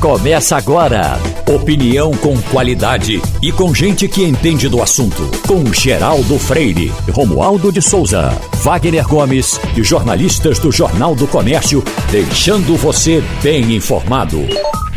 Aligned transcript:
começa 0.00 0.56
agora. 0.56 1.18
Opinião 1.46 2.10
com 2.12 2.34
qualidade 2.50 3.20
e 3.42 3.52
com 3.52 3.74
gente 3.74 4.08
que 4.08 4.24
entende 4.24 4.66
do 4.66 4.82
assunto. 4.82 5.30
Com 5.46 5.70
Geraldo 5.74 6.38
Freire, 6.38 6.90
Romualdo 7.12 7.70
de 7.70 7.82
Souza, 7.82 8.30
Wagner 8.62 9.06
Gomes 9.06 9.60
e 9.76 9.82
jornalistas 9.82 10.58
do 10.58 10.72
Jornal 10.72 11.14
do 11.14 11.26
Comércio, 11.26 11.84
deixando 12.10 12.76
você 12.76 13.22
bem 13.42 13.76
informado. 13.76 14.38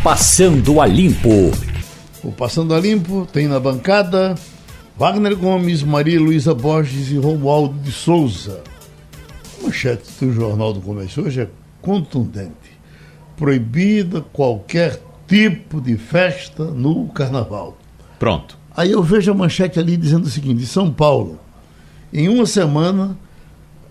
Passando 0.02 0.80
a 0.80 0.86
Limpo. 0.86 1.52
O 2.24 2.32
Passando 2.32 2.74
a 2.74 2.80
Limpo 2.80 3.28
tem 3.32 3.48
na 3.48 3.60
bancada 3.60 4.36
Wagner 4.98 5.36
Gomes, 5.36 5.84
Maria 5.84 6.20
Luísa 6.20 6.54
Borges 6.54 7.12
e 7.12 7.18
Romualdo 7.18 7.78
de 7.80 7.92
Souza. 7.92 8.64
A 9.60 9.66
manchete 9.66 10.04
do 10.22 10.32
Jornal 10.32 10.72
do 10.72 10.80
Comércio 10.80 11.26
hoje 11.26 11.42
é 11.42 11.48
contundente 11.82 12.73
proibida 13.38 14.22
qualquer 14.22 15.02
tipo 15.28 15.82
de 15.82 15.98
festa 15.98 16.64
no 16.66 17.08
carnaval. 17.10 17.78
Pronto. 18.20 18.58
Aí 18.76 18.92
eu 18.92 19.04
vejo 19.04 19.32
a 19.32 19.36
manchete 19.36 19.80
ali 19.80 19.98
dizendo 19.98 20.26
o 20.26 20.30
seguinte: 20.30 20.66
São 20.66 20.92
Paulo, 20.92 21.40
em 22.12 22.30
uma 22.30 22.46
semana, 22.46 23.18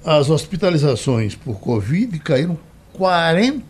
as 0.05 0.31
hospitalizações 0.31 1.35
por 1.35 1.59
Covid 1.61 2.19
caíram 2.21 2.59
40, 2.93 3.63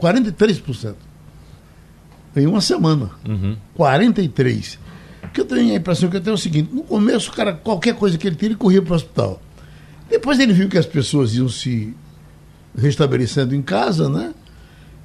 43%. 0.00 0.94
Em 2.36 2.46
uma 2.46 2.60
semana. 2.60 3.10
Uhum. 3.26 3.56
43%. 3.76 4.78
Que 5.32 5.40
eu 5.40 5.44
tenho 5.44 5.72
a 5.72 5.76
impressão 5.76 6.08
que 6.08 6.16
eu 6.16 6.20
tenho 6.20 6.34
é 6.34 6.34
o 6.34 6.38
seguinte: 6.38 6.72
no 6.72 6.82
começo, 6.82 7.30
o 7.30 7.34
cara, 7.34 7.52
qualquer 7.52 7.94
coisa 7.94 8.16
que 8.16 8.26
ele 8.26 8.36
tinha, 8.36 8.48
ele 8.48 8.56
corria 8.56 8.82
para 8.82 8.92
o 8.92 8.96
hospital. 8.96 9.40
Depois 10.08 10.38
ele 10.38 10.52
viu 10.52 10.68
que 10.68 10.78
as 10.78 10.86
pessoas 10.86 11.34
iam 11.34 11.48
se 11.48 11.94
restabelecendo 12.76 13.54
em 13.54 13.62
casa, 13.62 14.08
né? 14.08 14.32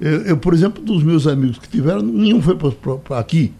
Eu, 0.00 0.22
eu, 0.22 0.36
por 0.36 0.52
exemplo, 0.52 0.82
dos 0.82 1.02
meus 1.02 1.26
amigos 1.26 1.58
que 1.58 1.68
tiveram, 1.68 2.02
nenhum 2.02 2.42
foi 2.42 2.56
para 2.56 3.18
aqui. 3.18 3.52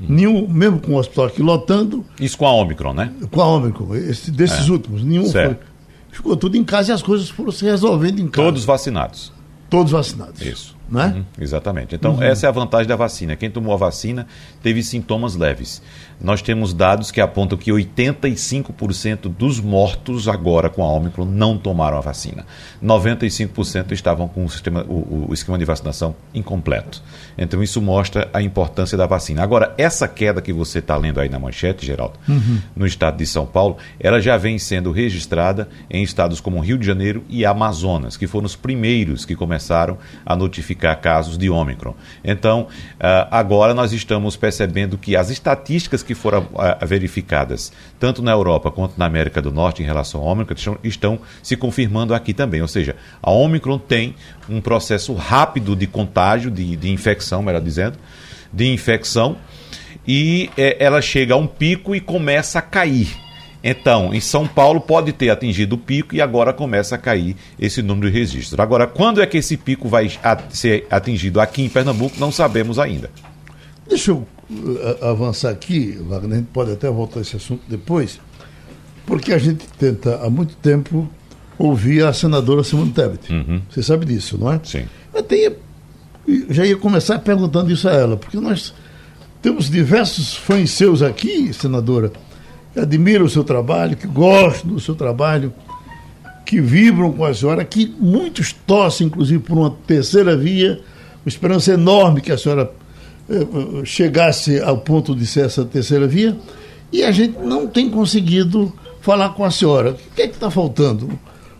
Hum. 0.00 0.06
Nenhum, 0.08 0.48
mesmo 0.48 0.80
com 0.80 0.92
o 0.92 0.96
hospital 0.96 1.26
aqui 1.26 1.42
lotando. 1.42 2.04
Isso 2.20 2.36
com 2.36 2.46
a 2.46 2.52
Omicron, 2.52 2.92
né? 2.92 3.12
Com 3.30 3.40
a 3.40 3.46
Omicron, 3.46 3.94
esse, 3.94 4.30
desses 4.30 4.68
é. 4.68 4.70
últimos. 4.70 5.02
Nenhum 5.02 5.26
certo. 5.26 5.56
foi. 5.58 5.70
Ficou 6.12 6.36
tudo 6.36 6.56
em 6.56 6.64
casa 6.64 6.90
e 6.90 6.94
as 6.94 7.02
coisas 7.02 7.30
foram 7.30 7.52
se 7.52 7.64
resolvendo 7.64 8.18
em 8.18 8.28
casa. 8.28 8.48
Todos 8.48 8.64
vacinados. 8.64 9.32
Todos 9.68 9.92
vacinados. 9.92 10.40
Isso. 10.42 10.76
Né? 10.88 11.14
Uhum, 11.16 11.24
exatamente. 11.38 11.94
Então, 11.94 12.14
uhum. 12.16 12.22
essa 12.22 12.46
é 12.46 12.48
a 12.48 12.52
vantagem 12.52 12.88
da 12.88 12.96
vacina. 12.96 13.36
Quem 13.36 13.48
tomou 13.48 13.72
a 13.72 13.76
vacina 13.76 14.26
teve 14.60 14.82
sintomas 14.82 15.36
leves. 15.36 15.80
Nós 16.20 16.42
temos 16.42 16.74
dados 16.74 17.10
que 17.10 17.20
apontam 17.20 17.56
que 17.56 17.70
85% 17.70 19.28
dos 19.28 19.58
mortos 19.58 20.28
agora 20.28 20.68
com 20.68 20.84
a 20.84 20.88
Ômicron 20.88 21.24
não 21.24 21.56
tomaram 21.56 21.96
a 21.96 22.00
vacina. 22.00 22.44
95% 22.82 23.92
estavam 23.92 24.28
com 24.28 24.44
o, 24.44 24.50
sistema, 24.50 24.84
o, 24.86 25.28
o, 25.30 25.34
esquema 25.34 25.58
de 25.58 25.64
vacinação 25.64 26.14
incompleto. 26.34 27.02
Então, 27.38 27.62
isso 27.62 27.80
mostra 27.80 28.28
a 28.34 28.42
importância 28.42 28.98
da 28.98 29.06
vacina. 29.06 29.42
Agora, 29.42 29.74
essa 29.78 30.06
queda 30.06 30.42
que 30.42 30.52
você 30.52 30.80
está 30.80 30.96
lendo 30.96 31.20
aí 31.20 31.28
na 31.28 31.38
manchete, 31.38 31.86
Geraldo, 31.86 32.18
uhum. 32.28 32.58
no 32.76 32.86
estado 32.86 33.16
de 33.16 33.26
São 33.26 33.46
Paulo, 33.46 33.78
ela 33.98 34.20
já 34.20 34.36
vem 34.36 34.58
sendo 34.58 34.92
registrada 34.92 35.68
em 35.88 36.02
estados 36.02 36.40
como 36.40 36.60
Rio 36.60 36.76
de 36.76 36.86
Janeiro 36.86 37.24
e 37.28 37.46
Amazonas, 37.46 38.16
que 38.16 38.26
foram 38.26 38.46
os 38.46 38.56
primeiros 38.56 39.24
que 39.24 39.34
começaram 39.34 39.96
a 40.24 40.36
notificar 40.36 41.00
casos 41.00 41.38
de 41.38 41.48
Ômicron. 41.48 41.94
Então, 42.22 42.68
ah, 42.98 43.28
agora 43.30 43.72
nós 43.72 43.92
estamos 43.92 44.36
percebendo 44.36 44.98
que 44.98 45.16
as 45.16 45.30
estatísticas 45.30 46.02
que 46.02 46.09
foram 46.14 46.46
ah, 46.56 46.78
verificadas, 46.84 47.72
tanto 47.98 48.22
na 48.22 48.32
Europa 48.32 48.70
quanto 48.70 48.98
na 48.98 49.06
América 49.06 49.40
do 49.40 49.50
Norte 49.50 49.82
em 49.82 49.86
relação 49.86 50.20
ao 50.20 50.26
Ômicron, 50.26 50.54
estão, 50.54 50.78
estão 50.82 51.20
se 51.42 51.56
confirmando 51.56 52.14
aqui 52.14 52.32
também. 52.32 52.62
Ou 52.62 52.68
seja, 52.68 52.96
a 53.22 53.30
Ômicron 53.30 53.78
tem 53.78 54.14
um 54.48 54.60
processo 54.60 55.14
rápido 55.14 55.74
de 55.74 55.86
contágio, 55.86 56.50
de, 56.50 56.76
de 56.76 56.90
infecção, 56.90 57.42
melhor 57.42 57.60
dizendo, 57.60 57.98
de 58.52 58.72
infecção, 58.72 59.36
e 60.06 60.50
é, 60.56 60.76
ela 60.84 61.00
chega 61.00 61.34
a 61.34 61.36
um 61.36 61.46
pico 61.46 61.94
e 61.94 62.00
começa 62.00 62.58
a 62.58 62.62
cair. 62.62 63.16
Então, 63.62 64.14
em 64.14 64.20
São 64.20 64.46
Paulo 64.46 64.80
pode 64.80 65.12
ter 65.12 65.28
atingido 65.28 65.74
o 65.74 65.78
pico 65.78 66.14
e 66.14 66.20
agora 66.20 66.52
começa 66.52 66.94
a 66.94 66.98
cair 66.98 67.36
esse 67.58 67.82
número 67.82 68.10
de 68.10 68.18
registros. 68.18 68.58
Agora, 68.58 68.86
quando 68.86 69.20
é 69.20 69.26
que 69.26 69.36
esse 69.36 69.56
pico 69.56 69.88
vai 69.88 70.10
ser 70.50 70.86
atingido 70.90 71.40
aqui 71.40 71.62
em 71.62 71.68
Pernambuco, 71.68 72.18
não 72.18 72.32
sabemos 72.32 72.78
ainda. 72.78 73.10
Deixa 73.86 74.12
eu 74.12 74.26
avançar 75.02 75.50
aqui, 75.50 75.98
Wagner, 76.08 76.32
a 76.32 76.40
gente 76.40 76.50
pode 76.52 76.72
até 76.72 76.90
voltar 76.90 77.20
a 77.20 77.22
esse 77.22 77.36
assunto 77.36 77.62
depois, 77.68 78.20
porque 79.06 79.32
a 79.32 79.38
gente 79.38 79.66
tenta 79.78 80.20
há 80.24 80.30
muito 80.30 80.54
tempo 80.56 81.08
ouvir 81.58 82.04
a 82.04 82.12
senadora 82.12 82.64
Simone 82.64 82.90
Tebet. 82.90 83.32
Uhum. 83.32 83.60
Você 83.70 83.82
sabe 83.82 84.06
disso, 84.06 84.38
não 84.38 84.52
é? 84.52 84.60
Sim. 84.64 84.86
Eu 85.14 85.22
tenho, 85.22 85.52
já 86.48 86.64
ia 86.64 86.76
começar 86.76 87.18
perguntando 87.18 87.70
isso 87.70 87.88
a 87.88 87.92
ela, 87.92 88.16
porque 88.16 88.38
nós 88.38 88.74
temos 89.42 89.70
diversos 89.70 90.34
fãs 90.34 90.70
seus 90.70 91.02
aqui, 91.02 91.52
senadora, 91.52 92.12
que 92.72 92.80
admiram 92.80 93.24
o 93.24 93.30
seu 93.30 93.44
trabalho, 93.44 93.96
que 93.96 94.06
gostam 94.06 94.72
do 94.72 94.80
seu 94.80 94.94
trabalho, 94.94 95.52
que 96.44 96.60
vibram 96.60 97.12
com 97.12 97.24
a 97.24 97.32
senhora, 97.32 97.64
que 97.64 97.94
muitos 97.98 98.52
torcem, 98.52 99.06
inclusive, 99.06 99.42
por 99.42 99.56
uma 99.56 99.70
terceira 99.86 100.36
via, 100.36 100.80
uma 101.24 101.28
esperança 101.28 101.72
enorme 101.72 102.20
que 102.20 102.32
a 102.32 102.38
senhora 102.38 102.70
chegasse 103.84 104.60
ao 104.60 104.78
ponto 104.78 105.14
de 105.14 105.26
ser 105.26 105.46
essa 105.46 105.64
terceira 105.64 106.06
via, 106.06 106.36
e 106.92 107.04
a 107.04 107.12
gente 107.12 107.38
não 107.38 107.66
tem 107.66 107.88
conseguido 107.88 108.72
falar 109.00 109.30
com 109.30 109.44
a 109.44 109.50
senhora. 109.50 109.92
O 109.92 110.14
que 110.14 110.22
é 110.22 110.28
que 110.28 110.34
está 110.34 110.50
faltando? 110.50 111.08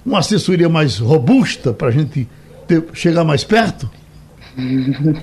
Uma 0.04 0.18
assessoria 0.18 0.68
mais 0.68 0.98
robusta 0.98 1.72
para 1.72 1.88
a 1.88 1.90
gente 1.90 2.28
ter, 2.66 2.84
chegar 2.92 3.24
mais 3.24 3.44
perto? 3.44 3.88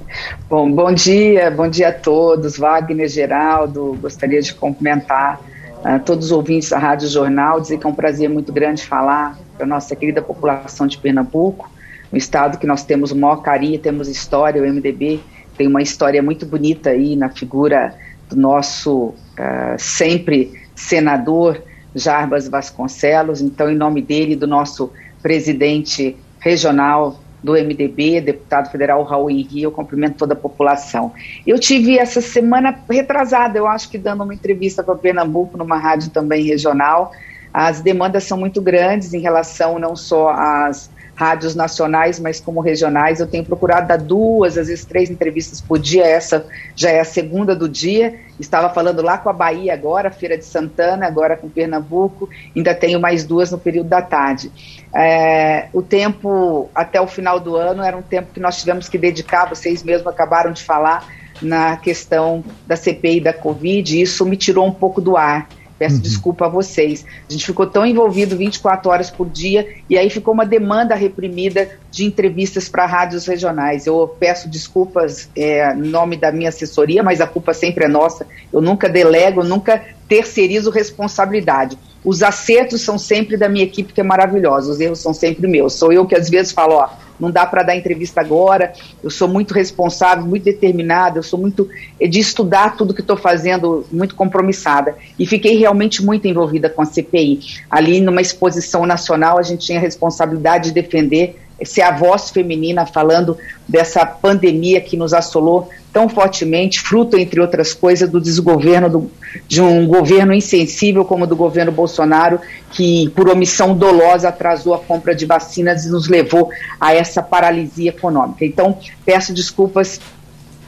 Bom, 0.49 0.71
bom 0.71 0.93
dia, 0.93 1.51
bom 1.51 1.67
dia 1.67 1.89
a 1.89 1.93
todos. 1.93 2.57
Wagner 2.57 3.09
Geraldo, 3.09 3.97
gostaria 4.01 4.41
de 4.41 4.53
cumprimentar 4.53 5.41
a 5.83 5.99
todos 5.99 6.27
os 6.27 6.31
ouvintes 6.31 6.69
da 6.69 6.79
Rádio 6.79 7.09
Jornal, 7.09 7.59
dizer 7.59 7.77
que 7.77 7.85
é 7.85 7.89
um 7.89 7.93
prazer 7.93 8.29
muito 8.29 8.53
grande 8.53 8.85
falar 8.85 9.37
para 9.55 9.65
a 9.65 9.67
nossa 9.67 9.95
querida 9.95 10.21
população 10.21 10.87
de 10.87 10.97
Pernambuco, 10.97 11.69
um 12.11 12.17
estado 12.17 12.57
que 12.57 12.65
nós 12.65 12.83
temos 12.83 13.11
o 13.11 13.15
maior 13.15 13.37
carinho, 13.37 13.77
temos 13.77 14.07
história, 14.07 14.61
o 14.61 14.65
MDB 14.65 15.19
tem 15.57 15.67
uma 15.67 15.81
história 15.81 16.21
muito 16.21 16.45
bonita 16.45 16.91
aí 16.91 17.15
na 17.15 17.29
figura 17.29 17.95
do 18.29 18.35
nosso 18.35 19.07
uh, 19.07 19.75
sempre 19.77 20.53
senador 20.75 21.61
Jarbas 21.95 22.47
Vasconcelos, 22.47 23.41
então 23.41 23.69
em 23.71 23.75
nome 23.75 24.01
dele, 24.01 24.35
do 24.35 24.45
nosso 24.45 24.91
presidente 25.21 26.15
regional, 26.39 27.19
do 27.43 27.53
MDB, 27.53 28.21
deputado 28.21 28.71
federal 28.71 29.03
Raul 29.03 29.29
Henrique, 29.29 29.61
eu 29.61 29.71
cumprimento 29.71 30.17
toda 30.17 30.33
a 30.33 30.37
população. 30.37 31.13
Eu 31.45 31.59
tive 31.59 31.97
essa 31.97 32.19
semana 32.19 32.77
retrasada, 32.89 33.57
eu 33.57 33.67
acho 33.67 33.89
que 33.89 33.97
dando 33.97 34.23
uma 34.23 34.33
entrevista 34.33 34.83
para 34.83 34.95
Pernambuco, 34.95 35.57
numa 35.57 35.77
rádio 35.77 36.09
também 36.09 36.43
regional, 36.43 37.11
as 37.53 37.81
demandas 37.81 38.23
são 38.23 38.37
muito 38.37 38.61
grandes 38.61 39.13
em 39.13 39.19
relação 39.19 39.79
não 39.79 39.95
só 39.95 40.29
às 40.29 40.89
rádios 41.17 41.55
nacionais, 41.55 42.19
mas 42.19 42.39
como 42.39 42.61
regionais. 42.61 43.19
Eu 43.19 43.25
tenho 43.25 43.43
procurado 43.43 43.87
dar 43.87 43.97
duas, 43.97 44.55
às 44.55 44.67
vezes 44.67 44.85
três 44.85 45.09
entrevistas 45.09 45.59
por 45.59 45.79
dia. 45.79 46.05
Essa 46.05 46.45
já 46.75 46.91
é 46.91 46.99
a 46.99 47.05
segunda 47.05 47.55
do 47.55 47.67
dia. 47.67 48.19
Estava 48.39 48.71
falando 48.71 49.01
lá 49.01 49.17
com 49.17 49.27
a 49.27 49.33
Bahia 49.33 49.73
agora, 49.73 50.11
Feira 50.11 50.37
de 50.37 50.45
Santana, 50.45 51.07
agora 51.07 51.35
com 51.35 51.49
Pernambuco. 51.49 52.29
Ainda 52.55 52.75
tenho 52.75 52.99
mais 52.99 53.25
duas 53.25 53.51
no 53.51 53.57
período 53.57 53.89
da 53.89 53.99
tarde. 53.99 54.51
É, 54.93 55.69
o 55.73 55.81
tempo 55.81 56.69
até 56.75 57.01
o 57.01 57.07
final 57.07 57.39
do 57.39 57.55
ano 57.55 57.81
era 57.81 57.97
um 57.97 58.03
tempo 58.03 58.31
que 58.31 58.39
nós 58.39 58.59
tivemos 58.59 58.87
que 58.87 58.97
dedicar, 58.97 59.49
vocês 59.49 59.81
mesmos 59.81 60.07
acabaram 60.07 60.51
de 60.51 60.63
falar, 60.63 61.03
na 61.41 61.77
questão 61.77 62.43
da 62.65 62.75
CPI 62.75 63.21
da 63.21 63.31
Covid, 63.31 63.95
e 63.95 64.01
isso 64.01 64.25
me 64.25 64.35
tirou 64.35 64.65
um 64.65 64.71
pouco 64.71 64.99
do 64.99 65.15
ar. 65.15 65.47
Peço 65.77 65.95
uhum. 65.95 66.01
desculpa 66.01 66.45
a 66.45 66.49
vocês. 66.49 67.05
A 67.29 67.31
gente 67.31 67.45
ficou 67.45 67.67
tão 67.67 67.85
envolvido 67.85 68.35
24 68.35 68.89
horas 68.89 69.09
por 69.11 69.29
dia 69.29 69.67
e 69.89 69.97
aí 69.97 70.09
ficou 70.09 70.33
uma 70.33 70.45
demanda 70.45 70.95
reprimida 70.95 71.69
de 71.91 72.05
entrevistas 72.05 72.67
para 72.67 72.85
rádios 72.85 73.25
regionais. 73.25 73.85
Eu 73.85 74.15
peço 74.19 74.49
desculpas 74.49 75.29
é, 75.35 75.73
em 75.73 75.81
nome 75.81 76.17
da 76.17 76.31
minha 76.31 76.49
assessoria, 76.49 77.03
mas 77.03 77.21
a 77.21 77.27
culpa 77.27 77.53
sempre 77.53 77.85
é 77.85 77.87
nossa. 77.87 78.25
Eu 78.51 78.61
nunca 78.61 78.89
delego, 78.89 79.43
nunca 79.43 79.83
terceirizo 80.07 80.71
responsabilidade. 80.71 81.77
Os 82.07 82.23
acertos 82.23 82.83
são 82.83 82.97
sempre 82.97 83.35
da 83.35 83.49
minha 83.49 83.65
equipe, 83.65 83.91
que 83.91 83.99
é 83.99 84.03
maravilhosa, 84.03 84.71
os 84.71 84.79
erros 84.79 84.99
são 84.99 85.13
sempre 85.13 85.45
meus. 85.45 85.73
Sou 85.73 85.91
eu 85.91 86.05
que 86.05 86.15
às 86.15 86.29
vezes 86.29 86.53
falo, 86.53 86.75
ó, 86.75 86.87
não 87.19 87.29
dá 87.29 87.45
para 87.45 87.63
dar 87.63 87.75
entrevista 87.75 88.21
agora. 88.21 88.71
Eu 89.03 89.09
sou 89.09 89.27
muito 89.27 89.53
responsável, 89.53 90.25
muito 90.25 90.45
determinada, 90.45 91.19
eu 91.19 91.23
sou 91.23 91.37
muito 91.37 91.67
eh, 91.99 92.07
de 92.07 92.21
estudar 92.21 92.77
tudo 92.77 92.93
que 92.93 93.01
estou 93.01 93.17
fazendo, 93.17 93.85
muito 93.91 94.15
compromissada. 94.15 94.95
E 95.19 95.27
fiquei 95.27 95.57
realmente 95.57 96.01
muito 96.01 96.25
envolvida 96.29 96.69
com 96.69 96.81
a 96.81 96.85
CPI. 96.85 97.41
Ali, 97.69 97.99
numa 97.99 98.21
exposição 98.21 98.85
nacional, 98.85 99.37
a 99.37 99.43
gente 99.43 99.65
tinha 99.65 99.77
a 99.77 99.81
responsabilidade 99.81 100.69
de 100.69 100.75
defender 100.75 101.35
ser 101.65 101.81
a 101.81 101.91
voz 101.91 102.29
feminina 102.29 102.85
falando 102.85 103.37
dessa 103.67 104.05
pandemia 104.05 104.79
que 104.79 104.95
nos 104.95 105.13
assolou 105.13 105.69
tão 105.97 106.07
fortemente, 106.07 106.79
fruto, 106.79 107.17
entre 107.17 107.41
outras 107.41 107.73
coisas, 107.73 108.07
do 108.07 108.21
desgoverno 108.21 108.87
do, 108.87 109.11
de 109.47 109.59
um 109.59 109.87
governo 109.87 110.31
insensível 110.31 111.03
como 111.03 111.23
o 111.23 111.27
do 111.27 111.35
governo 111.35 111.71
Bolsonaro, 111.71 112.39
que, 112.69 113.09
por 113.15 113.27
omissão 113.27 113.75
dolosa, 113.75 114.29
atrasou 114.29 114.75
a 114.75 114.77
compra 114.77 115.15
de 115.15 115.25
vacinas 115.25 115.85
e 115.85 115.89
nos 115.89 116.07
levou 116.07 116.51
a 116.79 116.93
essa 116.93 117.23
paralisia 117.23 117.89
econômica. 117.89 118.45
Então, 118.45 118.77
peço 119.03 119.33
desculpas 119.33 119.99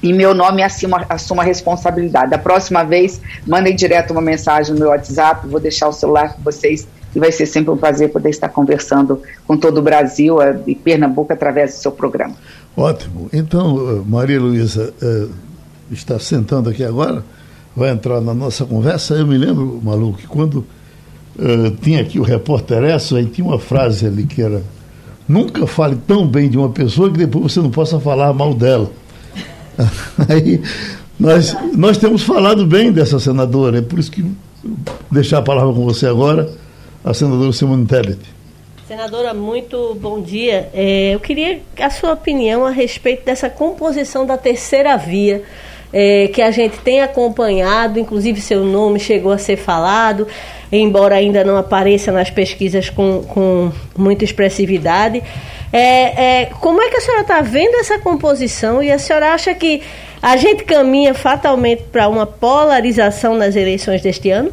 em 0.01 0.13
meu 0.13 0.33
nome 0.33 0.63
assuma, 0.63 1.05
assuma 1.07 1.43
a 1.43 1.45
responsabilidade. 1.45 2.31
Da 2.31 2.39
próxima 2.39 2.83
vez, 2.83 3.21
mandem 3.45 3.75
direto 3.75 4.09
uma 4.09 4.21
mensagem 4.21 4.73
no 4.73 4.79
meu 4.79 4.89
WhatsApp, 4.89 5.47
vou 5.47 5.59
deixar 5.59 5.89
o 5.89 5.93
celular 5.93 6.33
com 6.33 6.41
vocês 6.41 6.87
e 7.15 7.19
vai 7.19 7.31
ser 7.31 7.45
sempre 7.45 7.71
um 7.71 7.77
prazer 7.77 8.11
poder 8.11 8.29
estar 8.29 8.49
conversando 8.49 9.21
com 9.47 9.57
todo 9.57 9.79
o 9.79 9.81
Brasil 9.81 10.37
e 10.67 10.75
Pernambuco 10.75 11.33
através 11.33 11.73
do 11.73 11.81
seu 11.81 11.91
programa. 11.91 12.35
Ótimo. 12.77 13.29
Então, 13.33 13.89
eh, 13.89 14.01
Maria 14.05 14.39
Luísa 14.39 14.93
eh, 15.01 15.27
está 15.91 16.19
sentando 16.19 16.69
aqui 16.69 16.83
agora, 16.83 17.23
vai 17.75 17.89
entrar 17.89 18.21
na 18.21 18.33
nossa 18.33 18.65
conversa. 18.65 19.15
Eu 19.15 19.27
me 19.27 19.37
lembro, 19.37 19.79
Malu, 19.83 20.13
que 20.13 20.27
quando 20.27 20.65
uh, 21.37 21.71
tinha 21.81 22.01
aqui 22.01 22.19
o 22.19 22.23
repórter 22.23 22.83
Esso, 22.83 23.15
aí 23.15 23.25
tinha 23.25 23.47
uma 23.47 23.59
frase 23.59 24.05
ali 24.05 24.25
que 24.25 24.41
era 24.41 24.61
nunca 25.27 25.67
fale 25.67 25.95
tão 26.07 26.27
bem 26.27 26.49
de 26.49 26.57
uma 26.57 26.69
pessoa 26.69 27.11
que 27.11 27.17
depois 27.19 27.53
você 27.53 27.59
não 27.59 27.69
possa 27.69 27.99
falar 27.99 28.33
mal 28.33 28.53
dela. 28.53 28.91
Aí 30.27 30.59
nós, 31.19 31.55
nós 31.75 31.97
temos 31.97 32.23
falado 32.23 32.65
bem 32.65 32.91
dessa 32.91 33.19
senadora, 33.19 33.77
é 33.77 33.81
por 33.81 33.99
isso 33.99 34.11
que 34.11 34.25
deixar 35.11 35.37
a 35.37 35.41
palavra 35.41 35.73
com 35.73 35.85
você 35.85 36.07
agora, 36.07 36.49
a 37.03 37.13
senadora 37.13 37.51
Simone 37.51 37.85
Tebet. 37.85 38.19
Senadora, 38.87 39.33
muito 39.33 39.95
bom 40.01 40.19
dia. 40.19 40.69
É, 40.73 41.13
eu 41.13 41.19
queria 41.19 41.61
a 41.79 41.89
sua 41.89 42.13
opinião 42.13 42.65
a 42.65 42.71
respeito 42.71 43.23
dessa 43.23 43.49
composição 43.49 44.25
da 44.25 44.37
terceira 44.37 44.97
via 44.97 45.43
é, 45.93 46.27
que 46.27 46.41
a 46.41 46.51
gente 46.51 46.77
tem 46.79 47.01
acompanhado, 47.01 47.99
inclusive 47.99 48.41
seu 48.41 48.63
nome 48.63 48.99
chegou 48.99 49.31
a 49.31 49.37
ser 49.37 49.57
falado, 49.57 50.27
embora 50.71 51.15
ainda 51.15 51.43
não 51.43 51.57
apareça 51.57 52.11
nas 52.11 52.29
pesquisas 52.29 52.89
com, 52.89 53.23
com 53.23 53.71
muita 53.97 54.23
expressividade. 54.23 55.21
É, 55.71 56.41
é, 56.41 56.45
como 56.59 56.81
é 56.81 56.89
que 56.89 56.97
a 56.97 57.01
senhora 57.01 57.21
está 57.21 57.41
vendo 57.41 57.75
essa 57.75 57.99
composição 57.99 58.81
e 58.81 58.91
a 58.91 58.97
senhora 58.97 59.33
acha 59.33 59.53
que 59.53 59.81
a 60.21 60.35
gente 60.35 60.63
caminha 60.63 61.13
fatalmente 61.13 61.83
para 61.91 62.07
uma 62.07 62.25
polarização 62.25 63.35
nas 63.35 63.55
eleições 63.55 64.01
deste 64.01 64.31
ano? 64.31 64.51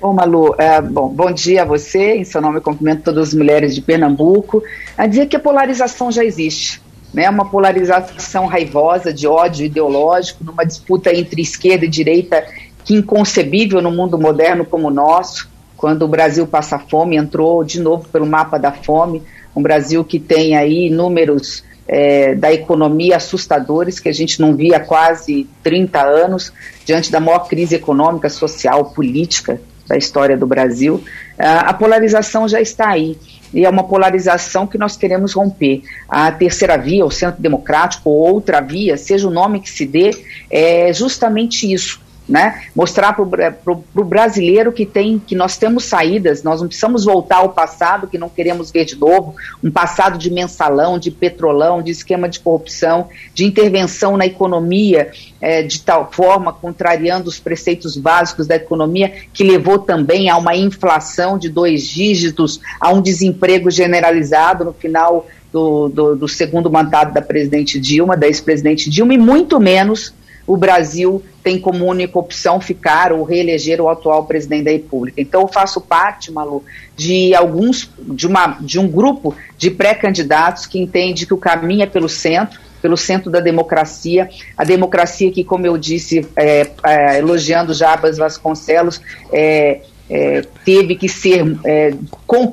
Bom, 0.00 0.12
Malu, 0.12 0.54
é, 0.58 0.80
bom, 0.80 1.08
bom 1.08 1.32
dia 1.32 1.62
a 1.62 1.64
você, 1.64 2.16
em 2.16 2.24
seu 2.24 2.40
nome 2.40 2.60
cumprimento 2.60 3.02
todas 3.02 3.28
as 3.28 3.34
mulheres 3.34 3.74
de 3.74 3.82
Pernambuco, 3.82 4.62
a 4.96 5.06
dizer 5.06 5.26
que 5.26 5.34
a 5.34 5.40
polarização 5.40 6.12
já 6.12 6.24
existe 6.24 6.80
né, 7.12 7.28
uma 7.28 7.48
polarização 7.48 8.46
raivosa 8.46 9.12
de 9.12 9.26
ódio 9.26 9.66
ideológico, 9.66 10.44
numa 10.44 10.64
disputa 10.64 11.14
entre 11.14 11.42
esquerda 11.42 11.84
e 11.84 11.88
direita 11.88 12.46
que 12.84 12.94
inconcebível 12.94 13.82
no 13.82 13.90
mundo 13.90 14.18
moderno 14.18 14.64
como 14.64 14.88
o 14.88 14.90
nosso, 14.90 15.48
quando 15.76 16.02
o 16.02 16.08
Brasil 16.08 16.46
passa 16.46 16.78
fome, 16.78 17.16
entrou 17.16 17.64
de 17.64 17.80
novo 17.80 18.08
pelo 18.08 18.26
mapa 18.26 18.58
da 18.58 18.72
fome, 18.72 19.22
um 19.54 19.62
Brasil 19.62 20.04
que 20.04 20.18
tem 20.18 20.56
aí 20.56 20.90
números 20.90 21.64
é, 21.86 22.34
da 22.34 22.52
economia 22.52 23.16
assustadores 23.16 23.98
que 23.98 24.08
a 24.08 24.12
gente 24.12 24.40
não 24.40 24.54
via 24.54 24.76
há 24.76 24.80
quase 24.80 25.48
30 25.62 26.00
anos, 26.00 26.52
diante 26.84 27.10
da 27.10 27.18
maior 27.18 27.48
crise 27.48 27.74
econômica, 27.74 28.28
social, 28.28 28.86
política 28.86 29.60
da 29.88 29.96
história 29.96 30.36
do 30.36 30.46
Brasil. 30.46 31.02
a 31.38 31.72
polarização 31.72 32.46
já 32.46 32.60
está 32.60 32.90
aí 32.90 33.16
e 33.52 33.64
é 33.64 33.68
uma 33.70 33.84
polarização 33.84 34.66
que 34.66 34.76
nós 34.76 34.96
queremos 34.96 35.32
romper. 35.32 35.82
A 36.08 36.30
terceira 36.30 36.76
via, 36.76 37.04
o 37.04 37.10
centro 37.10 37.40
democrático, 37.40 38.10
ou 38.10 38.34
outra 38.34 38.60
via, 38.60 38.96
seja 38.96 39.26
o 39.26 39.30
nome 39.30 39.60
que 39.60 39.70
se 39.70 39.86
dê, 39.86 40.10
é 40.50 40.92
justamente 40.92 41.72
isso 41.72 42.00
né? 42.28 42.64
Mostrar 42.74 43.14
para 43.14 43.22
o 43.22 44.04
brasileiro 44.04 44.70
que 44.70 44.84
tem, 44.84 45.18
que 45.18 45.34
nós 45.34 45.56
temos 45.56 45.84
saídas, 45.84 46.42
nós 46.42 46.60
não 46.60 46.68
precisamos 46.68 47.04
voltar 47.04 47.38
ao 47.38 47.50
passado 47.50 48.06
que 48.06 48.18
não 48.18 48.28
queremos 48.28 48.70
ver 48.70 48.84
de 48.84 48.96
novo, 48.96 49.34
um 49.64 49.70
passado 49.70 50.18
de 50.18 50.30
mensalão, 50.30 50.98
de 50.98 51.10
petrolão, 51.10 51.82
de 51.82 51.90
esquema 51.90 52.28
de 52.28 52.40
corrupção, 52.40 53.08
de 53.32 53.44
intervenção 53.44 54.16
na 54.16 54.26
economia 54.26 55.10
é, 55.40 55.62
de 55.62 55.80
tal 55.80 56.10
forma, 56.12 56.52
contrariando 56.52 57.28
os 57.28 57.38
preceitos 57.38 57.96
básicos 57.96 58.46
da 58.46 58.56
economia, 58.56 59.12
que 59.32 59.44
levou 59.44 59.78
também 59.78 60.28
a 60.28 60.36
uma 60.36 60.54
inflação 60.54 61.38
de 61.38 61.48
dois 61.48 61.86
dígitos, 61.86 62.60
a 62.80 62.92
um 62.92 63.00
desemprego 63.00 63.70
generalizado 63.70 64.64
no 64.64 64.72
final 64.72 65.26
do, 65.52 65.88
do, 65.88 66.16
do 66.16 66.28
segundo 66.28 66.70
mandato 66.70 67.14
da 67.14 67.22
presidente 67.22 67.80
Dilma, 67.80 68.16
da 68.16 68.26
ex-presidente 68.26 68.90
Dilma, 68.90 69.14
e 69.14 69.18
muito 69.18 69.58
menos 69.58 70.12
o 70.48 70.56
Brasil 70.56 71.22
tem 71.44 71.60
como 71.60 71.84
única 71.84 72.18
opção 72.18 72.58
ficar 72.58 73.12
ou 73.12 73.22
reeleger 73.22 73.82
o 73.82 73.88
atual 73.90 74.24
presidente 74.24 74.64
da 74.64 74.70
República. 74.70 75.20
Então, 75.20 75.42
eu 75.42 75.48
faço 75.48 75.78
parte, 75.78 76.32
Malu, 76.32 76.64
de 76.96 77.34
alguns, 77.34 77.90
de, 77.98 78.26
uma, 78.26 78.56
de 78.58 78.78
um 78.78 78.88
grupo 78.88 79.36
de 79.58 79.70
pré-candidatos 79.70 80.64
que 80.64 80.78
entende 80.78 81.26
que 81.26 81.34
o 81.34 81.38
caminho 81.38 81.82
é 81.82 81.86
pelo 81.86 82.08
centro, 82.08 82.58
pelo 82.80 82.96
centro 82.96 83.30
da 83.30 83.40
democracia, 83.40 84.30
a 84.56 84.64
democracia 84.64 85.30
que, 85.30 85.44
como 85.44 85.66
eu 85.66 85.76
disse, 85.76 86.26
é, 86.34 86.70
é, 86.82 87.18
elogiando 87.18 87.74
Jabas 87.74 88.16
Vasconcelos, 88.16 89.02
é, 89.30 89.82
é 90.08 90.42
teve 90.64 90.96
que 90.96 91.10
ser 91.10 91.44
é, 91.66 91.92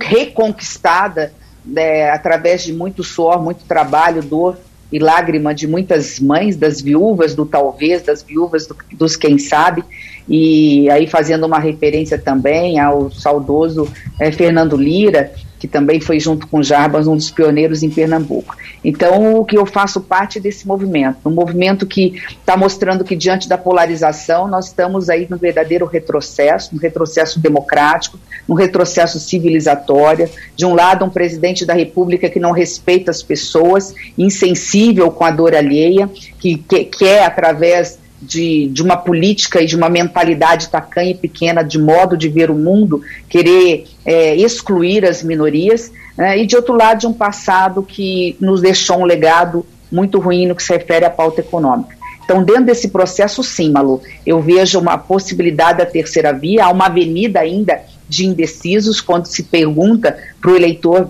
reconquistada 0.02 1.32
né, 1.64 2.10
através 2.10 2.62
de 2.62 2.74
muito 2.74 3.06
suor, 3.06 3.42
muito 3.42 3.64
trabalho, 3.64 4.22
dor 4.22 4.58
e 4.96 5.00
lágrima 5.00 5.54
de 5.54 5.68
muitas 5.68 6.22
mães, 6.22 6.56
das 6.56 6.80
viúvas 6.80 7.36
do 7.36 7.46
talvez, 7.46 8.02
das 8.02 8.24
viúvas 8.24 8.66
do, 8.66 8.78
dos 8.94 9.18
quem 9.18 9.38
sabe, 9.38 9.84
e 10.28 10.90
aí 10.90 11.08
fazendo 11.08 11.46
uma 11.46 11.60
referência 11.60 12.18
também 12.18 12.80
ao 12.80 13.12
saudoso 13.12 13.88
é, 14.20 14.32
Fernando 14.32 14.76
Lira, 14.76 15.32
que 15.60 15.68
também 15.68 16.00
foi 16.00 16.20
junto 16.20 16.48
com 16.48 16.62
Jarbas 16.62 17.08
um 17.08 17.16
dos 17.16 17.32
pioneiros 17.32 17.82
em 17.82 17.90
Pernambuco. 17.90 18.56
Então, 18.84 19.40
o 19.40 19.46
que 19.46 19.58
eu 19.58 19.66
faço 19.66 20.02
parte 20.02 20.40
desse 20.40 20.68
movimento, 20.68 21.18
um 21.26 21.32
movimento 21.32 21.88
que 21.88 22.22
está 22.30 22.56
mostrando 22.56 23.04
que 23.04 23.16
diante 23.16 23.50
da 23.50 23.58
polarização 23.58 24.48
nós 24.48 24.68
estamos 24.68 25.10
aí 25.10 25.26
no 25.30 25.38
verdadeiro 25.38 25.86
retrocesso, 25.86 26.76
um 26.76 26.78
retrocesso 26.78 27.40
democrático, 27.40 28.20
um 28.48 28.54
retrocesso 28.54 29.20
civilizatório. 29.20 30.30
De 30.56 30.66
um 30.66 30.76
lado, 30.76 31.04
um 31.04 31.10
presidente 31.10 31.66
da 31.66 31.74
República 31.74 32.30
que 32.30 32.40
não 32.40 32.52
respeita 32.52 33.10
as 33.10 33.24
pessoas, 33.24 33.94
insensível 34.18 35.10
com 35.10 35.24
a 35.24 35.32
dor 35.32 35.56
alheia, 35.56 36.08
que 36.40 36.58
quer 36.58 37.24
através 37.24 37.98
de, 38.26 38.68
de 38.68 38.82
uma 38.82 38.98
política 38.98 39.62
e 39.62 39.66
de 39.66 39.76
uma 39.76 39.90
mentalidade 39.90 40.70
tacanha 40.70 41.12
e 41.12 41.16
pequena, 41.16 41.64
de 41.64 41.78
modo 41.78 42.18
de 42.18 42.28
ver 42.28 42.50
o 42.50 42.56
mundo, 42.56 43.02
querer 43.30 43.86
é, 44.06 44.36
excluir 44.36 45.06
as 45.06 45.24
minorias, 45.24 45.92
né, 46.18 46.38
e 46.38 46.46
de 46.46 46.56
outro 46.56 46.76
lado, 46.76 47.00
de 47.00 47.08
um 47.08 47.14
passado 47.14 47.84
que 47.84 48.36
nos 48.40 48.62
deixou 48.62 49.00
um 49.00 49.06
legado 49.06 49.66
muito 49.92 50.20
ruim 50.20 50.48
no 50.48 50.56
que 50.56 50.64
se 50.64 50.74
refere 50.74 51.06
à 51.06 51.10
pauta 51.10 51.42
econômica. 51.42 51.96
Então, 52.24 52.44
dentro 52.44 52.66
desse 52.66 52.88
processo, 52.88 53.44
sim, 53.44 53.72
Malu, 53.72 54.02
eu 54.26 54.42
vejo 54.42 54.80
uma 54.80 54.98
possibilidade 54.98 55.78
da 55.78 55.86
terceira 55.86 56.34
via, 56.34 56.66
há 56.66 56.72
uma 56.72 56.88
avenida 56.88 57.40
ainda 57.40 57.80
de 58.10 58.26
indecisos, 58.26 59.00
quando 59.00 59.28
se 59.28 59.44
pergunta 59.44 60.18
para 60.42 60.52
o 60.52 60.56
eleitor 60.56 61.10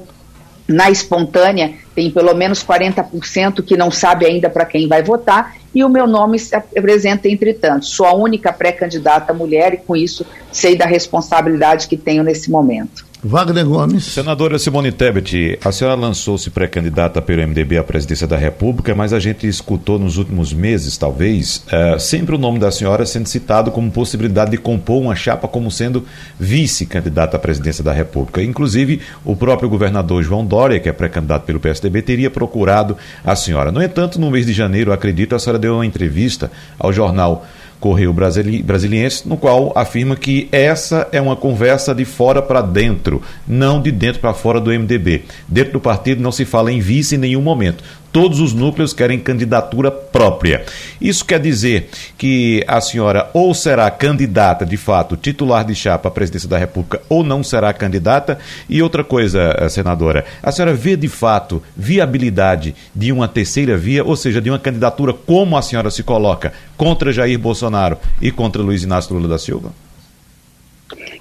na 0.68 0.90
espontânea, 0.90 1.74
tem 1.94 2.12
pelo 2.12 2.34
menos 2.34 2.64
40% 2.64 3.64
que 3.64 3.78
não 3.78 3.92
sabe 3.92 4.26
ainda 4.26 4.50
para 4.50 4.66
quem 4.66 4.88
vai 4.88 5.02
votar, 5.02 5.56
e 5.76 5.84
o 5.84 5.90
meu 5.90 6.08
nome 6.08 6.40
se 6.40 6.56
apresenta, 6.56 7.28
entretanto. 7.28 7.86
Sou 7.86 8.06
a 8.06 8.16
única 8.16 8.54
pré-candidata 8.54 9.34
mulher 9.34 9.74
e, 9.74 9.78
com 9.78 9.94
isso, 9.94 10.26
sei 10.50 10.76
da 10.78 10.86
responsabilidade 10.86 11.88
que 11.88 11.98
tenho 11.98 12.24
nesse 12.24 12.50
momento. 12.50 13.06
Wagner 13.28 13.66
Gomes. 13.66 14.04
Senadora 14.04 14.60
Simone 14.60 14.92
Tebet, 14.92 15.58
a 15.66 15.72
senhora 15.72 15.96
lançou-se 16.00 16.48
pré-candidata 16.52 17.20
pelo 17.24 17.42
MDB 17.42 17.76
à 17.76 17.84
presidência 17.84 18.28
da 18.28 18.38
República, 18.38 18.94
mas 18.94 19.14
a 19.14 19.20
gente 19.20 19.48
escutou 19.48 19.98
nos 19.98 20.18
últimos 20.18 20.54
meses, 20.54 20.96
talvez, 20.96 21.66
uh, 21.66 22.00
sempre 22.00 22.36
o 22.36 22.38
nome 22.38 22.60
da 22.60 22.70
senhora 22.70 23.04
sendo 23.04 23.26
citado 23.26 23.72
como 23.72 23.90
possibilidade 23.90 24.52
de 24.52 24.60
compor 24.60 25.02
uma 25.02 25.16
chapa 25.16 25.48
como 25.48 25.72
sendo 25.72 26.06
vice-candidata 26.40 27.36
à 27.36 27.40
presidência 27.40 27.84
da 27.84 27.92
República. 27.92 28.44
Inclusive, 28.44 29.02
o 29.24 29.36
próprio 29.36 29.70
governador 29.70 30.22
João 30.22 30.46
Dória, 30.46 30.80
que 30.80 30.88
é 30.88 30.94
pré-candidato 30.94 31.46
pelo 31.46 31.60
PSDB, 31.60 32.04
teria 32.04 32.30
procurado 32.30 32.96
a 33.24 33.36
senhora. 33.36 33.72
No 33.72 33.82
entanto, 33.82 34.22
no 34.22 34.30
mês 34.30 34.46
de 34.46 34.54
janeiro, 34.54 34.94
acredito, 34.94 35.34
a 35.34 35.40
senhora 35.40 35.58
deu 35.58 35.74
uma 35.74 35.86
entrevista 35.86 36.52
ao 36.78 36.94
jornal 36.94 37.44
Correio 37.80 38.14
Brasili 38.14 38.64
Brasiliense, 38.64 39.28
no 39.28 39.38
qual 39.38 39.72
afirma 39.76 40.16
que 40.16 40.48
essa 40.52 41.08
é 41.12 41.22
uma 41.22 41.36
conversa 41.36 41.94
de 41.94 42.06
fora 42.06 42.42
para 42.42 42.62
dentro, 42.62 43.22
não 43.48 43.82
de 43.82 43.92
dentro 43.92 44.22
para 44.22 44.34
fora 44.34 44.60
do 44.60 44.72
MDB. 44.72 45.24
Dentro 45.48 45.74
do 45.74 45.80
partido 45.80 46.22
não 46.22 46.32
se 46.32 46.46
fala 46.46 46.72
em 46.72 46.80
vice 46.80 47.16
em 47.16 47.20
nenhum 47.20 47.42
momento 47.42 47.84
todos 48.16 48.40
os 48.40 48.54
núcleos 48.54 48.94
querem 48.94 49.20
candidatura 49.20 49.92
própria. 49.92 50.64
Isso 51.02 51.26
quer 51.26 51.38
dizer 51.38 51.90
que 52.18 52.64
a 52.66 52.80
senhora 52.80 53.30
ou 53.34 53.54
será 53.54 53.92
candidata, 53.92 54.66
de 54.66 54.78
fato, 54.78 55.18
titular 55.18 55.66
de 55.66 55.76
chapa 55.76 56.08
à 56.08 56.12
presidência 56.12 56.48
da 56.48 56.58
República, 56.58 57.02
ou 57.10 57.26
não 57.26 57.44
será 57.44 57.74
candidata. 57.74 58.40
E 58.70 58.82
outra 58.82 59.04
coisa, 59.04 59.54
eh, 59.60 59.68
senadora, 59.68 60.24
a 60.42 60.50
senhora 60.50 60.74
vê 60.74 60.96
de 60.96 61.10
fato 61.10 61.62
viabilidade 61.76 62.74
de 62.96 63.12
uma 63.12 63.28
terceira 63.28 63.76
via, 63.76 64.02
ou 64.02 64.16
seja, 64.16 64.40
de 64.40 64.50
uma 64.50 64.60
candidatura 64.60 65.12
como 65.12 65.58
a 65.58 65.62
senhora 65.62 65.92
se 65.92 66.02
coloca 66.02 66.54
contra 66.78 67.12
Jair 67.12 67.38
Bolsonaro 67.38 67.98
e 68.22 68.32
contra 68.32 68.62
Luiz 68.62 68.82
Inácio 68.82 69.14
Lula 69.14 69.28
da 69.28 69.38
Silva? 69.38 69.85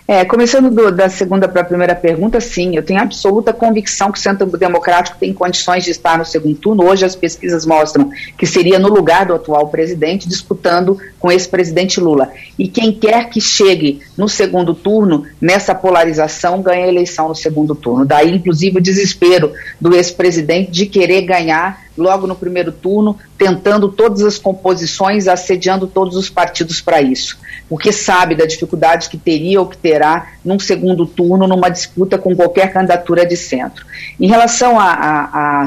É, 0.07 0.25
começando 0.25 0.71
do, 0.71 0.93
da 0.93 1.09
segunda 1.09 1.49
para 1.49 1.63
a 1.63 1.65
primeira 1.65 1.95
pergunta, 1.95 2.41
sim, 2.41 2.77
eu 2.77 2.83
tenho 2.83 3.01
absoluta 3.01 3.53
convicção 3.53 4.13
que 4.13 4.19
o 4.19 4.23
Centro 4.23 4.47
Democrático 4.59 5.17
tem 5.19 5.33
condições 5.33 5.85
de 5.85 5.91
estar 5.91 6.19
no 6.19 6.27
segundo 6.27 6.57
turno. 6.57 6.85
Hoje 6.85 7.05
as 7.05 7.17
pesquisas 7.17 7.65
mostram 7.65 8.11
que 8.37 8.47
seria 8.47 8.79
no 8.79 8.89
lugar 8.89 9.27
do 9.27 9.35
atual 9.35 9.69
presidente, 9.69 10.29
disputando 10.29 10.99
com 11.19 11.33
esse 11.33 11.49
presidente 11.49 12.01
Lula. 12.01 12.31
E 12.59 12.69
quem 12.69 12.93
quer 12.93 13.31
que 13.31 13.41
chegue 13.41 14.01
no 14.17 14.29
segundo 14.29 14.75
turno, 14.75 15.25
nessa 15.41 15.75
polarização, 15.75 16.61
ganha 16.61 16.85
a 16.85 16.89
eleição 16.89 17.29
no 17.29 17.35
segundo 17.35 17.75
turno. 17.75 18.05
Daí, 18.05 18.35
inclusive, 18.35 18.79
o 18.79 18.83
desespero 18.83 19.53
do 19.81 19.95
ex-presidente 19.95 20.71
de 20.71 20.87
querer 20.87 21.23
ganhar 21.23 21.84
logo 21.97 22.27
no 22.27 22.35
primeiro 22.35 22.73
turno, 22.73 23.17
tentando 23.39 23.89
todas 23.89 24.23
as 24.23 24.39
composições, 24.39 25.29
assediando 25.29 25.87
todos 25.87 26.17
os 26.17 26.29
partidos 26.29 26.81
para 26.81 27.01
isso, 27.01 27.39
porque 27.69 27.93
sabe 27.93 28.35
da 28.35 28.47
dificuldade 28.47 29.09
que 29.09 29.17
teria 29.17 29.61
ou 29.61 29.67
que 29.67 29.77
terá 29.77 30.33
num 30.45 30.59
segundo 30.59 31.07
turno, 31.07 31.47
numa 31.47 31.69
disputa 31.69 32.19
com 32.19 32.35
qualquer 32.35 32.73
candidatura 32.73 33.25
de 33.25 33.37
centro. 33.37 33.87
Em 34.19 34.27
relação 34.27 34.79
à 34.79 35.67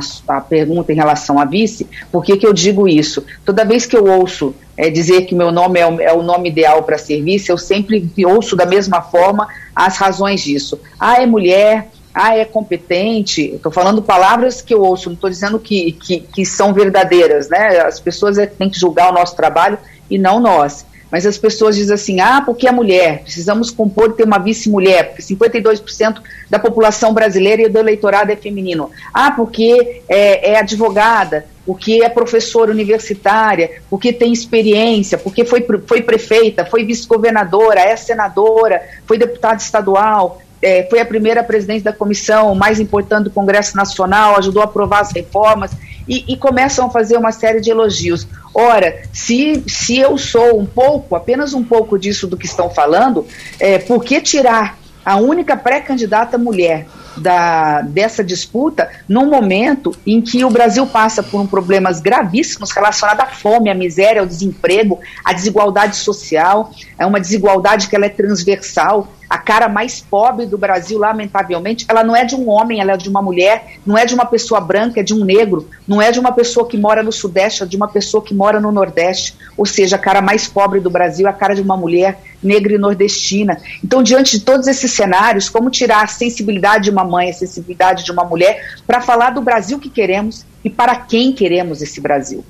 pergunta 0.50 0.92
em 0.92 0.96
relação 0.96 1.40
a 1.40 1.46
vice, 1.46 1.88
por 2.12 2.24
que, 2.24 2.38
que 2.38 2.46
eu 2.46 2.54
digo 2.54 2.88
isso? 2.88 3.26
Toda 3.46 3.66
vez 3.66 3.86
que 3.86 3.96
eu 3.96 4.06
ouço 4.06 4.54
é, 4.78 4.90
dizer 4.90 5.24
que 5.24 5.34
meu 5.34 5.52
nome 5.52 5.80
é 5.80 5.88
o, 5.88 6.02
é 6.02 6.14
o 6.14 6.22
nome 6.22 6.50
ideal 6.50 6.84
para 6.84 6.98
ser 6.98 7.22
vice, 7.24 7.52
eu 7.52 7.58
sempre 7.58 8.12
ouço 8.26 8.56
da 8.56 8.66
mesma 8.66 9.02
forma 9.02 9.48
as 9.76 9.98
razões 9.98 10.42
disso. 10.42 10.80
Ah, 11.00 11.22
é 11.22 11.26
mulher, 11.26 11.90
ah, 12.18 12.36
é 12.36 12.46
competente. 12.46 13.54
Estou 13.56 13.72
falando 13.72 14.02
palavras 14.02 14.62
que 14.62 14.74
eu 14.74 14.82
ouço, 14.82 15.10
não 15.10 15.14
estou 15.16 15.30
dizendo 15.30 15.60
que, 15.60 15.92
que, 15.92 16.20
que, 16.22 16.46
são 16.46 16.74
verdadeiras, 16.74 17.48
né? 17.48 17.80
As 17.82 18.00
pessoas 18.00 18.38
é 18.38 18.46
têm 18.48 18.70
que 18.70 18.80
julgar 18.80 19.12
o 19.12 19.14
nosso 19.14 19.36
trabalho 19.36 19.78
e 20.10 20.18
não 20.18 20.40
nós. 20.40 20.86
Mas 21.12 21.26
as 21.26 21.38
pessoas 21.38 21.76
dizem 21.76 21.94
assim: 21.94 22.20
ah, 22.20 22.42
porque 22.46 22.68
é 22.68 22.72
mulher, 22.72 23.22
precisamos 23.24 23.72
compor 23.72 24.10
e 24.10 24.14
ter 24.14 24.24
uma 24.24 24.40
vice-mulher, 24.40 25.10
porque 25.10 25.22
52% 25.22 26.22
da 26.50 26.60
população 26.60 27.14
brasileira 27.14 27.62
e 27.62 27.70
do 27.70 27.80
eleitorado 27.80 28.32
é 28.32 28.36
feminino. 28.36 28.90
Ah, 29.14 29.32
porque 29.32 30.02
é, 30.10 30.52
é 30.52 30.60
advogada, 30.60 31.46
porque 31.66 32.02
é 32.04 32.10
professora 32.10 32.72
universitária, 32.72 33.82
porque 33.90 34.12
tem 34.12 34.34
experiência, 34.34 35.18
porque 35.18 35.46
foi, 35.46 35.66
foi 35.86 36.02
prefeita, 36.02 36.66
foi 36.66 36.84
vice-governadora, 36.84 37.80
é 37.80 37.96
senadora, 37.96 38.82
foi 39.06 39.18
deputada 39.18 39.58
estadual, 39.58 40.42
é, 40.62 40.88
foi 40.90 41.00
a 41.00 41.06
primeira 41.06 41.44
presidente 41.44 41.84
da 41.84 41.94
comissão 41.94 42.54
mais 42.56 42.80
importante 42.80 43.26
do 43.26 43.30
Congresso 43.30 43.76
Nacional, 43.76 44.38
ajudou 44.38 44.62
a 44.62 44.66
aprovar 44.66 45.02
as 45.02 45.12
reformas 45.12 45.72
e, 46.08 46.24
e, 46.28 46.38
começam 46.38 46.88
a 46.88 46.90
fazer 46.90 47.18
uma 47.18 47.32
série 47.32 47.60
de 47.60 47.70
elogios. 47.70 48.28
Ora, 48.54 49.04
se, 49.12 49.64
se 49.68 49.98
eu 49.98 50.18
sou 50.18 50.60
um 50.60 50.66
pouco, 50.66 51.16
apenas 51.16 51.54
um 51.54 51.64
pouco 51.64 52.00
disso 52.00 52.28
do 52.28 52.38
que 52.38 52.46
estão 52.46 52.70
falando, 52.70 53.26
é, 53.60 53.78
por 53.78 54.04
que 54.04 54.22
tirar 54.22 54.78
a 55.06 55.18
única 55.18 55.56
pré-candidata 55.56 56.38
mulher 56.38 56.86
da, 57.18 57.82
dessa 57.82 58.24
disputa 58.24 58.90
num 59.08 59.26
momento 59.30 59.96
em 60.06 60.22
que 60.22 60.46
o 60.46 60.50
Brasil 60.50 60.86
passa 60.86 61.24
por 61.24 61.42
um 61.42 61.48
problemas 61.48 62.00
gravíssimos 62.00 62.72
relacionados 62.72 63.24
à 63.24 63.28
fome, 63.28 63.70
à 63.70 63.74
miséria, 63.74 64.22
ao 64.22 64.28
desemprego, 64.28 65.00
à 65.24 65.34
desigualdade 65.34 65.96
social, 65.96 66.72
é 66.98 67.06
uma 67.06 67.20
desigualdade 67.20 67.88
que 67.88 67.96
ela 67.96 68.06
é 68.06 68.10
transversal, 68.10 69.08
a 69.30 69.38
cara 69.38 69.68
mais 69.68 70.00
pobre 70.00 70.46
do 70.46 70.58
Brasil, 70.58 70.98
lamentavelmente, 70.98 71.86
ela 71.88 72.04
não 72.04 72.16
é 72.16 72.24
de 72.24 72.36
um 72.36 72.50
homem, 72.50 72.80
ela 72.80 72.94
é 72.94 72.98
de 72.98 73.10
uma 73.10 73.22
mulher, 73.22 73.78
não 73.86 73.98
é 73.98 74.06
de 74.06 74.14
uma 74.14 74.26
pessoa 74.26 74.62
branca, 74.62 75.00
é 75.00 75.04
de 75.04 75.14
um 75.14 75.24
negro, 75.24 75.68
não 75.88 76.02
é 76.02 76.12
de 76.12 76.20
uma 76.20 76.32
pessoa 76.32 76.68
que 76.68 76.78
mora 76.78 77.04
no 77.04 77.12
Sudeste, 77.12 77.64
é 77.64 77.66
de 77.66 77.76
uma 77.76 77.88
pessoa 77.88 78.24
que 78.24 78.34
mora 78.34 78.60
no 78.60 78.72
Nordeste. 78.72 79.36
Ou 79.58 79.66
seja, 79.66 79.96
a 79.96 80.00
cara 80.00 80.22
mais 80.22 80.48
pobre 80.48 80.80
do 80.80 80.90
Brasil 80.90 81.28
é 81.28 81.30
a 81.30 81.34
cara 81.34 81.54
de 81.54 81.62
uma 81.62 81.76
mulher 81.76 82.20
negra 82.42 82.74
e 82.74 82.78
nordestina. 82.78 83.60
Então, 83.84 84.04
diante 84.04 84.38
de 84.38 84.46
todos 84.46 84.68
esses 84.68 84.92
cenários, 84.92 85.50
como 85.50 85.70
tirar 85.70 86.04
a 86.04 86.08
sensibilidade 86.08 86.86
de 86.86 86.92
uma 86.92 87.04
mãe, 87.04 87.30
a 87.30 87.34
sensibilidade 87.34 88.04
de 88.06 88.12
uma 88.12 88.24
mulher, 88.24 88.78
para 88.86 89.02
falar 89.02 89.32
do 89.32 89.42
Brasil 89.42 89.80
que 89.80 89.90
queremos 89.90 90.46
e 90.64 90.70
para 90.70 90.96
quem 90.96 91.34
queremos 91.34 91.82
esse 91.82 92.00
Brasil? 92.00 92.46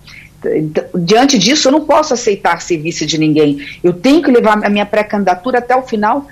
Então, 0.46 0.84
diante 0.96 1.38
disso, 1.38 1.67
eu 1.67 1.72
não 1.72 1.86
posso 1.86 2.13
aceitar 2.13 2.62
ser 2.62 2.77
vice 2.77 3.05
de 3.05 3.17
ninguém. 3.17 3.65
Eu 3.84 3.93
tenho 3.93 4.22
que 4.22 4.31
levar 4.31 4.63
a 4.63 4.69
minha 4.69 4.86
pré-candidatura 4.86 5.60
até 5.60 5.75
o 5.75 5.81
final, 5.81 6.27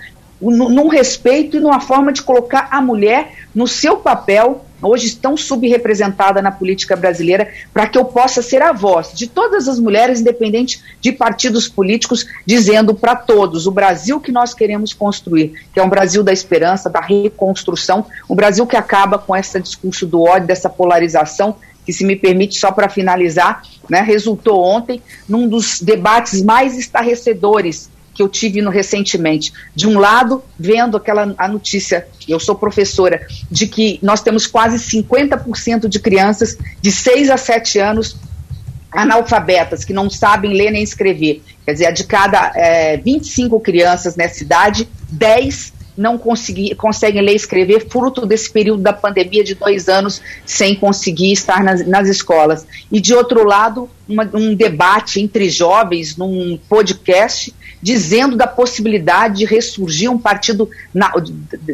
num 0.52 0.88
respeito 0.88 1.58
e 1.58 1.60
numa 1.60 1.80
forma 1.80 2.12
de 2.12 2.22
colocar 2.22 2.68
a 2.72 2.82
mulher 2.82 3.46
no 3.54 3.68
seu 3.68 3.98
papel, 3.98 4.66
hoje 4.82 5.16
tão 5.16 5.36
subrepresentada 5.36 6.42
na 6.42 6.52
política 6.52 6.96
brasileira, 6.96 7.50
para 7.74 7.88
que 7.88 7.98
eu 7.98 8.06
possa 8.06 8.42
ser 8.42 8.62
a 8.62 8.72
voz 8.72 9.12
de 9.14 9.28
todas 9.28 9.68
as 9.68 9.80
mulheres, 9.80 10.20
independente 10.20 10.82
de 11.00 11.12
partidos 11.12 11.68
políticos, 11.68 12.26
dizendo 12.46 12.94
para 12.94 13.16
todos 13.16 13.66
o 13.66 13.72
Brasil 13.72 14.20
que 14.20 14.32
nós 14.32 14.54
queremos 14.54 14.94
construir, 14.94 15.54
que 15.74 15.80
é 15.80 15.84
um 15.84 15.90
Brasil 15.90 16.24
da 16.24 16.34
esperança, 16.34 16.90
da 16.90 17.02
reconstrução, 17.02 18.06
um 18.30 18.36
Brasil 18.36 18.68
que 18.68 18.76
acaba 18.76 19.18
com 19.18 19.36
esse 19.36 19.60
discurso 19.60 20.06
do 20.06 20.22
ódio, 20.22 20.48
dessa 20.48 20.70
polarização, 20.70 21.56
que 21.86 21.94
se 21.94 22.04
me 22.04 22.16
permite 22.16 22.60
só 22.60 22.72
para 22.72 22.90
finalizar, 22.90 23.62
né, 23.88 24.02
resultou 24.02 24.64
ontem 24.64 25.02
num 25.30 25.48
dos 25.48 25.80
debates 25.80 26.42
mais 26.44 26.78
estarrecedores 26.78 27.90
que 28.16 28.24
eu 28.24 28.30
tive 28.30 28.62
no, 28.62 28.72
recentemente. 28.72 29.54
De 29.76 29.88
um 29.88 30.00
lado, 30.00 30.42
vendo 30.58 30.96
aquela 30.96 31.36
a 31.38 31.48
notícia, 31.48 32.08
eu 32.28 32.40
sou 32.40 32.56
professora, 32.56 33.28
de 33.52 33.68
que 33.68 34.00
nós 34.02 34.22
temos 34.22 34.48
quase 34.48 34.78
50% 34.78 35.88
de 35.88 36.00
crianças 36.00 36.58
de 36.82 36.92
6 36.92 37.30
a 37.30 37.38
7 37.38 37.78
anos 37.78 38.16
analfabetas, 38.90 39.84
que 39.84 39.92
não 39.92 40.10
sabem 40.10 40.54
ler 40.54 40.72
nem 40.72 40.82
escrever. 40.82 41.44
Quer 41.66 41.74
dizer, 41.74 41.94
de 41.94 42.06
cada 42.06 42.54
é, 42.56 42.96
25 42.98 43.60
crianças 43.60 44.16
nessa 44.16 44.42
idade, 44.42 44.88
10 45.12 45.76
não 45.98 46.18
conseguem 46.18 47.22
ler 47.22 47.34
e 47.34 47.36
escrever, 47.36 47.88
fruto 47.90 48.26
desse 48.26 48.52
período 48.52 48.82
da 48.82 48.92
pandemia 48.92 49.44
de 49.44 49.56
dois 49.56 49.88
anos 49.88 50.22
sem 50.46 50.76
conseguir 50.76 51.32
estar 51.32 51.64
nas, 51.64 51.88
nas 51.88 52.10
escolas. 52.10 52.68
E, 52.92 53.00
de 53.00 53.14
outro 53.14 53.48
lado, 53.48 53.90
uma, 54.08 54.30
um 54.34 54.54
debate 54.54 55.22
entre 55.22 55.50
jovens 55.50 56.18
num 56.18 56.60
podcast 56.68 57.54
dizendo 57.86 58.36
da 58.36 58.48
possibilidade 58.48 59.36
de 59.38 59.46
ressurgir 59.46 60.10
um 60.10 60.18
partido 60.18 60.68
na, 60.92 61.14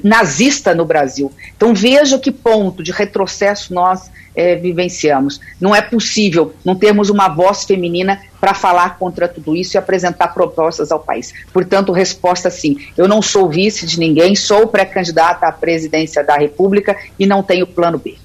nazista 0.04 0.76
no 0.76 0.84
Brasil. 0.84 1.32
Então 1.56 1.74
veja 1.74 2.20
que 2.20 2.30
ponto 2.30 2.84
de 2.84 2.92
retrocesso 2.92 3.74
nós 3.74 4.12
é, 4.36 4.58
vivenciamos. 4.58 5.40
Não 5.58 5.74
é 5.74 5.82
possível 5.82 6.54
não 6.66 6.76
termos 6.76 7.10
uma 7.10 7.30
voz 7.30 7.64
feminina 7.64 8.20
para 8.42 8.54
falar 8.54 8.98
contra 9.00 9.26
tudo 9.26 9.56
isso 9.56 9.78
e 9.78 9.78
apresentar 9.78 10.34
propostas 10.34 10.92
ao 10.92 11.00
país. 11.00 11.34
Portanto, 11.54 11.94
resposta 11.94 12.50
sim. 12.50 12.76
Eu 12.98 13.08
não 13.08 13.22
sou 13.22 13.48
vice 13.48 13.86
de 13.86 13.98
ninguém, 13.98 14.36
sou 14.36 14.68
pré-candidata 14.68 15.48
à 15.48 15.52
presidência 15.54 16.22
da 16.26 16.36
República 16.36 16.94
e 17.18 17.26
não 17.26 17.42
tenho 17.42 17.66
plano 17.66 17.98
B. 17.98 18.18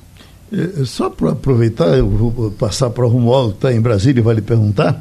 É, 0.53 0.85
só 0.85 1.09
para 1.09 1.31
aproveitar, 1.31 1.97
eu 1.97 2.09
vou 2.09 2.51
passar 2.51 2.91
para 2.91 3.07
o 3.07 3.09
Romualdo, 3.09 3.53
que 3.53 3.59
está 3.59 3.73
em 3.73 3.81
Brasília, 3.81 4.21
e 4.21 4.25
vai 4.25 4.35
lhe 4.35 4.43
perguntar. 4.43 5.01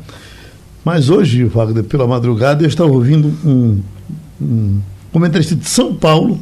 Mas 0.86 1.10
hoje, 1.10 1.44
Wagner, 1.46 1.84
pela 1.84 2.06
madrugada, 2.06 2.64
eu 2.64 2.68
estava 2.68 2.92
ouvindo 2.92 3.34
um, 3.44 3.82
um 4.40 4.80
comentarista 5.12 5.56
de 5.56 5.68
São 5.68 5.96
Paulo 5.96 6.40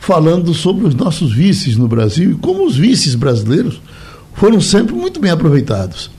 falando 0.00 0.52
sobre 0.52 0.84
os 0.84 0.96
nossos 0.96 1.32
vices 1.32 1.76
no 1.76 1.86
Brasil 1.86 2.32
e 2.32 2.34
como 2.34 2.66
os 2.66 2.76
vices 2.76 3.14
brasileiros 3.14 3.80
foram 4.34 4.60
sempre 4.60 4.92
muito 4.96 5.20
bem 5.20 5.30
aproveitados. 5.30 6.10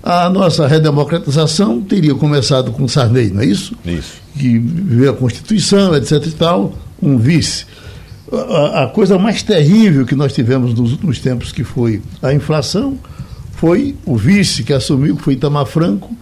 A 0.00 0.30
nossa 0.30 0.66
redemocratização 0.68 1.80
teria 1.80 2.14
começado 2.14 2.70
com 2.70 2.86
Sarney, 2.86 3.30
não 3.30 3.40
é 3.40 3.46
isso? 3.46 3.74
Isso. 3.84 4.12
Que 4.38 4.56
veio 4.58 5.10
a 5.10 5.14
Constituição, 5.14 5.92
etc 5.96 6.24
e 6.26 6.30
tal, 6.30 6.72
um 7.02 7.18
vice. 7.18 7.66
A, 8.30 8.84
a 8.84 8.86
coisa 8.86 9.18
mais 9.18 9.42
terrível 9.42 10.06
que 10.06 10.14
nós 10.14 10.32
tivemos 10.32 10.72
nos 10.72 10.92
últimos 10.92 11.18
tempos, 11.18 11.50
que 11.50 11.64
foi 11.64 12.00
a 12.22 12.32
inflação, 12.32 12.96
foi 13.52 13.96
o 14.06 14.16
vice 14.16 14.62
que 14.62 14.72
assumiu, 14.72 15.16
que 15.16 15.22
foi 15.22 15.34
Itamar 15.34 15.66
Franco, 15.66 16.14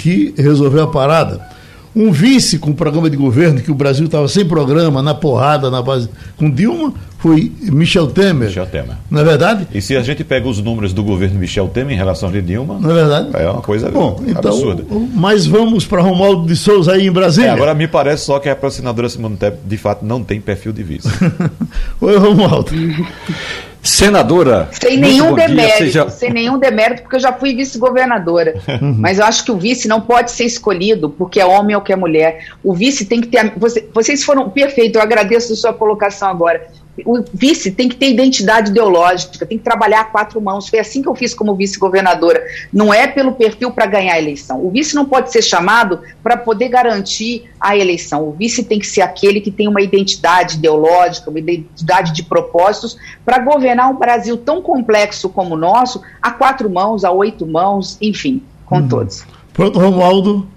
que 0.00 0.34
resolveu 0.38 0.82
a 0.82 0.86
parada. 0.86 1.46
Um 1.94 2.10
vice 2.12 2.58
com 2.58 2.72
programa 2.72 3.10
de 3.10 3.16
governo, 3.16 3.60
que 3.60 3.70
o 3.70 3.74
Brasil 3.74 4.06
estava 4.06 4.28
sem 4.28 4.46
programa, 4.46 5.02
na 5.02 5.12
porrada, 5.12 5.70
na 5.70 5.82
base. 5.82 6.08
Com 6.36 6.48
Dilma, 6.48 6.94
foi 7.18 7.52
Michel 7.62 8.06
Temer. 8.06 8.48
Michel 8.48 8.66
Temer. 8.66 8.96
Não 9.10 9.20
é 9.20 9.24
verdade? 9.24 9.66
E 9.74 9.82
se 9.82 9.96
a 9.96 10.02
gente 10.02 10.22
pega 10.22 10.48
os 10.48 10.62
números 10.62 10.92
do 10.92 11.02
governo 11.02 11.38
Michel 11.38 11.68
Temer 11.68 11.94
em 11.94 11.96
relação 11.96 12.28
a 12.28 12.40
Dilma. 12.40 12.78
Não 12.78 12.90
é 12.92 12.94
verdade? 12.94 13.28
É 13.34 13.50
uma 13.50 13.60
coisa 13.60 13.90
Bom, 13.90 14.22
então, 14.24 14.52
absurda. 14.52 14.84
Mas 15.14 15.46
vamos 15.46 15.84
para 15.84 16.00
Romualdo 16.00 16.46
de 16.46 16.56
Souza 16.56 16.92
aí 16.92 17.08
em 17.08 17.12
Brasília. 17.12 17.50
É, 17.50 17.52
agora 17.52 17.74
me 17.74 17.88
parece 17.88 18.24
só 18.24 18.38
que 18.38 18.48
a 18.48 18.54
patrocinadora 18.54 19.08
Simone 19.08 19.36
Tebet 19.36 19.60
de 19.66 19.76
fato 19.76 20.04
não 20.04 20.22
tem 20.22 20.40
perfil 20.40 20.72
de 20.72 20.84
vice. 20.84 21.08
Oi, 22.00 22.16
Romualdo. 22.16 22.70
Senadora. 23.82 24.68
Sem 24.72 24.98
nenhum 24.98 25.34
demérito, 25.34 25.78
seja... 25.78 26.08
sem 26.10 26.30
nenhum 26.32 26.58
demérito, 26.58 27.02
porque 27.02 27.16
eu 27.16 27.20
já 27.20 27.32
fui 27.32 27.54
vice-governadora. 27.54 28.60
Uhum. 28.80 28.94
Mas 28.98 29.18
eu 29.18 29.24
acho 29.26 29.44
que 29.44 29.50
o 29.50 29.56
vice 29.56 29.88
não 29.88 30.00
pode 30.00 30.30
ser 30.30 30.44
escolhido 30.44 31.10
porque 31.10 31.40
é 31.40 31.44
homem 31.44 31.74
ou 31.76 31.82
que 31.82 31.92
é 31.92 31.96
mulher. 31.96 32.46
O 32.62 32.72
vice 32.72 33.04
tem 33.04 33.20
que 33.20 33.26
ter. 33.28 33.52
Você, 33.56 33.86
vocês 33.92 34.24
foram 34.24 34.48
perfeitos, 34.48 34.94
eu 34.94 35.02
agradeço 35.02 35.52
a 35.52 35.56
sua 35.56 35.72
colocação 35.72 36.28
agora. 36.28 36.66
O 37.04 37.24
vice 37.32 37.70
tem 37.70 37.88
que 37.88 37.96
ter 37.96 38.10
identidade 38.10 38.70
ideológica, 38.70 39.46
tem 39.46 39.58
que 39.58 39.64
trabalhar 39.64 40.00
a 40.00 40.04
quatro 40.04 40.40
mãos. 40.40 40.68
Foi 40.68 40.78
assim 40.78 41.02
que 41.02 41.08
eu 41.08 41.14
fiz 41.14 41.34
como 41.34 41.54
vice-governadora. 41.54 42.42
Não 42.72 42.92
é 42.92 43.06
pelo 43.06 43.32
perfil 43.32 43.70
para 43.70 43.86
ganhar 43.86 44.14
a 44.14 44.18
eleição. 44.18 44.64
O 44.64 44.70
vice 44.70 44.94
não 44.94 45.04
pode 45.04 45.30
ser 45.30 45.42
chamado 45.42 46.00
para 46.22 46.36
poder 46.36 46.68
garantir 46.68 47.50
a 47.60 47.76
eleição. 47.76 48.28
O 48.28 48.32
vice 48.32 48.64
tem 48.64 48.78
que 48.78 48.86
ser 48.86 49.02
aquele 49.02 49.40
que 49.40 49.50
tem 49.50 49.68
uma 49.68 49.82
identidade 49.82 50.56
ideológica, 50.56 51.30
uma 51.30 51.38
identidade 51.38 52.12
de 52.12 52.22
propósitos 52.22 52.96
para 53.24 53.38
governar 53.38 53.90
um 53.90 53.96
Brasil 53.96 54.36
tão 54.36 54.62
complexo 54.62 55.28
como 55.28 55.54
o 55.54 55.58
nosso, 55.58 56.02
a 56.20 56.30
quatro 56.30 56.70
mãos, 56.70 57.04
a 57.04 57.10
oito 57.10 57.46
mãos, 57.46 57.96
enfim, 58.00 58.42
com 58.66 58.76
uhum. 58.76 58.88
todos. 58.88 59.24
Pronto, 59.52 59.78
Romualdo. 59.78 60.48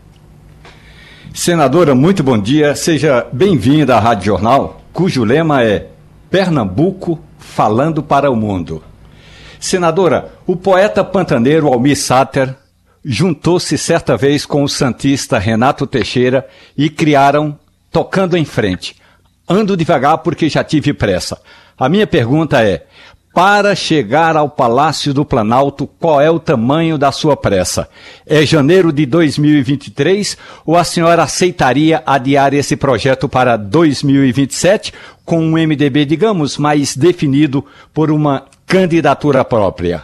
Senadora, 1.34 1.96
muito 1.96 2.24
bom 2.24 2.38
dia. 2.38 2.76
Seja 2.76 3.26
bem-vinda 3.34 3.96
à 3.96 4.00
Rádio 4.00 4.26
Jornal, 4.26 4.82
cujo 4.94 5.24
lema 5.24 5.64
é 5.64 5.88
Pernambuco 6.34 7.24
falando 7.38 8.02
para 8.02 8.32
o 8.32 8.36
mundo. 8.36 8.84
Senadora, 9.60 10.34
o 10.48 10.56
poeta 10.56 11.04
pantaneiro 11.04 11.68
Almir 11.68 11.96
Sater 11.96 12.56
juntou-se 13.06 13.78
certa 13.78 14.18
vez 14.18 14.44
com 14.44 14.64
o 14.64 14.68
santista 14.68 15.38
Renato 15.38 15.86
Teixeira 15.86 16.48
e 16.76 16.90
criaram 16.90 17.56
Tocando 17.92 18.36
em 18.36 18.46
Frente. 18.46 18.96
Ando 19.48 19.78
devagar 19.78 20.18
porque 20.24 20.50
já 20.50 20.64
tive 20.64 20.92
pressa. 20.92 21.40
A 21.78 21.88
minha 21.88 22.08
pergunta 22.08 22.64
é: 22.64 22.88
para 23.34 23.74
chegar 23.76 24.38
ao 24.38 24.48
Palácio 24.48 25.12
do 25.12 25.26
Planalto, 25.26 25.88
qual 25.88 26.22
é 26.22 26.30
o 26.30 26.40
tamanho 26.40 27.00
da 27.00 27.12
sua 27.12 27.36
pressa? 27.36 27.90
É 28.28 28.46
janeiro 28.46 28.94
de 28.94 29.08
2023 29.08 30.38
ou 30.64 30.78
a 30.78 30.84
senhora 30.84 31.24
aceitaria 31.24 32.04
adiar 32.06 32.54
esse 32.54 32.76
projeto 32.76 33.28
para 33.28 33.58
2027 33.58 34.94
com 35.26 35.40
um 35.40 35.54
MDB, 35.54 36.06
digamos, 36.06 36.60
mais 36.60 36.96
definido 36.96 37.66
por 37.92 38.12
uma 38.12 38.46
candidatura 38.68 39.44
própria? 39.44 40.04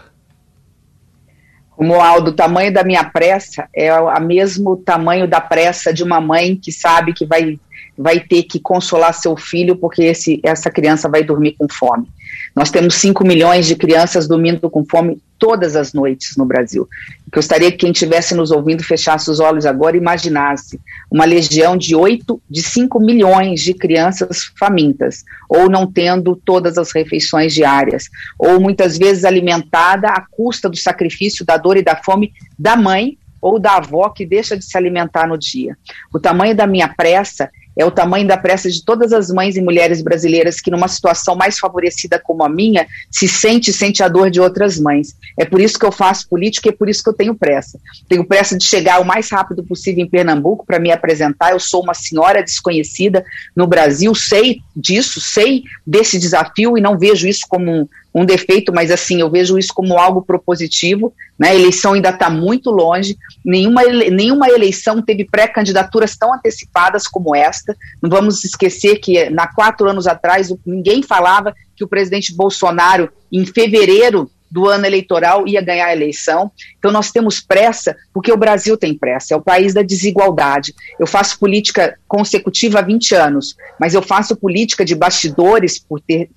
Romualdo, 1.69 2.31
o 2.31 2.35
tamanho 2.35 2.73
da 2.73 2.83
minha 2.83 3.03
pressa 3.03 3.69
é 3.73 3.93
o 3.93 4.19
mesmo 4.19 4.75
tamanho 4.75 5.27
da 5.27 5.39
pressa 5.39 5.93
de 5.93 6.03
uma 6.03 6.19
mãe 6.19 6.55
que 6.55 6.71
sabe 6.71 7.13
que 7.13 7.27
vai, 7.27 7.59
vai 7.95 8.19
ter 8.19 8.43
que 8.43 8.59
consolar 8.59 9.13
seu 9.13 9.37
filho 9.37 9.75
porque 9.75 10.01
esse, 10.01 10.41
essa 10.43 10.71
criança 10.71 11.07
vai 11.07 11.23
dormir 11.23 11.55
com 11.57 11.67
fome. 11.69 12.07
Nós 12.55 12.71
temos 12.71 12.95
5 12.95 13.25
milhões 13.25 13.65
de 13.65 13.75
crianças 13.75 14.27
dormindo 14.27 14.69
com 14.69 14.85
fome 14.85 15.21
todas 15.37 15.75
as 15.75 15.93
noites 15.93 16.35
no 16.35 16.45
Brasil. 16.45 16.87
Gostaria 17.33 17.71
que 17.71 17.77
quem 17.77 17.91
estivesse 17.91 18.35
nos 18.35 18.51
ouvindo 18.51 18.83
fechasse 18.83 19.31
os 19.31 19.39
olhos 19.39 19.65
agora 19.65 19.95
e 19.95 19.99
imaginasse 19.99 20.79
uma 21.09 21.23
legião 21.23 21.77
de 21.77 21.95
8, 21.95 22.41
de 22.49 22.61
5 22.61 22.99
milhões 22.99 23.61
de 23.61 23.73
crianças 23.73 24.51
famintas, 24.59 25.23
ou 25.47 25.69
não 25.69 25.89
tendo 25.89 26.35
todas 26.35 26.77
as 26.77 26.91
refeições 26.91 27.53
diárias, 27.53 28.09
ou 28.37 28.59
muitas 28.59 28.97
vezes 28.97 29.23
alimentada 29.23 30.09
à 30.09 30.21
custa 30.29 30.69
do 30.69 30.77
sacrifício, 30.77 31.45
da 31.45 31.55
dor 31.55 31.77
e 31.77 31.83
da 31.83 31.95
fome 31.95 32.33
da 32.57 32.75
mãe 32.75 33.17
ou 33.41 33.57
da 33.57 33.77
avó 33.77 34.09
que 34.09 34.25
deixa 34.25 34.57
de 34.57 34.65
se 34.65 34.77
alimentar 34.77 35.27
no 35.27 35.37
dia. 35.37 35.77
O 36.13 36.19
tamanho 36.19 36.55
da 36.55 36.67
minha 36.67 36.89
pressa 36.89 37.49
é 37.79 37.85
o 37.85 37.89
tamanho 37.89 38.27
da 38.27 38.35
pressa 38.35 38.69
de 38.69 38.83
todas 38.83 39.13
as 39.13 39.29
mães 39.29 39.55
e 39.55 39.61
mulheres 39.61 40.01
brasileiras 40.01 40.59
que, 40.59 40.69
numa 40.69 40.89
situação 40.89 41.33
mais 41.33 41.57
favorecida 41.57 42.19
como 42.19 42.43
a 42.43 42.49
minha, 42.49 42.85
se 43.09 43.25
sente 43.25 43.71
sente 43.71 44.03
a 44.03 44.09
dor 44.09 44.29
de 44.29 44.41
outras 44.41 44.77
mães. 44.77 45.15
É 45.39 45.45
por 45.45 45.61
isso 45.61 45.79
que 45.79 45.85
eu 45.85 45.91
faço 45.91 46.27
política 46.27 46.67
e 46.67 46.71
é 46.71 46.75
por 46.75 46.89
isso 46.89 47.01
que 47.01 47.09
eu 47.09 47.13
tenho 47.13 47.33
pressa. 47.33 47.79
Tenho 48.09 48.25
pressa 48.25 48.57
de 48.57 48.65
chegar 48.65 48.99
o 48.99 49.05
mais 49.05 49.31
rápido 49.31 49.63
possível 49.63 50.03
em 50.03 50.09
Pernambuco 50.09 50.65
para 50.65 50.77
me 50.77 50.91
apresentar. 50.91 51.51
Eu 51.51 51.59
sou 51.59 51.81
uma 51.81 51.93
senhora 51.93 52.43
desconhecida 52.43 53.23
no 53.55 53.65
Brasil, 53.65 54.13
sei 54.13 54.59
disso, 54.75 55.21
sei 55.21 55.63
desse 55.87 56.19
desafio 56.19 56.77
e 56.77 56.81
não 56.81 56.99
vejo 56.99 57.29
isso 57.29 57.45
como 57.47 57.71
um, 57.71 57.87
um 58.13 58.25
defeito, 58.25 58.73
mas 58.73 58.89
assim, 58.89 59.21
eu 59.21 59.29
vejo 59.29 59.57
isso 59.57 59.73
como 59.73 59.97
algo 59.97 60.21
propositivo, 60.21 61.13
né? 61.37 61.49
A 61.49 61.55
eleição 61.55 61.93
ainda 61.93 62.09
está 62.09 62.29
muito 62.29 62.71
longe, 62.71 63.17
nenhuma, 63.45 63.83
ele, 63.83 64.09
nenhuma 64.09 64.49
eleição 64.49 65.01
teve 65.01 65.25
pré-candidaturas 65.25 66.17
tão 66.17 66.33
antecipadas 66.33 67.07
como 67.07 67.35
esta. 67.35 67.75
Não 68.01 68.09
vamos 68.09 68.43
esquecer 68.43 68.97
que, 68.99 69.29
na 69.29 69.47
quatro 69.47 69.89
anos 69.89 70.07
atrás, 70.07 70.53
ninguém 70.65 71.03
falava 71.03 71.53
que 71.75 71.83
o 71.83 71.87
presidente 71.87 72.33
Bolsonaro, 72.35 73.09
em 73.31 73.45
fevereiro 73.45 74.29
do 74.49 74.67
ano 74.67 74.85
eleitoral 74.85 75.47
ia 75.47 75.61
ganhar 75.61 75.87
a 75.87 75.93
eleição. 75.93 76.51
Então 76.77 76.91
nós 76.91 77.11
temos 77.11 77.39
pressa, 77.39 77.95
porque 78.13 78.31
o 78.31 78.37
Brasil 78.37 78.77
tem 78.77 78.97
pressa, 78.97 79.33
é 79.33 79.37
o 79.37 79.41
país 79.41 79.73
da 79.73 79.81
desigualdade. 79.81 80.73
Eu 80.99 81.05
faço 81.05 81.39
política 81.39 81.97
consecutiva 82.07 82.79
há 82.79 82.81
20 82.81 83.15
anos, 83.15 83.55
mas 83.79 83.93
eu 83.93 84.01
faço 84.01 84.35
política 84.35 84.83
de 84.83 84.95
bastidores, 84.95 85.77
por 85.79 86.01
ter 86.01 86.29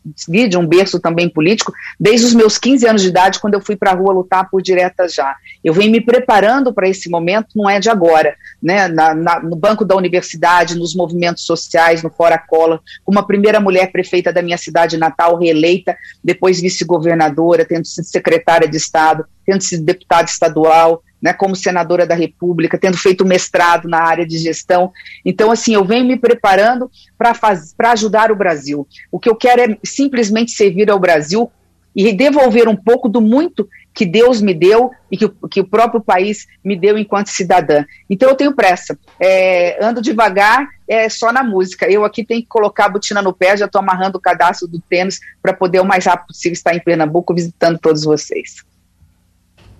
de 0.49 0.59
um 0.59 0.67
berço 0.67 1.01
também 1.01 1.29
político, 1.29 1.73
desde 1.99 2.27
os 2.27 2.35
meus 2.35 2.59
15 2.59 2.87
anos 2.87 3.03
de 3.03 3.09
idade, 3.09 3.41
quando 3.41 3.55
eu 3.55 3.61
fui 3.61 3.77
para 3.77 3.93
a 3.93 3.95
rua 3.95 4.13
lutar 4.13 4.49
por 4.51 4.61
diretas 4.61 5.15
já. 5.15 5.35
Eu 5.65 5.73
venho 5.73 5.91
me 5.91 6.01
preparando 6.01 6.73
para 6.73 6.89
esse 6.89 7.09
momento, 7.09 7.49
não 7.57 7.69
é 7.69 7.81
de 7.81 7.89
agora, 7.89 8.37
né? 8.63 8.89
Na, 8.89 9.15
na, 9.15 9.41
no 9.41 9.57
banco 9.57 9.85
da 9.85 9.97
universidade, 9.97 10.79
nos 10.79 10.95
movimentos 10.95 11.45
sociais, 11.45 12.03
no 12.03 12.11
Fora 12.11 12.39
Cola, 12.39 12.81
como 13.05 13.19
a 13.19 13.27
primeira 13.27 13.61
mulher 13.61 13.91
prefeita 13.91 14.33
da 14.33 14.43
minha 14.43 14.59
cidade 14.59 14.97
natal, 14.97 15.39
reeleita, 15.39 15.97
depois 16.23 16.61
vice-governadora, 16.61 17.65
tendo 17.65 17.87
sido 18.03 18.13
secretária 18.13 18.69
de 18.69 18.77
Estado, 18.77 19.25
tendo 19.45 19.63
sido 19.63 19.85
deputada 19.85 20.29
estadual, 20.29 21.03
né, 21.21 21.33
como 21.33 21.55
senadora 21.55 22.05
da 22.05 22.17
República, 22.17 22.77
tendo 22.77 22.97
feito 22.97 23.25
mestrado 23.25 23.89
na 23.89 24.01
área 24.03 24.27
de 24.27 24.37
gestão. 24.39 24.93
Então, 25.25 25.53
assim, 25.53 25.75
eu 25.75 25.85
venho 25.85 26.05
me 26.05 26.19
preparando 26.19 26.91
para 27.17 27.93
ajudar 27.93 28.33
o 28.33 28.37
Brasil. 28.37 28.87
O 29.11 29.21
que 29.21 29.29
eu 29.29 29.37
quero 29.37 29.63
é 29.63 29.79
simplesmente 29.85 30.51
servir 30.51 30.91
ao 30.91 30.99
Brasil 30.99 31.51
e 31.95 32.13
devolver 32.13 32.69
um 32.69 32.77
pouco 32.77 33.09
do 33.09 33.21
muito 33.21 33.69
que 33.95 34.07
Deus 34.07 34.41
me 34.41 34.55
deu 34.55 34.91
e 35.11 35.17
que, 35.17 35.29
que 35.51 35.61
o 35.61 35.67
próprio 35.67 36.01
país 36.01 36.47
me 36.65 36.77
deu 36.77 36.97
enquanto 36.97 37.29
cidadã. 37.29 37.85
Então 38.09 38.29
eu 38.29 38.35
tenho 38.35 38.55
pressa. 38.55 38.99
É, 39.21 39.85
ando 39.85 40.01
devagar, 40.01 40.67
é 40.89 41.09
só 41.09 41.33
na 41.33 41.43
música. 41.43 41.91
Eu 41.91 42.05
aqui 42.05 42.25
tenho 42.25 42.41
que 42.41 42.49
colocar 42.49 42.87
a 42.87 42.89
botina 42.91 43.21
no 43.21 43.33
pé, 43.33 43.57
já 43.57 43.67
estou 43.67 43.81
amarrando 43.81 44.19
o 44.19 44.21
cadastro 44.21 44.67
do 44.67 44.81
tênis 44.81 45.21
para 45.43 45.53
poder 45.53 45.81
o 45.81 45.85
mais 45.85 46.07
rápido 46.07 46.29
possível 46.29 46.55
estar 46.55 46.75
em 46.75 46.81
Pernambuco 46.81 47.35
visitando 47.35 47.79
todos 47.79 48.05
vocês. 48.05 48.65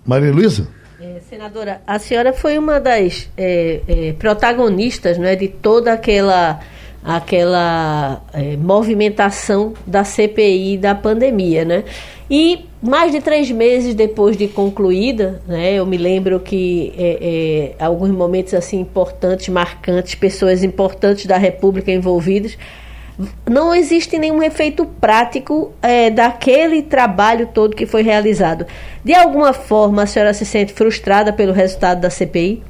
Maria 0.05 0.31
Luísa? 0.31 0.67
É, 0.99 1.19
senadora, 1.19 1.81
a 1.85 1.99
senhora 1.99 2.31
foi 2.31 2.57
uma 2.57 2.79
das 2.79 3.29
é, 3.35 3.81
é, 3.87 4.13
protagonistas 4.13 5.17
né, 5.17 5.35
de 5.35 5.49
toda 5.49 5.91
aquela 5.91 6.61
aquela 7.03 8.21
é, 8.33 8.55
movimentação 8.55 9.73
da 9.85 10.03
CPI 10.03 10.77
da 10.77 10.95
pandemia, 10.95 11.65
né? 11.65 11.83
E 12.29 12.65
mais 12.81 13.11
de 13.11 13.21
três 13.21 13.51
meses 13.51 13.93
depois 13.93 14.35
de 14.35 14.47
concluída, 14.47 15.41
né, 15.47 15.73
eu 15.73 15.85
me 15.85 15.97
lembro 15.97 16.39
que 16.39 16.93
é, 16.97 17.75
é, 17.79 17.83
alguns 17.83 18.11
momentos 18.11 18.53
assim 18.53 18.79
importantes, 18.79 19.49
marcantes, 19.49 20.15
pessoas 20.15 20.63
importantes 20.63 21.25
da 21.25 21.37
República 21.37 21.91
envolvidas, 21.91 22.57
não 23.47 23.73
existe 23.73 24.17
nenhum 24.17 24.41
efeito 24.41 24.85
prático 24.85 25.71
é, 25.81 26.09
daquele 26.09 26.81
trabalho 26.81 27.47
todo 27.53 27.75
que 27.75 27.85
foi 27.85 28.01
realizado. 28.01 28.65
De 29.03 29.13
alguma 29.13 29.53
forma, 29.53 30.03
a 30.03 30.05
senhora 30.07 30.33
se 30.33 30.45
sente 30.45 30.73
frustrada 30.73 31.31
pelo 31.31 31.53
resultado 31.53 32.01
da 32.01 32.09
CPI? 32.09 32.63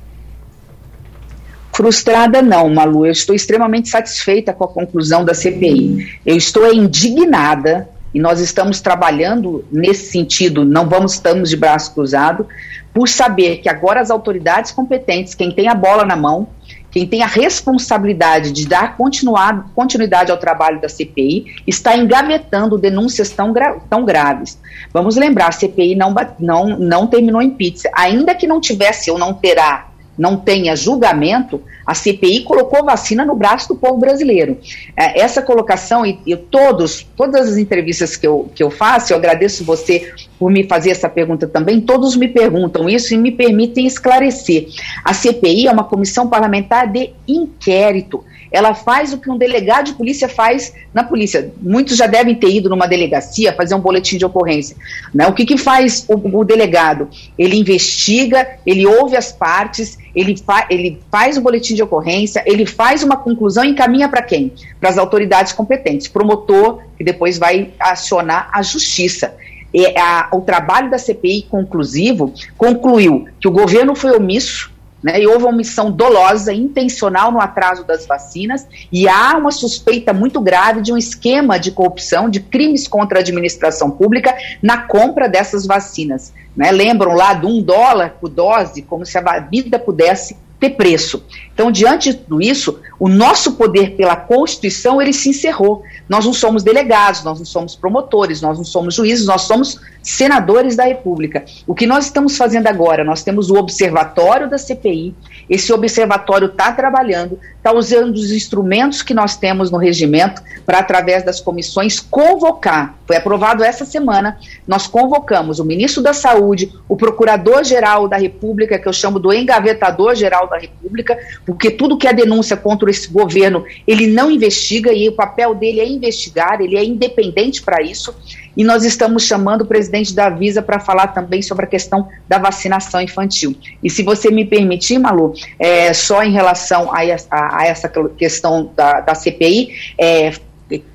Frustrada 1.76 2.42
não, 2.42 2.70
Malu. 2.70 3.06
Eu 3.06 3.12
estou 3.12 3.36
extremamente 3.36 3.90
satisfeita 3.90 4.54
com 4.54 4.64
a 4.64 4.68
conclusão 4.68 5.26
da 5.26 5.34
CPI. 5.34 6.20
Eu 6.26 6.38
estou 6.38 6.72
indignada 6.72 7.90
e 8.14 8.20
nós 8.20 8.40
estamos 8.40 8.80
trabalhando 8.80 9.66
nesse 9.72 10.12
sentido. 10.12 10.64
Não 10.64 10.88
vamos 10.88 11.14
estamos 11.14 11.50
de 11.50 11.58
braço 11.58 11.94
cruzado 11.94 12.48
por 12.94 13.10
saber 13.10 13.58
que 13.58 13.68
agora 13.68 14.00
as 14.00 14.12
autoridades 14.12 14.72
competentes, 14.72 15.34
quem 15.34 15.52
tem 15.52 15.68
a 15.68 15.74
bola 15.74 16.06
na 16.06 16.16
mão, 16.16 16.48
quem 16.92 17.08
tem 17.08 17.24
a 17.24 17.28
responsabilidade 17.28 18.52
de 18.52 18.68
dar 18.68 18.96
continuidade 18.96 20.32
ao 20.32 20.38
trabalho 20.38 20.80
da 20.80 20.88
CPI, 20.88 21.56
está 21.66 21.98
engavetando 21.98 22.78
denúncias 22.78 23.32
tão, 23.32 23.52
gra 23.52 23.78
tão 23.90 24.06
graves. 24.06 24.60
Vamos 24.94 25.16
lembrar, 25.16 25.48
a 25.48 25.52
CPI 25.52 25.96
não, 25.96 26.14
não, 26.40 26.78
não 26.78 27.08
terminou 27.08 27.42
em 27.42 27.50
pizza. 27.50 27.90
Ainda 27.96 28.36
que 28.36 28.46
não 28.46 28.62
tivesse 28.62 29.10
ou 29.10 29.18
não 29.18 29.34
terá 29.34 29.88
não 30.18 30.38
tenha 30.38 30.76
julgamento, 30.76 31.62
a 31.86 31.94
CPI 31.94 32.44
colocou 32.44 32.86
vacina 32.86 33.26
no 33.26 33.36
braço 33.36 33.68
do 33.70 33.76
povo 33.76 33.98
brasileiro. 33.98 34.58
É, 34.96 35.20
essa 35.20 35.42
colocação, 35.42 36.06
e, 36.06 36.20
e, 36.26 36.36
todos, 36.36 37.06
todas 37.16 37.50
as 37.50 37.58
entrevistas 37.58 38.16
que 38.16 38.28
eu, 38.28 38.50
que 38.54 38.64
eu 38.64 38.70
faço, 38.70 39.14
eu 39.14 39.18
agradeço 39.18 39.64
você 39.64 40.14
por 40.40 40.52
me 40.52 40.64
fazer 40.64 40.92
essa 40.92 41.10
pergunta 41.10 41.48
também, 41.48 41.82
todos 41.82 42.16
me 42.16 42.28
perguntam 42.28 42.90
isso 42.90 43.14
e 43.14 43.18
me 43.18 43.32
permitem 43.32 43.86
esclarecer. 43.86 44.68
A 45.04 45.14
CPI 45.14 45.68
é 45.68 45.72
uma 45.72 45.84
comissão 45.84 46.28
parlamentar 46.28 46.92
de 46.92 47.12
inquérito 47.28 48.24
ela 48.54 48.76
faz 48.76 49.12
o 49.12 49.18
que 49.18 49.32
um 49.32 49.38
delegado 49.38 49.88
de 49.88 49.94
polícia 49.94 50.30
faz 50.30 50.72
na 50.94 51.04
polícia. 51.04 51.52
Muitos 51.60 51.98
já 51.98 52.06
devem 52.06 52.36
ter 52.36 52.52
ido 52.52 52.70
numa 52.70 52.88
delegacia 52.88 53.52
fazer 53.52 53.74
um 53.74 53.80
boletim 53.80 54.16
de 54.16 54.26
ocorrência. 54.26 54.78
Né? 55.12 55.26
O 55.26 55.34
que, 55.34 55.44
que 55.44 55.58
faz 55.58 56.06
o, 56.08 56.40
o 56.40 56.44
delegado? 56.46 57.10
Ele 57.36 57.58
investiga, 57.58 58.48
ele 58.64 58.86
ouve 58.86 59.18
as 59.18 59.32
partes, 59.32 59.98
ele, 60.16 60.38
fa 60.38 60.68
ele 60.70 61.02
faz 61.12 61.36
o 61.36 61.42
boletim 61.42 61.74
de 61.74 61.82
ocorrência, 61.82 62.44
ele 62.46 62.68
faz 62.68 63.02
uma 63.02 63.18
conclusão 63.18 63.64
e 63.64 63.70
encaminha 63.70 64.08
para 64.08 64.22
quem? 64.22 64.54
Para 64.80 64.92
as 64.92 65.00
autoridades 65.00 65.52
competentes, 65.52 66.08
promotor, 66.08 66.84
que 66.96 67.04
depois 67.04 67.40
vai 67.40 67.72
acionar 67.80 68.52
a 68.54 68.62
justiça. 68.62 69.34
E 69.74 69.88
a, 69.98 70.30
o 70.32 70.42
trabalho 70.42 70.92
da 70.92 71.00
CPI 71.00 71.48
conclusivo 71.50 72.32
concluiu 72.56 73.28
que 73.40 73.48
o 73.48 73.52
governo 73.52 73.96
foi 73.96 74.12
omisso 74.16 74.73
né, 75.04 75.22
e 75.22 75.28
houve 75.28 75.46
omissão 75.46 75.92
dolosa, 75.92 76.54
intencional 76.54 77.32
no 77.32 77.42
atraso 77.42 77.84
das 77.84 78.06
vacinas, 78.06 78.66
e 78.92 79.08
há 79.08 79.38
uma 79.38 79.52
suspeita 79.52 80.14
muito 80.14 80.40
grave 80.40 80.82
de 80.82 80.94
um 80.94 80.98
esquema 80.98 81.60
de 81.60 81.72
corrupção, 81.72 82.30
de 82.30 82.40
crimes 82.40 82.88
contra 82.88 83.20
a 83.20 83.22
administração 83.22 83.92
pública 83.92 84.36
na 84.62 84.78
compra 84.78 85.28
dessas 85.28 85.66
vacinas. 85.66 86.34
Né? 86.56 86.72
Lembram 86.72 87.14
lá 87.14 87.34
de 87.34 87.46
um 87.46 87.62
dólar 87.62 88.16
por 88.22 88.30
dose, 88.30 88.82
como 88.82 89.06
se 89.06 89.18
a 89.18 89.40
vida 89.40 89.78
pudesse 89.78 90.38
ter 90.64 90.70
preço. 90.72 91.22
Então, 91.54 91.70
diante 91.70 92.12
de 92.12 92.18
tudo 92.20 92.42
isso, 92.42 92.80
o 92.98 93.10
nosso 93.10 93.54
poder 93.54 93.98
pela 93.98 94.16
Constituição, 94.16 95.02
ele 95.02 95.12
se 95.12 95.30
encerrou. 95.30 95.84
Nós 96.08 96.26
não 96.26 96.32
somos 96.34 96.64
delegados, 96.64 97.24
nós 97.24 97.38
não 97.38 97.46
somos 97.46 97.76
promotores, 97.76 98.42
nós 98.42 98.58
não 98.58 98.64
somos 98.64 98.96
juízes, 98.96 99.26
nós 99.26 99.42
somos 99.42 99.82
senadores 100.04 100.76
da 100.76 100.84
República. 100.84 101.46
O 101.66 101.74
que 101.74 101.88
nós 101.88 102.06
estamos 102.06 102.36
fazendo 102.36 102.68
agora? 102.68 103.04
Nós 103.04 103.24
temos 103.24 103.50
o 103.50 103.56
observatório 103.56 104.50
da 104.50 104.58
CPI, 104.58 105.16
esse 105.50 105.72
observatório 105.72 106.48
está 106.48 106.72
trabalhando, 106.74 107.40
está 107.56 107.74
usando 107.74 108.16
os 108.16 108.32
instrumentos 108.32 109.02
que 109.02 109.14
nós 109.14 109.38
temos 109.38 109.72
no 109.72 109.78
regimento 109.78 110.42
para, 110.66 110.80
através 110.80 111.24
das 111.24 111.40
comissões, 111.40 112.00
convocar. 112.00 112.98
Foi 113.08 113.16
aprovado 113.16 113.64
essa 113.64 113.86
semana, 113.86 114.38
nós 114.68 114.88
convocamos 114.88 115.60
o 115.60 115.66
ministro 115.66 116.04
da 116.04 116.14
Saúde, 116.14 116.72
o 116.88 116.98
procurador-geral 116.98 118.08
da 118.08 118.18
República, 118.18 118.78
que 118.78 118.88
eu 118.88 118.94
chamo 118.94 119.20
do 119.20 119.32
engavetador-geral 119.34 120.50
da 120.50 120.58
República, 120.58 121.18
porque 121.46 121.72
tudo 121.72 121.98
que 121.98 122.08
é 122.08 122.14
denúncia 122.14 122.58
contra 122.58 122.90
esse 122.90 123.08
governo, 123.08 123.64
ele 123.88 124.08
não 124.08 124.30
investiga 124.30 124.92
e 124.92 125.08
o 125.08 125.14
papel 125.14 125.56
dele 125.56 125.80
é 125.80 125.88
investigar, 125.88 126.60
ele 126.62 126.76
é 126.76 126.84
independente 126.84 127.62
para 127.62 127.82
isso 127.82 128.14
e 128.56 128.64
nós 128.64 128.84
estamos 128.84 129.24
chamando 129.24 129.62
o 129.62 129.66
presidente 129.66 130.14
da 130.14 130.30
Visa 130.30 130.62
para 130.62 130.80
falar 130.80 131.08
também 131.08 131.42
sobre 131.42 131.66
a 131.66 131.68
questão 131.68 132.08
da 132.28 132.38
vacinação 132.38 133.02
infantil. 133.02 133.56
E 133.84 133.90
se 133.90 134.04
você 134.04 134.30
me 134.30 134.46
permitir, 134.46 135.00
Malu, 135.00 135.34
é, 135.60 135.94
só 135.94 136.24
em 136.24 136.32
relação 136.32 136.92
a, 136.92 137.00
a, 137.32 137.58
a 137.62 137.66
essa 137.66 137.90
questão 137.90 138.72
da, 138.76 139.02
da 139.02 139.16
CPI, 139.16 139.94
é, 139.98 140.34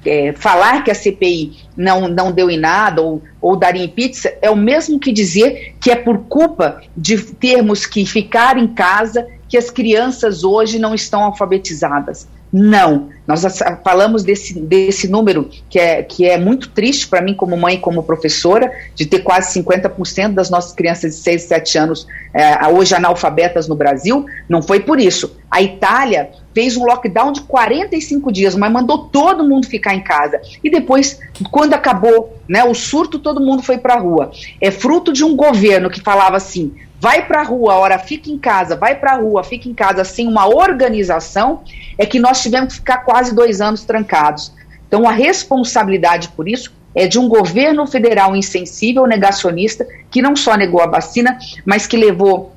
é, 0.04 0.32
falar 0.32 0.82
que 0.82 0.90
a 0.90 0.94
CPI 0.94 1.58
não, 1.76 2.08
não 2.08 2.32
deu 2.32 2.50
em 2.50 2.58
nada 2.58 3.02
ou, 3.02 3.22
ou 3.40 3.56
daria 3.56 3.84
em 3.84 3.88
pizza 3.88 4.32
é 4.40 4.50
o 4.50 4.56
mesmo 4.56 4.98
que 4.98 5.12
dizer 5.12 5.76
que 5.80 5.90
é 5.90 5.96
por 5.96 6.18
culpa 6.20 6.82
de 6.96 7.18
termos 7.18 7.86
que 7.86 8.04
ficar 8.04 8.56
em 8.56 8.66
casa 8.66 9.26
que 9.48 9.56
as 9.56 9.70
crianças 9.70 10.44
hoje 10.44 10.78
não 10.78 10.94
estão 10.94 11.22
alfabetizadas. 11.24 12.28
Não. 12.52 13.11
Nós 13.26 13.44
falamos 13.84 14.22
desse, 14.22 14.58
desse 14.58 15.06
número 15.06 15.50
que 15.68 15.78
é, 15.78 16.02
que 16.02 16.26
é 16.26 16.38
muito 16.38 16.70
triste 16.70 17.06
para 17.06 17.20
mim, 17.20 17.34
como 17.34 17.56
mãe 17.58 17.74
e 17.74 17.78
como 17.78 18.02
professora, 18.02 18.72
de 18.94 19.04
ter 19.04 19.18
quase 19.18 19.61
50% 19.61 20.32
das 20.32 20.48
nossas 20.48 20.72
crianças 20.72 21.14
de 21.14 21.20
6, 21.20 21.42
7 21.42 21.78
anos 21.78 22.06
é, 22.32 22.66
hoje 22.68 22.94
analfabetas 22.94 23.68
no 23.68 23.74
Brasil. 23.74 24.24
Não 24.48 24.62
foi 24.62 24.80
por 24.80 24.98
isso. 24.98 25.37
A 25.50 25.61
Itália 25.61 26.30
fez 26.54 26.74
um 26.76 26.84
lockdown 26.87 27.32
de 27.32 27.42
45 27.42 28.32
dias, 28.32 28.54
mas 28.54 28.72
mandou 28.72 28.98
todo 29.08 29.46
mundo 29.46 29.66
ficar 29.66 29.94
em 29.94 30.02
casa. 30.02 30.40
E 30.64 30.70
depois, 30.70 31.20
quando 31.50 31.74
acabou 31.74 32.34
né, 32.48 32.64
o 32.64 32.74
surto, 32.74 33.18
todo 33.18 33.40
mundo 33.40 33.62
foi 33.62 33.76
para 33.76 33.94
a 33.94 34.00
rua. 34.00 34.30
É 34.58 34.70
fruto 34.70 35.12
de 35.12 35.22
um 35.22 35.37
governo 35.37 35.90
que 35.90 36.00
falava 36.00 36.38
assim: 36.38 36.72
vai 37.00 37.26
para 37.26 37.40
a 37.40 37.44
rua, 37.44 37.74
ora 37.74 37.98
fica 37.98 38.30
em 38.30 38.38
casa, 38.38 38.76
vai 38.76 38.94
para 38.94 39.12
a 39.12 39.16
rua, 39.16 39.44
fica 39.44 39.68
em 39.68 39.74
casa, 39.74 40.04
sem 40.04 40.26
uma 40.26 40.46
organização, 40.46 41.62
é 41.96 42.04
que 42.04 42.18
nós 42.18 42.42
tivemos 42.42 42.74
que 42.74 42.80
ficar 42.80 42.98
quase 42.98 43.34
dois 43.34 43.61
anos 43.61 43.84
trancados. 43.84 44.52
Então, 44.87 45.06
a 45.06 45.12
responsabilidade 45.12 46.28
por 46.30 46.48
isso 46.48 46.72
é 46.94 47.06
de 47.06 47.18
um 47.18 47.28
governo 47.28 47.87
federal 47.87 48.34
insensível, 48.34 49.06
negacionista, 49.06 49.87
que 50.11 50.22
não 50.22 50.34
só 50.34 50.56
negou 50.56 50.80
a 50.80 50.87
vacina, 50.87 51.38
mas 51.64 51.87
que 51.87 51.96
levou 51.96 52.52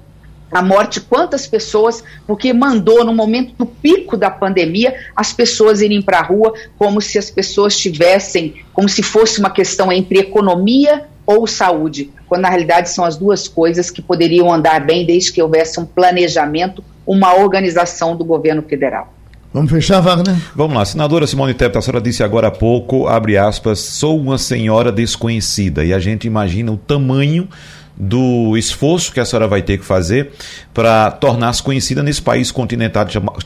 à 0.51 0.61
morte 0.61 0.99
quantas 0.99 1.47
pessoas, 1.47 2.03
porque 2.25 2.51
mandou 2.51 3.05
no 3.05 3.13
momento 3.13 3.53
do 3.55 3.65
pico 3.65 4.17
da 4.17 4.29
pandemia 4.29 4.95
as 5.15 5.31
pessoas 5.31 5.81
irem 5.81 6.01
para 6.01 6.19
a 6.19 6.23
rua 6.23 6.53
como 6.77 7.01
se 7.01 7.17
as 7.17 7.29
pessoas 7.29 7.77
tivessem, 7.77 8.55
como 8.73 8.89
se 8.89 9.01
fosse 9.01 9.39
uma 9.39 9.49
questão 9.49 9.91
entre 9.91 10.19
economia 10.19 11.05
ou 11.25 11.45
saúde, 11.47 12.09
quando 12.27 12.41
na 12.41 12.49
realidade 12.49 12.89
são 12.89 13.05
as 13.05 13.15
duas 13.17 13.47
coisas 13.47 13.89
que 13.89 14.01
poderiam 14.01 14.51
andar 14.51 14.85
bem 14.85 15.05
desde 15.05 15.31
que 15.31 15.41
houvesse 15.41 15.79
um 15.79 15.85
planejamento, 15.85 16.83
uma 17.05 17.35
organização 17.35 18.15
do 18.15 18.23
governo 18.23 18.61
federal. 18.61 19.13
Vamos 19.53 19.69
fechar, 19.69 19.99
Wagner? 19.99 20.35
Vamos 20.55 20.77
lá. 20.77 20.85
Senadora 20.85 21.27
Simone 21.27 21.53
Tebet, 21.53 21.77
a 21.77 21.81
senhora 21.81 22.01
disse 22.01 22.23
agora 22.23 22.47
há 22.47 22.51
pouco, 22.51 23.07
abre 23.07 23.37
aspas, 23.37 23.79
sou 23.79 24.17
uma 24.17 24.37
senhora 24.37 24.93
desconhecida. 24.93 25.83
E 25.83 25.93
a 25.93 25.99
gente 25.99 26.25
imagina 26.25 26.71
o 26.71 26.77
tamanho 26.77 27.49
do 27.95 28.57
esforço 28.57 29.11
que 29.11 29.19
a 29.19 29.25
senhora 29.25 29.47
vai 29.47 29.61
ter 29.61 29.77
que 29.77 29.85
fazer 29.85 30.31
para 30.73 31.11
tornar-se 31.11 31.61
conhecida 31.61 32.01
nesse 32.01 32.21
país 32.21 32.51
continental, 32.51 33.05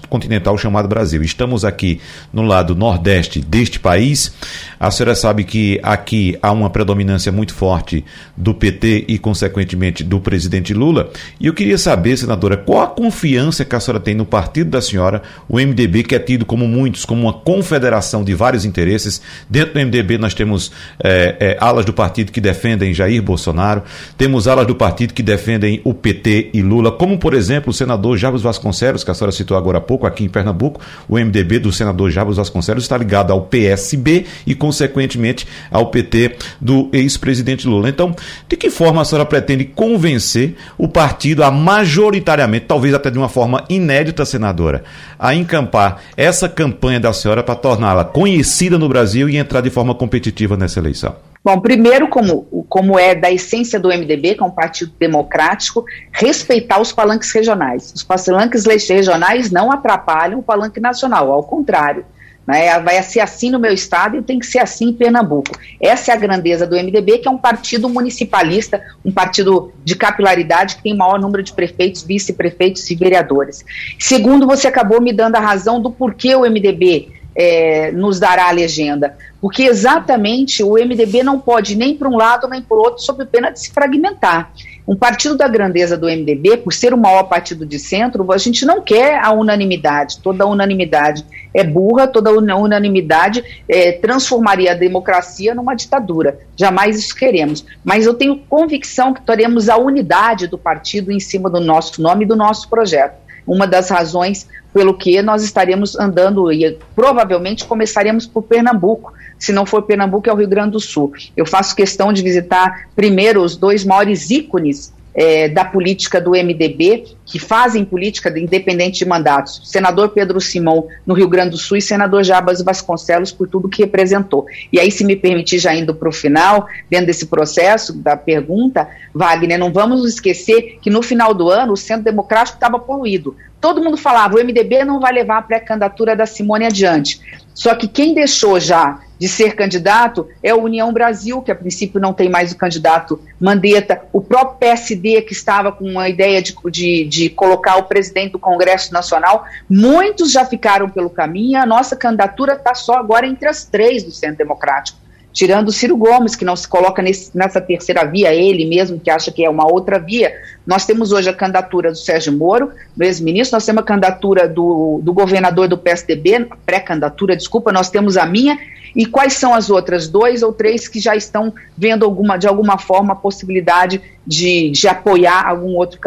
continental 0.10 0.58
chamado 0.58 0.88
Brasil. 0.88 1.21
Estamos 1.23 1.65
aqui 1.65 1.99
no 2.31 2.43
lado 2.43 2.75
nordeste 2.75 3.39
deste 3.39 3.79
país. 3.79 4.34
A 4.79 4.91
senhora 4.91 5.15
sabe 5.15 5.43
que 5.43 5.79
aqui 5.81 6.38
há 6.41 6.51
uma 6.51 6.69
predominância 6.69 7.31
muito 7.31 7.53
forte 7.53 8.05
do 8.38 8.53
PT 8.53 9.05
e, 9.08 9.17
consequentemente, 9.17 10.03
do 10.03 10.19
presidente 10.19 10.73
Lula. 10.73 11.10
E 11.39 11.47
eu 11.47 11.53
queria 11.53 11.77
saber, 11.77 12.17
senadora, 12.17 12.58
qual 12.58 12.84
a 12.84 12.88
confiança 12.88 13.65
que 13.65 13.75
a 13.75 13.79
senhora 13.79 13.99
tem 13.99 14.13
no 14.13 14.25
partido 14.25 14.69
da 14.69 14.81
senhora, 14.81 15.21
o 15.49 15.58
MDB, 15.58 16.03
que 16.03 16.15
é 16.15 16.19
tido 16.19 16.45
como 16.45 16.67
muitos, 16.67 17.05
como 17.05 17.23
uma 17.23 17.34
confederação 17.34 18.23
de 18.23 18.34
vários 18.34 18.65
interesses. 18.65 19.21
Dentro 19.49 19.73
do 19.73 19.79
MDB 19.79 20.17
nós 20.17 20.34
temos 20.34 20.71
é, 21.03 21.36
é, 21.39 21.58
alas 21.60 21.86
do 21.86 21.93
partido 21.93 22.31
que 22.31 22.41
defendem 22.41 22.93
Jair 22.93 23.21
Bolsonaro, 23.21 23.84
temos 24.17 24.44
alas 24.47 24.67
do 24.67 24.75
partido 24.75 25.13
que 25.13 25.23
defendem 25.23 25.81
o 25.84 25.93
PT 25.93 26.49
e 26.53 26.62
Lula, 26.62 26.91
como 26.91 27.17
por 27.17 27.34
exemplo, 27.34 27.71
o 27.71 27.73
senador 27.73 28.17
Jarbas 28.17 28.41
Vasconcelos, 28.41 29.03
que 29.03 29.12
a 29.12 29.13
senhora 29.13 29.31
citou 29.31 29.58
agora 29.58 29.77
há 29.77 29.81
pouco, 29.81 30.05
aqui 30.05 30.23
em 30.23 30.29
Pernambuco, 30.29 30.81
o 31.08 31.17
MDB 31.17 31.60
do 31.60 31.71
senador 31.71 32.10
Jarbas 32.12 32.38
Vasconcelos 32.38 32.84
está 32.84 32.97
ligado 32.97 33.31
ao 33.31 33.41
PSB 33.41 34.25
e, 34.45 34.55
consequentemente, 34.55 35.47
ao 35.69 35.88
PT 35.88 36.38
do 36.60 36.89
ex-presidente 36.93 37.67
Lula. 37.67 37.89
Então, 37.89 38.15
de 38.47 38.55
que 38.55 38.69
forma 38.69 39.01
a 39.01 39.05
senhora 39.05 39.25
pretende 39.25 39.65
convencer 39.65 40.55
o 40.77 40.88
partido 40.88 41.43
a 41.43 41.51
majoritariamente, 41.51 42.65
talvez 42.67 42.93
até 42.93 43.10
de 43.10 43.17
uma 43.17 43.29
forma 43.29 43.63
inédita, 43.69 44.25
senadora, 44.25 44.84
a 45.19 45.34
encampar 45.34 46.01
essa 46.15 46.47
campanha 46.47 46.99
da 46.99 47.13
senhora 47.13 47.43
para 47.43 47.55
torná-la 47.55 48.03
conhecida 48.05 48.77
no 48.77 48.89
Brasil 48.89 49.29
e 49.29 49.38
entrar 49.38 49.62
de 49.62 49.69
forma 49.69 49.93
competitiva 49.93 50.58
nessa 50.58 50.79
eleição? 50.79 51.35
Bom, 51.45 51.60
primeiro, 51.60 52.08
como, 52.08 52.65
como 52.67 52.97
é 52.97 53.13
da 53.13 53.31
essência 53.31 53.79
do 53.79 53.89
MDB, 53.89 54.34
que 54.34 54.41
é 54.41 54.45
um 54.45 54.49
partido 54.49 54.91
democrático, 54.99 55.86
respeitar 56.12 56.81
os 56.81 56.91
palanques 56.91 57.31
regionais. 57.31 57.93
Os 57.93 58.01
palanques 58.01 58.65
regionais 58.65 59.51
não 59.51 59.71
atrapalham 59.71 60.39
o 60.39 60.43
palanque 60.43 60.79
nacional, 60.79 61.31
ao 61.31 61.43
contrário. 61.43 62.03
Né, 62.47 62.79
vai 62.79 63.01
ser 63.01 63.19
assim 63.19 63.49
no 63.49 63.60
meu 63.60 63.73
estado 63.73 64.17
e 64.17 64.21
tem 64.23 64.39
que 64.39 64.45
ser 64.45 64.60
assim 64.60 64.89
em 64.89 64.93
Pernambuco. 64.93 65.51
Essa 65.81 66.12
é 66.12 66.15
a 66.15 66.17
grandeza 66.17 66.65
do 66.65 66.75
MDB, 66.75 67.19
que 67.19 67.27
é 67.27 67.31
um 67.31 67.38
partido 67.38 67.89
municipalista, 67.89 68.81
um 69.03 69.12
partido 69.12 69.71
de 69.84 69.95
capilaridade 69.95 70.77
que 70.77 70.84
tem 70.84 70.95
maior 70.95 71.19
número 71.19 71.43
de 71.43 71.53
prefeitos, 71.53 72.01
vice-prefeitos 72.01 72.89
e 72.89 72.95
vereadores. 72.95 73.63
Segundo, 73.99 74.47
você 74.47 74.67
acabou 74.67 74.99
me 74.99 75.13
dando 75.13 75.36
a 75.36 75.39
razão 75.39 75.79
do 75.79 75.91
porquê 75.91 76.36
o 76.36 76.41
MDB 76.41 77.14
é, 77.36 77.91
nos 77.91 78.19
dará 78.19 78.48
a 78.48 78.52
legenda. 78.52 79.17
Porque 79.41 79.63
exatamente 79.63 80.63
o 80.63 80.74
MDB 80.74 81.21
não 81.21 81.39
pode 81.39 81.76
nem 81.76 81.95
para 81.95 82.10
um 82.10 82.15
lado 82.15 82.48
nem 82.48 82.62
para 82.62 82.78
o 82.78 82.80
outro, 82.80 83.04
sob 83.04 83.26
pena 83.26 83.52
de 83.52 83.60
se 83.60 83.71
fragmentar. 83.71 84.52
Um 84.88 84.95
partido 84.95 85.36
da 85.36 85.48
grandeza 85.48 85.98
do 85.98 86.06
MDB, 86.06 86.58
por 86.58 86.71
ser 86.71 86.93
o 86.93 86.98
maior 86.98 87.24
partido 87.24 87.65
de 87.65 87.80
centro, 87.80 88.32
a 88.32 88.38
gente 88.38 88.65
não 88.65 88.82
quer 88.82 89.19
a 89.19 89.32
unanimidade. 89.32 90.19
Toda 90.21 90.45
unanimidade 90.45 91.26
é 91.54 91.63
burra, 91.63 92.08
toda 92.08 92.32
unanimidade 92.32 93.43
é, 93.67 93.93
transformaria 93.93 94.71
a 94.71 94.76
democracia 94.76 95.56
numa 95.56 95.76
ditadura. 95.76 96.39
Jamais 96.56 97.00
isso 97.00 97.15
queremos. 97.15 97.65
Mas 97.84 98.06
eu 98.06 98.13
tenho 98.13 98.38
convicção 98.48 99.12
que 99.12 99.21
teremos 99.21 99.69
a 99.69 99.78
unidade 99.78 100.48
do 100.48 100.58
partido 100.58 101.12
em 101.12 101.19
cima 101.19 101.50
do 101.50 101.60
nosso 101.60 102.00
nome 102.00 102.24
e 102.24 102.28
do 102.28 102.36
nosso 102.36 102.69
projeto. 102.69 103.24
Uma 103.47 103.67
das 103.67 103.89
razões 103.89 104.47
pelo 104.73 104.93
que 104.93 105.21
nós 105.21 105.43
estaremos 105.43 105.97
andando 105.97 106.51
e 106.51 106.77
provavelmente 106.95 107.65
começaremos 107.65 108.27
por 108.27 108.43
Pernambuco. 108.43 109.13
Se 109.39 109.53
não 109.53 109.65
for 109.65 109.84
Pernambuco, 109.84 110.29
é 110.29 110.34
o 110.34 110.36
Rio 110.36 110.47
Grande 110.47 110.71
do 110.71 110.79
Sul. 110.79 111.13
Eu 111.36 111.45
faço 111.45 111.75
questão 111.75 112.12
de 112.12 112.21
visitar 112.21 112.89
primeiro 112.95 113.41
os 113.41 113.55
dois 113.55 113.86
maiores 113.86 114.29
ícones 114.29 114.93
é, 115.15 115.47
da 115.47 115.63
política 115.63 116.19
do 116.19 116.32
MDB, 116.32 117.06
que 117.25 117.39
fazem 117.39 117.86
política 117.86 118.38
independente 118.38 118.99
de 118.99 119.06
mandatos. 119.06 119.62
Senador 119.63 120.10
Pedro 120.10 120.41
Simão, 120.41 120.88
no 121.06 121.13
Rio 121.13 121.30
Grande 121.30 121.51
do 121.51 121.58
Sul, 121.58 121.78
e 121.78 121.82
senador 121.82 122.23
Jabas 122.23 122.62
Vasconcelos, 122.62 123.32
por 123.32 123.47
tudo 123.47 123.69
que 123.69 123.82
representou. 123.82 124.45
E 124.71 124.80
aí, 124.80 124.91
se 124.91 125.06
me 125.06 125.15
permitir, 125.15 125.58
já 125.58 125.73
indo 125.73 125.95
para 125.95 126.10
o 126.10 126.12
final, 126.12 126.67
dentro 126.89 127.08
desse 127.08 127.28
processo 127.28 127.93
da 127.93 128.17
pergunta, 128.17 128.88
Wagner, 129.13 129.58
não 129.58 129.71
vamos 129.71 130.06
esquecer 130.08 130.78
que 130.82 130.89
no 130.89 131.01
final 131.01 131.34
do 131.34 131.49
ano 131.49 131.73
o 131.73 131.78
Centro 131.78 132.04
Democrático 132.04 132.58
estava 132.58 132.78
poluído. 132.78 133.36
Todo 133.65 133.84
mundo 133.84 133.97
falava, 133.97 134.36
o 134.36 134.38
MDB 134.38 134.86
não 134.86 134.99
vai 134.99 135.12
levar 135.12 135.39
a 135.39 135.41
pré-candidatura 135.41 136.15
da 136.15 136.28
Simone 136.28 136.67
adiante. 136.67 137.19
Só 137.51 137.73
que 137.73 137.88
quem 137.88 138.13
deixou 138.13 138.60
já 138.60 138.99
de 139.17 139.28
ser 139.28 139.56
candidato 139.56 140.28
é 140.43 140.51
a 140.51 140.56
União 140.56 140.93
Brasil, 140.93 141.41
que 141.41 141.51
a 141.51 141.56
princípio 141.56 141.99
não 141.99 142.13
tem 142.13 142.30
mais 142.30 142.51
o 142.51 142.58
candidato 142.58 143.19
Mandetta, 143.41 144.04
o 144.13 144.21
próprio 144.21 144.60
PSD, 144.60 145.19
que 145.23 145.34
estava 145.34 145.71
com 145.71 145.99
a 145.99 146.08
ideia 146.08 146.43
de, 146.43 146.56
de, 146.69 147.06
de, 147.06 147.30
colocar 147.32 147.78
o 147.78 147.86
presidente 147.86 148.34
do 148.34 148.39
Congresso 148.39 148.93
Nacional, 148.93 149.45
muitos 149.67 150.32
já 150.32 150.45
ficaram 150.45 150.88
pelo 150.88 151.10
caminho, 151.10 151.60
a 151.60 151.65
nossa 151.65 151.95
candidatura 151.95 152.54
está 152.54 152.75
só 152.75 152.93
agora 152.99 153.25
entre 153.25 153.49
as 153.49 153.65
três 153.65 154.04
do 154.04 154.12
Centro 154.12 154.38
Democrático 154.38 155.04
tirando 155.36 155.67
o 155.67 155.71
Ciro 155.71 155.98
Gomes, 155.98 156.34
que 156.34 156.45
não 156.45 156.56
se 156.56 156.65
coloca 156.65 157.02
nesse, 157.02 157.38
nessa 157.38 157.60
terceira 157.60 158.06
via, 158.06 158.34
ele 158.34 158.65
mesmo 158.65 158.98
que 158.98 159.10
acha 159.10 159.30
que 159.30 159.43
é 159.43 159.50
uma 159.50 159.69
outra 159.69 160.00
via. 160.00 160.34
Nós 160.65 160.86
temos 160.86 161.12
hoje 161.12 161.30
a 161.30 161.34
candidatura 161.34 161.91
do 161.91 161.98
Sérgio 161.98 162.32
Moro, 162.32 162.71
do 162.95 163.04
ex-ministro, 163.04 163.58
nós 163.58 163.65
temos 163.65 163.84
a 163.84 163.86
candidatura 163.86 164.48
do, 164.48 165.02
do 165.04 165.12
governador 165.12 165.67
do 165.67 165.78
PSDB, 165.78 166.48
pré-candidatura, 166.65 167.36
desculpa, 167.36 167.74
nós 167.74 167.89
temos 167.89 168.15
a 168.15 168.26
minha, 168.26 168.58
e 168.95 169.06
quais 169.06 169.34
são 169.34 169.54
as 169.54 169.69
outras 169.69 170.08
dois 170.08 170.41
ou 170.41 170.54
três 170.54 170.88
que 170.88 171.02
já 171.02 171.17
estão 171.17 171.54
vendo 171.78 172.06
alguma, 172.06 172.38
de 172.38 172.48
alguma 172.48 172.78
forma 172.78 173.12
a 173.12 173.17
possibilidade 173.17 174.02
de, 174.26 174.71
de 174.71 174.88
apoiar 174.88 175.45
algum 175.45 175.76
outro 175.76 176.00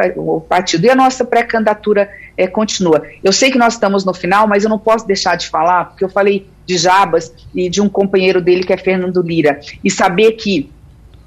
partido? 0.49 0.87
E 0.87 0.91
a 0.91 0.97
nossa 0.97 1.23
pré-candidatura 1.23 2.09
é, 2.39 2.47
continua. 2.47 3.03
Eu 3.23 3.33
sei 3.33 3.51
que 3.51 3.59
nós 3.59 3.75
estamos 3.75 4.05
no 4.05 4.15
final, 4.15 4.47
mas 4.47 4.63
eu 4.63 4.71
não 4.71 4.79
posso 4.79 5.05
deixar 5.05 5.37
de 5.37 5.49
falar, 5.49 5.87
porque 5.87 6.05
eu 6.05 6.09
falei 6.09 6.47
de 6.65 6.79
Jabas 6.79 7.35
e 7.53 7.69
de 7.69 7.83
um 7.83 7.89
companheiro 7.89 8.41
dele 8.41 8.63
que 8.63 8.73
é 8.73 8.77
Fernando 8.77 9.21
Lira. 9.21 9.59
E 9.83 9.91
saber 9.91 10.33
que 10.33 10.71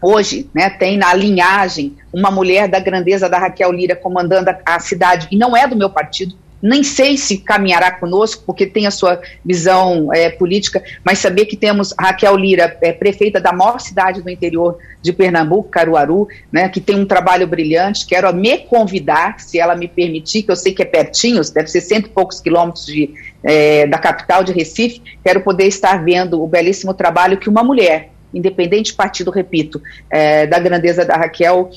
hoje 0.02 0.50
né, 0.54 0.70
tem 0.70 0.98
na 0.98 1.14
linhagem 1.14 1.98
uma 2.14 2.32
mulher 2.32 2.70
da 2.70 2.80
grandeza 2.80 3.30
da 3.30 3.38
Raquel 3.38 3.72
Lira 3.74 3.96
comandando 3.96 4.50
a, 4.50 4.58
a 4.66 4.80
cidade, 4.80 5.28
e 5.30 5.38
não 5.38 5.56
é 5.56 5.68
do 5.68 5.76
meu 5.76 5.90
partido, 5.90 6.34
nem 6.62 6.84
sei 6.84 7.18
se 7.18 7.38
caminhará 7.38 7.92
conosco, 7.92 8.44
porque 8.46 8.66
tem 8.66 8.86
a 8.86 8.92
sua 8.92 9.22
visão 9.44 10.14
é, 10.14 10.30
política, 10.30 10.84
mas 11.04 11.20
saber 11.20 11.46
que 11.46 11.58
temos 11.58 11.94
Raquel 12.00 12.36
Lira, 12.36 12.78
é, 12.82 12.92
prefeita 12.92 13.40
da 13.40 13.52
maior 13.52 13.80
cidade 13.80 14.22
do 14.22 14.30
interior 14.30 14.78
de 15.02 15.12
Pernambuco, 15.12 15.70
Caruaru, 15.70 16.28
né, 16.52 16.70
que 16.70 16.80
tem 16.80 16.96
um 16.96 17.06
trabalho 17.06 17.48
brilhante, 17.48 18.06
quero 18.06 18.34
me 18.34 18.60
convidar, 18.60 19.40
se 19.40 19.60
ela 19.60 19.76
me 19.76 19.88
permitir, 19.88 20.44
que 20.44 20.52
eu 20.52 20.56
sei 20.56 20.74
que 20.74 20.84
é 20.84 20.86
pertinho, 20.86 21.42
deve 21.54 21.68
ser 21.68 21.82
cento 21.82 22.06
e 22.06 22.10
poucos 22.10 22.40
quilômetros 22.40 22.86
de, 22.86 23.10
é, 23.44 23.88
da 23.88 23.98
capital 23.98 24.44
de 24.44 24.52
Recife, 24.52 25.02
quero 25.24 25.42
poder 25.42 25.66
estar 25.66 26.04
vendo 26.04 26.42
o 26.42 26.48
belíssimo 26.48 26.94
trabalho 26.94 27.38
que 27.38 27.50
uma 27.50 27.64
mulher, 27.64 28.12
independente 28.34 28.94
partido, 28.94 29.32
repito, 29.32 29.82
é, 30.10 30.48
da 30.48 30.60
grandeza 30.60 31.06
da 31.06 31.16
Raquel, 31.16 31.70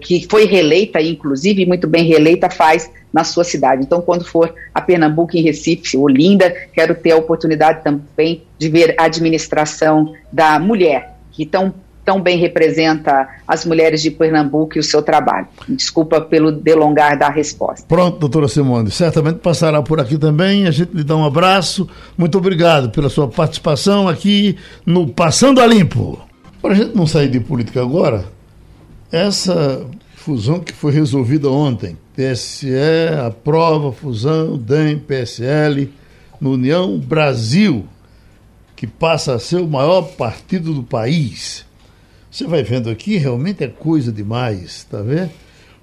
que 0.00 0.26
foi 0.28 0.46
reeleita, 0.46 1.00
inclusive, 1.00 1.66
muito 1.66 1.86
bem 1.86 2.04
reeleita, 2.04 2.48
faz 2.48 2.90
na 3.12 3.24
sua 3.24 3.44
cidade. 3.44 3.82
Então, 3.82 4.00
quando 4.00 4.24
for 4.24 4.54
a 4.74 4.80
Pernambuco, 4.80 5.36
em 5.36 5.42
Recife, 5.42 5.96
Olinda, 5.96 6.50
quero 6.72 6.94
ter 6.94 7.12
a 7.12 7.16
oportunidade 7.16 7.82
também 7.82 8.42
de 8.58 8.68
ver 8.68 8.94
a 8.98 9.04
administração 9.04 10.14
da 10.32 10.58
mulher, 10.58 11.16
que 11.32 11.44
tão 11.44 11.74
tão 12.08 12.22
bem 12.22 12.38
representa 12.38 13.28
as 13.46 13.66
mulheres 13.66 14.00
de 14.00 14.10
Pernambuco 14.10 14.78
e 14.78 14.80
o 14.80 14.82
seu 14.82 15.02
trabalho. 15.02 15.46
Desculpa 15.68 16.22
pelo 16.22 16.50
delongar 16.50 17.18
da 17.18 17.28
resposta. 17.28 17.84
Pronto, 17.86 18.18
doutora 18.18 18.48
Simone, 18.48 18.90
certamente 18.90 19.40
passará 19.40 19.82
por 19.82 20.00
aqui 20.00 20.16
também. 20.16 20.66
A 20.66 20.70
gente 20.70 20.96
lhe 20.96 21.04
dá 21.04 21.14
um 21.14 21.22
abraço. 21.26 21.86
Muito 22.16 22.38
obrigado 22.38 22.88
pela 22.88 23.10
sua 23.10 23.28
participação 23.28 24.08
aqui 24.08 24.56
no 24.86 25.06
Passando 25.06 25.60
a 25.60 25.66
Limpo. 25.66 26.18
Para 26.62 26.72
a 26.72 26.74
gente 26.76 26.96
não 26.96 27.06
sair 27.06 27.28
de 27.28 27.40
política 27.40 27.82
agora, 27.82 28.24
essa 29.12 29.86
fusão 30.16 30.60
que 30.60 30.72
foi 30.72 30.92
resolvida 30.92 31.50
ontem, 31.50 31.94
TSE 32.16 32.72
aprova 33.26 33.92
fusão 33.92 34.56
DEM-PSL 34.56 35.92
no 36.40 36.52
União 36.52 36.98
Brasil, 36.98 37.84
que 38.74 38.86
passa 38.86 39.34
a 39.34 39.38
ser 39.38 39.56
o 39.56 39.68
maior 39.68 40.00
partido 40.16 40.72
do 40.72 40.82
país. 40.82 41.67
Você 42.30 42.46
vai 42.46 42.62
vendo 42.62 42.90
aqui, 42.90 43.16
realmente 43.16 43.64
é 43.64 43.68
coisa 43.68 44.12
demais, 44.12 44.84
tá 44.84 45.00
vendo? 45.00 45.30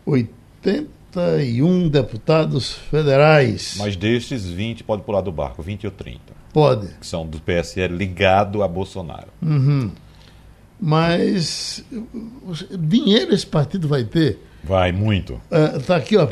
81 0.06 1.90
deputados 1.90 2.74
federais. 2.74 3.76
Mas 3.78 3.96
destes, 3.96 4.46
20 4.46 4.84
pode 4.84 5.02
pular 5.02 5.22
do 5.22 5.32
barco, 5.32 5.64
20 5.64 5.86
ou 5.86 5.92
30. 5.92 6.20
Pode. 6.54 6.88
Que 7.00 7.06
são 7.06 7.26
do 7.26 7.40
PSL 7.40 7.96
ligado 7.96 8.64
a 8.64 8.68
Bolsonaro. 8.68 9.28
Uhum. 9.42 9.92
Mas 10.80 11.84
dinheiro 12.80 13.34
esse 13.34 13.46
partido 13.46 13.88
vai 13.88 14.04
ter. 14.04 14.40
Vai, 14.64 14.92
muito. 14.92 15.40
Está 15.78 15.96
uh, 15.96 15.98
aqui, 15.98 16.18
ó, 16.18 16.28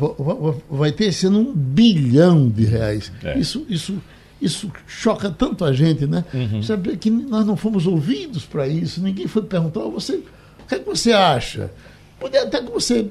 vai 0.69 0.91
ter 0.91 1.13
ano 1.25 1.39
um 1.39 1.53
bilhão 1.53 2.49
de 2.49 2.65
reais. 2.65 3.11
É. 3.23 3.37
Isso, 3.37 3.65
isso 3.69 4.01
isso 4.43 4.71
choca 4.87 5.29
tanto 5.29 5.63
a 5.63 5.71
gente, 5.71 6.05
né? 6.05 6.23
Uhum. 6.33 6.61
Saber 6.61 6.97
que 6.97 7.09
nós 7.09 7.45
não 7.45 7.55
fomos 7.55 7.87
ouvidos 7.87 8.45
para 8.45 8.67
isso, 8.67 9.01
ninguém 9.01 9.27
foi 9.27 9.41
perguntar, 9.43 9.81
você, 9.81 10.15
o 10.15 10.23
que, 10.67 10.75
é 10.75 10.79
que 10.79 10.85
você 10.85 11.11
acha? 11.11 11.71
Poderia 12.23 12.47
até 12.47 12.61
que 12.61 12.71
você 12.71 13.07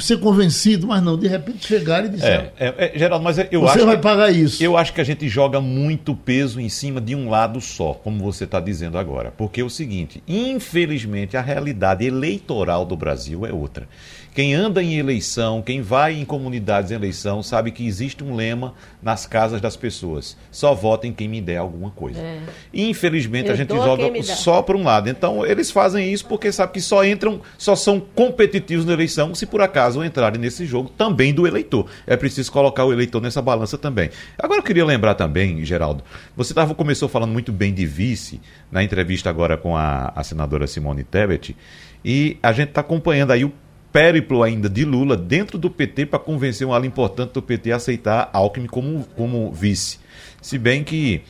ser 0.00 0.18
convencido, 0.18 0.88
mas 0.88 1.00
não, 1.00 1.16
de 1.16 1.28
repente 1.28 1.64
chegar 1.64 2.04
e 2.04 2.08
dizer. 2.08 2.26
É, 2.26 2.52
é, 2.58 2.92
é, 2.96 2.98
Geraldo, 2.98 3.22
mas 3.22 3.38
eu 3.38 3.60
você 3.60 3.68
acho. 3.68 3.78
Você 3.78 3.84
vai 3.84 3.98
pagar 3.98 4.32
isso. 4.32 4.60
Eu 4.60 4.76
acho 4.76 4.92
que 4.92 5.00
a 5.00 5.04
gente 5.04 5.28
joga 5.28 5.60
muito 5.60 6.16
peso 6.16 6.60
em 6.60 6.68
cima 6.68 7.00
de 7.00 7.14
um 7.14 7.30
lado 7.30 7.60
só, 7.60 7.94
como 7.94 8.24
você 8.24 8.42
está 8.42 8.58
dizendo 8.58 8.98
agora. 8.98 9.32
Porque 9.36 9.60
é 9.60 9.64
o 9.64 9.70
seguinte, 9.70 10.20
infelizmente, 10.26 11.36
a 11.36 11.40
realidade 11.40 12.04
eleitoral 12.04 12.84
do 12.84 12.96
Brasil 12.96 13.46
é 13.46 13.52
outra. 13.52 13.88
Quem 14.34 14.54
anda 14.54 14.82
em 14.82 14.96
eleição, 14.96 15.60
quem 15.60 15.82
vai 15.82 16.14
em 16.14 16.24
comunidades 16.24 16.90
em 16.90 16.94
eleição, 16.94 17.42
sabe 17.42 17.72
que 17.72 17.86
existe 17.86 18.22
um 18.22 18.36
lema 18.36 18.74
nas 19.02 19.26
casas 19.26 19.60
das 19.60 19.76
pessoas: 19.76 20.36
só 20.50 20.72
votem 20.74 21.12
quem 21.12 21.28
me 21.28 21.40
der 21.40 21.56
alguma 21.56 21.90
coisa. 21.90 22.20
É. 22.20 22.40
Infelizmente, 22.72 23.48
Eu 23.48 23.54
a 23.54 23.56
gente 23.56 23.74
joga 23.74 24.22
só 24.22 24.62
para 24.62 24.76
um 24.76 24.84
lado. 24.84 25.08
Então, 25.08 25.44
eles 25.44 25.70
fazem 25.70 26.12
isso 26.12 26.26
porque 26.26 26.52
sabe 26.52 26.72
que 26.72 26.80
só 26.80 27.04
entram, 27.04 27.40
só 27.58 27.74
são 27.74 28.00
competitivos 28.00 28.84
na 28.84 28.92
eleição 28.92 29.34
se 29.34 29.46
por 29.46 29.60
acaso 29.60 30.04
entrarem 30.04 30.40
nesse 30.40 30.64
jogo 30.64 30.90
também 30.96 31.34
do 31.34 31.46
eleitor. 31.46 31.86
É 32.06 32.16
preciso 32.16 32.52
colocar 32.52 32.84
o 32.84 32.92
eleitor 32.92 33.20
nessa 33.20 33.42
balança 33.42 33.76
também. 33.76 34.10
Agora, 34.38 34.60
eu 34.60 34.64
queria 34.64 34.84
lembrar 34.84 35.14
também, 35.14 35.64
Geraldo, 35.64 36.04
você 36.36 36.54
tava, 36.54 36.74
começou 36.74 37.08
falando 37.08 37.32
muito 37.32 37.52
bem 37.52 37.74
de 37.74 37.84
vice 37.84 38.40
na 38.70 38.82
entrevista 38.82 39.28
agora 39.28 39.56
com 39.56 39.76
a, 39.76 40.12
a 40.14 40.22
senadora 40.22 40.66
Simone 40.66 41.02
Tebet. 41.02 41.56
E 42.04 42.38
a 42.42 42.52
gente 42.52 42.68
está 42.68 42.80
acompanhando 42.80 43.32
aí 43.32 43.44
o 43.44 43.52
périplo 43.92 44.42
ainda 44.42 44.68
de 44.68 44.84
Lula 44.84 45.16
dentro 45.16 45.58
do 45.58 45.70
PT 45.70 46.06
para 46.06 46.18
convencer 46.18 46.66
um 46.66 46.72
ala 46.72 46.86
importante 46.86 47.32
do 47.32 47.42
PT 47.42 47.72
a 47.72 47.76
aceitar 47.76 48.30
Alckmin 48.32 48.66
como, 48.66 49.04
como 49.16 49.52
vice. 49.52 49.98
Se 50.40 50.58
bem 50.58 50.82
que 50.82 51.22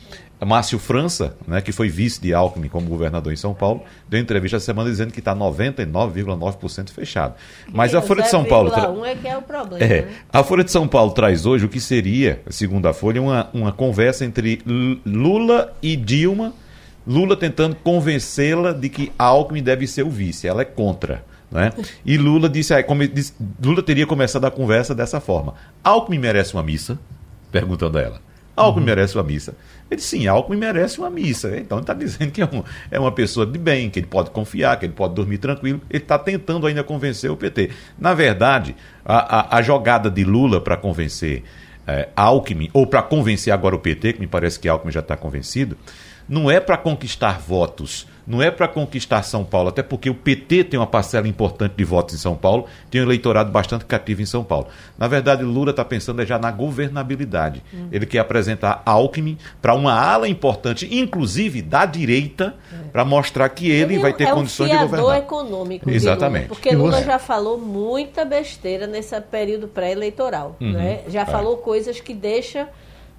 Márcio 0.45 0.79
França, 0.79 1.35
né, 1.47 1.61
que 1.61 1.71
foi 1.71 1.87
vice 1.87 2.19
de 2.19 2.33
Alckmin 2.33 2.67
como 2.67 2.87
governador 2.87 3.31
em 3.31 3.35
São 3.35 3.53
Paulo, 3.53 3.83
deu 4.09 4.19
entrevista 4.19 4.57
essa 4.57 4.65
semana 4.65 4.89
dizendo 4.89 5.13
que 5.13 5.19
está 5.19 5.35
99,9% 5.35 6.89
fechado. 6.89 7.35
Mas 7.71 7.93
a 7.93 8.01
Folha 8.01 8.23
de 8.23 8.29
São 8.29 8.43
Paulo. 8.43 8.71
Tra... 8.71 8.91
é 9.05 9.15
que 9.15 9.27
é 9.27 9.37
o 9.37 9.41
problema, 9.41 9.83
é, 9.83 10.01
né? 10.01 10.07
A 10.33 10.43
Folha 10.43 10.63
de 10.63 10.71
São 10.71 10.87
Paulo 10.87 11.11
traz 11.11 11.45
hoje 11.45 11.65
o 11.65 11.69
que 11.69 11.79
seria, 11.79 12.41
segundo 12.49 12.87
a 12.87 12.93
Folha, 12.93 13.21
uma, 13.21 13.49
uma 13.53 13.71
conversa 13.71 14.25
entre 14.25 14.61
Lula 15.05 15.73
e 15.81 15.95
Dilma. 15.95 16.53
Lula 17.05 17.35
tentando 17.35 17.75
convencê-la 17.75 18.73
de 18.73 18.87
que 18.87 19.11
Alckmin 19.17 19.63
deve 19.63 19.87
ser 19.87 20.03
o 20.03 20.09
vice. 20.09 20.47
Ela 20.47 20.61
é 20.61 20.65
contra. 20.65 21.23
Né? 21.51 21.71
E 22.05 22.17
Lula 22.17 22.47
disse, 22.47 22.81
como 22.83 23.05
disse, 23.07 23.33
Lula 23.63 23.83
teria 23.83 24.07
começado 24.07 24.45
a 24.45 24.51
conversa 24.51 24.95
dessa 24.95 25.19
forma. 25.19 25.53
Alckmin 25.83 26.17
merece 26.17 26.53
uma 26.53 26.63
missa? 26.63 26.97
Perguntando 27.51 27.97
a 27.97 28.01
ela. 28.01 28.21
Alckmin 28.55 28.81
uhum. 28.81 28.85
merece 28.85 29.15
uma 29.15 29.23
missa? 29.23 29.55
Ele 29.89 29.97
disse, 29.97 30.17
sim, 30.17 30.27
Alckmin 30.27 30.57
merece 30.57 30.99
uma 30.99 31.09
missa. 31.09 31.57
Então 31.57 31.77
ele 31.77 31.83
está 31.83 31.93
dizendo 31.93 32.31
que 32.31 32.41
é, 32.41 32.45
um, 32.45 32.63
é, 32.89 32.99
uma 32.99 33.11
pessoa 33.11 33.45
de 33.45 33.57
bem, 33.57 33.89
que 33.89 33.99
ele 33.99 34.07
pode 34.07 34.29
confiar, 34.29 34.79
que 34.79 34.85
ele 34.85 34.93
pode 34.93 35.13
dormir 35.13 35.37
tranquilo. 35.37 35.81
Ele 35.89 36.01
está 36.01 36.17
tentando 36.17 36.65
ainda 36.65 36.83
convencer 36.83 37.29
o 37.29 37.35
PT. 37.35 37.71
Na 37.99 38.13
verdade, 38.13 38.75
a, 39.03 39.39
a, 39.39 39.57
a 39.57 39.61
jogada 39.61 40.09
de 40.09 40.23
Lula 40.23 40.61
para 40.61 40.77
convencer 40.77 41.43
é, 41.85 42.09
Alckmin, 42.15 42.69
ou 42.73 42.87
para 42.87 43.01
convencer 43.01 43.51
agora 43.51 43.75
o 43.75 43.79
PT, 43.79 44.13
que 44.13 44.19
me 44.19 44.27
parece 44.27 44.59
que 44.59 44.69
Alckmin 44.69 44.91
já 44.91 44.99
está 44.99 45.17
convencido, 45.17 45.77
não 46.27 46.49
é 46.49 46.59
para 46.59 46.77
conquistar 46.77 47.39
votos, 47.39 48.07
não 48.31 48.41
é 48.41 48.49
para 48.49 48.65
conquistar 48.65 49.23
São 49.23 49.43
Paulo, 49.43 49.67
até 49.67 49.83
porque 49.83 50.09
o 50.09 50.15
PT 50.15 50.63
tem 50.63 50.79
uma 50.79 50.87
parcela 50.87 51.27
importante 51.27 51.73
de 51.75 51.83
votos 51.83 52.15
em 52.15 52.17
São 52.17 52.33
Paulo, 52.33 52.65
tem 52.89 53.01
um 53.01 53.03
eleitorado 53.03 53.51
bastante 53.51 53.83
cativo 53.83 54.21
em 54.21 54.25
São 54.25 54.41
Paulo. 54.41 54.67
Na 54.97 55.05
verdade, 55.05 55.43
Lula 55.43 55.71
está 55.71 55.83
pensando 55.83 56.21
é 56.21 56.25
já 56.25 56.39
na 56.39 56.49
governabilidade. 56.49 57.61
Hum. 57.73 57.89
Ele 57.91 58.05
quer 58.05 58.19
apresentar 58.19 58.83
Alckmin 58.85 59.37
para 59.61 59.75
uma 59.75 59.93
ala 59.93 60.29
importante, 60.29 60.87
inclusive 60.89 61.61
da 61.61 61.85
direita, 61.85 62.55
é. 62.71 62.87
para 62.89 63.03
mostrar 63.03 63.49
que 63.49 63.69
ele, 63.69 63.95
ele 63.95 64.01
vai 64.01 64.13
ter 64.13 64.29
é 64.29 64.31
condições 64.31 64.71
um 64.71 64.77
de 64.77 64.79
governar. 64.79 65.17
econômico. 65.17 65.89
Exatamente. 65.89 66.43
Lula, 66.43 66.55
porque 66.55 66.73
Lula 66.73 67.03
já 67.03 67.19
falou 67.19 67.57
muita 67.57 68.23
besteira 68.23 68.87
nesse 68.87 69.19
período 69.19 69.67
pré-eleitoral. 69.67 70.55
Uhum. 70.61 70.71
Né? 70.71 71.01
Já 71.09 71.23
é. 71.23 71.25
falou 71.25 71.57
coisas 71.57 71.99
que 71.99 72.13
deixam 72.13 72.65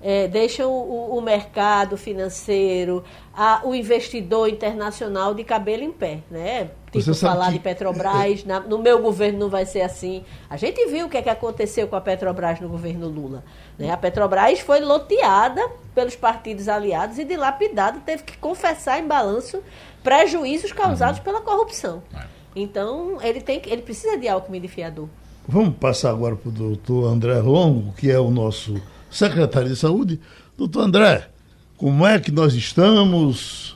é, 0.02 0.26
deixam 0.26 0.70
o, 0.70 1.16
o, 1.16 1.20
mercado 1.20 1.96
financeiro, 1.96 3.04
a, 3.32 3.60
o 3.64 3.74
investidor 3.74 4.48
internacional 4.48 5.32
de 5.32 5.44
cabelo 5.44 5.84
em 5.84 5.92
pé, 5.92 6.18
né? 6.30 6.70
Tipo, 6.90 7.14
falar 7.14 7.46
que... 7.46 7.52
de 7.52 7.58
Petrobras, 7.60 8.44
na, 8.44 8.60
no 8.60 8.78
meu 8.78 9.00
governo 9.00 9.38
não 9.38 9.48
vai 9.48 9.64
ser 9.64 9.80
assim. 9.80 10.24
A 10.50 10.56
gente 10.56 10.84
viu 10.86 11.06
o 11.06 11.08
que, 11.08 11.16
é 11.16 11.22
que 11.22 11.30
aconteceu 11.30 11.86
com 11.86 11.96
a 11.96 12.00
Petrobras 12.00 12.60
no 12.60 12.68
governo 12.68 13.08
Lula. 13.08 13.44
Né? 13.78 13.90
A 13.90 13.96
Petrobras 13.96 14.60
foi 14.60 14.80
loteada 14.80 15.66
pelos 15.94 16.16
partidos 16.16 16.68
aliados 16.68 17.18
e 17.18 17.24
dilapidada, 17.24 18.00
teve 18.04 18.24
que 18.24 18.36
confessar 18.36 18.98
em 18.98 19.06
balanço 19.06 19.62
prejuízos 20.02 20.72
causados 20.72 21.18
uhum. 21.18 21.24
pela 21.24 21.40
corrupção. 21.40 22.02
É. 22.14 22.24
Então, 22.54 23.18
ele, 23.22 23.40
tem, 23.40 23.62
ele 23.66 23.82
precisa 23.82 24.18
de 24.18 24.28
Alckmin 24.28 24.60
de 24.60 24.68
fiador. 24.68 25.08
Vamos 25.48 25.76
passar 25.76 26.10
agora 26.10 26.36
para 26.36 26.48
o 26.48 26.52
doutor 26.52 27.06
André 27.06 27.40
Longo, 27.40 27.92
que 27.94 28.10
é 28.10 28.18
o 28.18 28.30
nosso 28.30 28.80
secretário 29.12 29.68
de 29.68 29.77
Saúde. 29.77 30.20
Doutor 30.57 30.83
André, 30.83 31.29
como 31.77 32.07
é 32.07 32.18
que 32.18 32.33
nós 32.33 32.55
estamos? 32.55 33.72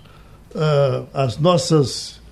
Uh, 0.54 1.06
as, 1.12 1.38
nossas, 1.38 2.22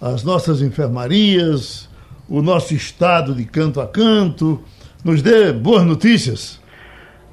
as 0.00 0.22
nossas 0.22 0.62
enfermarias, 0.62 1.90
o 2.28 2.40
nosso 2.40 2.74
estado 2.74 3.34
de 3.34 3.44
canto 3.44 3.80
a 3.80 3.86
canto. 3.86 4.62
Nos 5.04 5.20
dê 5.20 5.52
boas 5.52 5.84
notícias. 5.84 6.62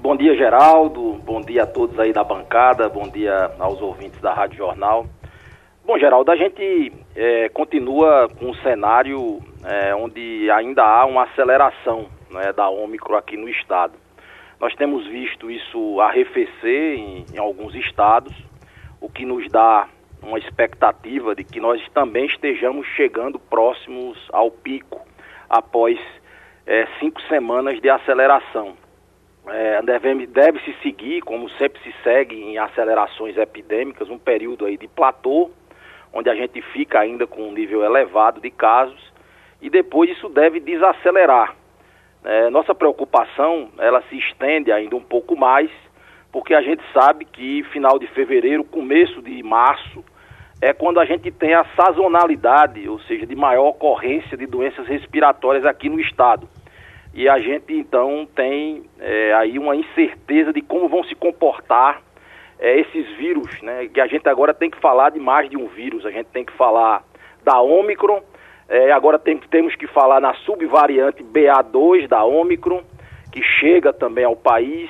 Bom 0.01 0.15
dia, 0.15 0.35
Geraldo. 0.35 1.19
Bom 1.23 1.41
dia 1.41 1.63
a 1.63 1.67
todos 1.67 1.99
aí 1.99 2.11
da 2.11 2.23
bancada. 2.23 2.89
Bom 2.89 3.07
dia 3.09 3.51
aos 3.59 3.79
ouvintes 3.81 4.19
da 4.21 4.33
Rádio 4.33 4.57
Jornal. 4.57 5.05
Bom, 5.85 5.99
Geraldo, 5.99 6.31
a 6.31 6.35
gente 6.35 6.91
é, 7.15 7.49
continua 7.49 8.29
com 8.39 8.51
um 8.51 8.53
cenário 8.55 9.39
é, 9.63 9.93
onde 9.93 10.49
ainda 10.51 10.83
há 10.83 11.05
uma 11.05 11.23
aceleração 11.23 12.05
né, 12.31 12.53
da 12.53 12.69
Ômicron 12.69 13.17
aqui 13.17 13.35
no 13.35 13.49
estado. 13.49 13.93
Nós 14.59 14.75
temos 14.75 15.07
visto 15.07 15.49
isso 15.49 16.01
arrefecer 16.01 16.99
em, 16.99 17.25
em 17.33 17.37
alguns 17.37 17.73
estados, 17.75 18.33
o 18.99 19.09
que 19.09 19.25
nos 19.25 19.49
dá 19.49 19.87
uma 20.21 20.37
expectativa 20.37 21.33
de 21.33 21.43
que 21.43 21.59
nós 21.59 21.81
também 21.93 22.25
estejamos 22.25 22.85
chegando 22.87 23.39
próximos 23.39 24.17
ao 24.33 24.51
pico 24.51 24.99
após 25.49 25.97
é, 26.67 26.85
cinco 26.99 27.21
semanas 27.23 27.79
de 27.81 27.89
aceleração. 27.89 28.75
É, 29.47 29.81
deve, 29.81 30.27
deve 30.27 30.59
se 30.59 30.73
seguir, 30.83 31.21
como 31.21 31.49
sempre 31.51 31.81
se 31.81 31.93
segue 32.03 32.35
em 32.35 32.57
acelerações 32.57 33.37
epidêmicas, 33.37 34.09
um 34.09 34.19
período 34.19 34.65
aí 34.65 34.77
de 34.77 34.87
platô, 34.87 35.49
onde 36.13 36.29
a 36.29 36.35
gente 36.35 36.61
fica 36.61 36.99
ainda 36.99 37.25
com 37.25 37.47
um 37.47 37.51
nível 37.53 37.83
elevado 37.83 38.41
de 38.41 38.51
casos, 38.51 39.01
e 39.61 39.69
depois 39.69 40.09
isso 40.11 40.27
deve 40.29 40.59
desacelerar. 40.59 41.55
É, 42.23 42.49
nossa 42.49 42.75
preocupação 42.75 43.69
ela 43.77 44.01
se 44.09 44.17
estende 44.17 44.71
ainda 44.71 44.95
um 44.95 45.01
pouco 45.01 45.37
mais, 45.37 45.71
porque 46.31 46.53
a 46.53 46.61
gente 46.61 46.83
sabe 46.93 47.25
que 47.25 47.63
final 47.71 47.97
de 47.97 48.07
fevereiro, 48.07 48.63
começo 48.63 49.21
de 49.21 49.41
março, 49.41 50.03
é 50.61 50.73
quando 50.73 50.99
a 50.99 51.05
gente 51.05 51.31
tem 51.31 51.53
a 51.53 51.65
sazonalidade, 51.75 52.87
ou 52.89 52.99
seja, 53.01 53.25
de 53.25 53.35
maior 53.35 53.69
ocorrência 53.69 54.37
de 54.37 54.45
doenças 54.45 54.85
respiratórias 54.87 55.65
aqui 55.65 55.87
no 55.87 55.99
estado. 55.99 56.49
E 57.13 57.27
a 57.27 57.39
gente 57.39 57.73
então 57.73 58.27
tem 58.35 58.83
é, 58.99 59.33
aí 59.33 59.57
uma 59.57 59.75
incerteza 59.75 60.53
de 60.53 60.61
como 60.61 60.87
vão 60.87 61.03
se 61.05 61.15
comportar 61.15 62.01
é, 62.59 62.79
esses 62.79 63.07
vírus, 63.17 63.61
né? 63.61 63.87
Que 63.87 64.01
a 64.01 64.07
gente 64.07 64.27
agora 64.27 64.53
tem 64.53 64.69
que 64.69 64.79
falar 64.79 65.11
de 65.11 65.19
mais 65.19 65.49
de 65.49 65.57
um 65.57 65.67
vírus, 65.67 66.05
a 66.05 66.11
gente 66.11 66.27
tem 66.27 66.43
que 66.43 66.53
falar 66.53 67.03
da 67.43 67.59
Ômicron, 67.61 68.21
é, 68.69 68.91
agora 68.91 69.17
tem, 69.17 69.37
temos 69.37 69.75
que 69.75 69.87
falar 69.87 70.21
na 70.21 70.33
subvariante 70.35 71.23
BA2 71.23 72.07
da 72.07 72.23
Ômicron, 72.23 72.83
que 73.31 73.41
chega 73.41 73.91
também 73.91 74.23
ao 74.23 74.35
país. 74.35 74.89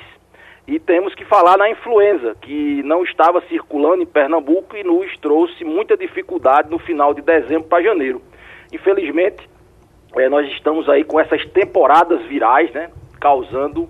E 0.68 0.78
temos 0.78 1.14
que 1.14 1.24
falar 1.24 1.56
na 1.56 1.68
influenza, 1.70 2.36
que 2.40 2.82
não 2.84 3.02
estava 3.02 3.40
circulando 3.48 4.02
em 4.02 4.06
Pernambuco 4.06 4.76
e 4.76 4.84
nos 4.84 5.16
trouxe 5.16 5.64
muita 5.64 5.96
dificuldade 5.96 6.70
no 6.70 6.78
final 6.78 7.14
de 7.14 7.22
dezembro 7.22 7.64
para 7.64 7.82
janeiro. 7.82 8.22
Infelizmente, 8.70 9.48
é, 10.14 10.28
nós 10.28 10.46
estamos 10.52 10.88
aí 10.88 11.02
com 11.02 11.18
essas 11.18 11.44
temporadas 11.46 12.22
virais, 12.26 12.70
né, 12.72 12.90
causando 13.18 13.88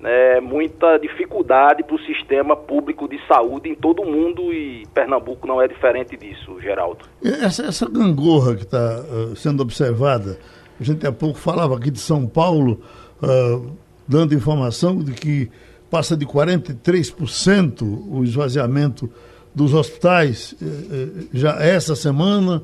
né, 0.00 0.40
muita 0.40 0.96
dificuldade 0.98 1.82
para 1.82 1.96
o 1.96 2.00
sistema 2.00 2.56
público 2.56 3.08
de 3.08 3.18
saúde 3.26 3.68
em 3.68 3.74
todo 3.74 4.02
o 4.02 4.06
mundo 4.06 4.52
e 4.52 4.86
Pernambuco 4.94 5.46
não 5.46 5.60
é 5.60 5.66
diferente 5.66 6.16
disso, 6.16 6.60
Geraldo. 6.60 7.04
Essa, 7.22 7.66
essa 7.66 7.88
gangorra 7.88 8.54
que 8.54 8.62
está 8.62 9.00
uh, 9.00 9.34
sendo 9.34 9.60
observada, 9.60 10.38
a 10.80 10.84
gente 10.84 11.04
há 11.06 11.10
pouco 11.10 11.38
falava 11.38 11.76
aqui 11.76 11.90
de 11.90 11.98
São 11.98 12.26
Paulo, 12.26 12.80
uh, 13.22 13.76
dando 14.06 14.34
informação 14.34 14.98
de 15.02 15.12
que 15.12 15.50
passa 15.90 16.16
de 16.16 16.24
43% 16.24 17.82
o 18.08 18.22
esvaziamento 18.22 19.10
dos 19.52 19.74
hospitais 19.74 20.54
uh, 20.62 21.28
já 21.32 21.56
essa 21.60 21.96
semana. 21.96 22.62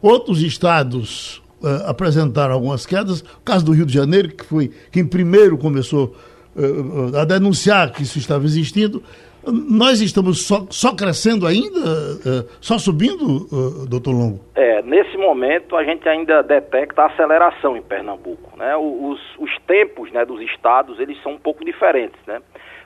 Outros 0.00 0.40
estados 0.40 1.42
apresentaram 1.86 2.52
algumas 2.52 2.84
quedas. 2.84 3.22
O 3.22 3.40
caso 3.42 3.64
do 3.64 3.72
Rio 3.72 3.86
de 3.86 3.92
Janeiro, 3.92 4.28
que 4.28 4.44
foi 4.44 4.70
quem 4.92 5.04
primeiro 5.04 5.56
começou 5.56 6.14
a 6.14 6.35
denunciar 7.26 7.92
que 7.92 8.02
isso 8.02 8.18
estava 8.18 8.44
existindo. 8.44 9.02
Nós 9.46 10.00
estamos 10.00 10.44
só, 10.44 10.66
só 10.70 10.94
crescendo 10.94 11.46
ainda, 11.46 11.78
eh, 11.78 12.44
só 12.60 12.78
subindo, 12.78 13.46
eh, 13.46 13.88
doutor 13.88 14.10
Longo? 14.10 14.40
É, 14.56 14.82
nesse 14.82 15.16
momento 15.16 15.76
a 15.76 15.84
gente 15.84 16.08
ainda 16.08 16.42
detecta 16.42 17.02
a 17.02 17.06
aceleração 17.06 17.76
em 17.76 17.82
Pernambuco. 17.82 18.56
Né? 18.56 18.76
Os, 18.76 19.20
os 19.38 19.50
tempos 19.64 20.10
né, 20.10 20.24
dos 20.24 20.40
estados, 20.40 20.98
eles 20.98 21.22
são 21.22 21.34
um 21.34 21.38
pouco 21.38 21.64
diferentes, 21.64 22.18
né? 22.26 22.40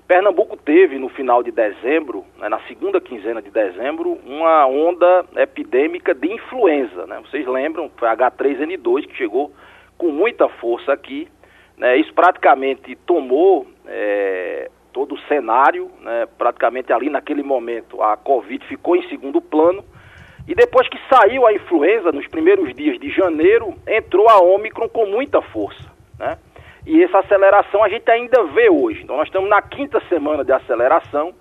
Pernambuco 0.06 0.56
teve 0.56 0.98
no 0.98 1.09
final 1.09 1.40
de 1.40 1.52
dezembro, 1.52 2.24
né, 2.37 2.48
na 2.48 2.59
segunda 2.66 3.00
quinzena 3.00 3.40
de 3.40 3.48
dezembro, 3.48 4.18
uma 4.26 4.66
onda 4.66 5.24
epidêmica 5.37 6.12
de 6.12 6.26
influenza. 6.35 7.06
Né? 7.06 7.22
Vocês 7.24 7.46
lembram, 7.46 7.88
foi 7.96 8.09
H3N2 8.09 9.06
que 9.06 9.16
chegou 9.16 9.52
com 9.96 10.09
muita 10.09 10.48
força 10.48 10.92
aqui 10.92 11.28
né, 11.80 11.96
isso 11.96 12.12
praticamente 12.12 12.94
tomou 13.06 13.66
é, 13.86 14.70
todo 14.92 15.14
o 15.14 15.20
cenário, 15.20 15.90
né, 16.00 16.28
praticamente 16.36 16.92
ali 16.92 17.08
naquele 17.08 17.42
momento 17.42 18.02
a 18.02 18.18
Covid 18.18 18.66
ficou 18.66 18.96
em 18.96 19.08
segundo 19.08 19.40
plano. 19.40 19.82
E 20.46 20.54
depois 20.54 20.86
que 20.88 20.98
saiu 21.08 21.46
a 21.46 21.54
influenza, 21.54 22.12
nos 22.12 22.26
primeiros 22.26 22.74
dias 22.74 22.98
de 22.98 23.08
janeiro, 23.10 23.74
entrou 23.86 24.28
a 24.28 24.38
Omicron 24.42 24.90
com 24.90 25.06
muita 25.06 25.40
força. 25.40 25.90
Né? 26.18 26.36
E 26.86 27.02
essa 27.02 27.20
aceleração 27.20 27.82
a 27.82 27.88
gente 27.88 28.10
ainda 28.10 28.44
vê 28.44 28.68
hoje. 28.68 29.02
Então 29.02 29.16
nós 29.16 29.28
estamos 29.28 29.48
na 29.48 29.62
quinta 29.62 30.02
semana 30.08 30.44
de 30.44 30.52
aceleração. 30.52 31.32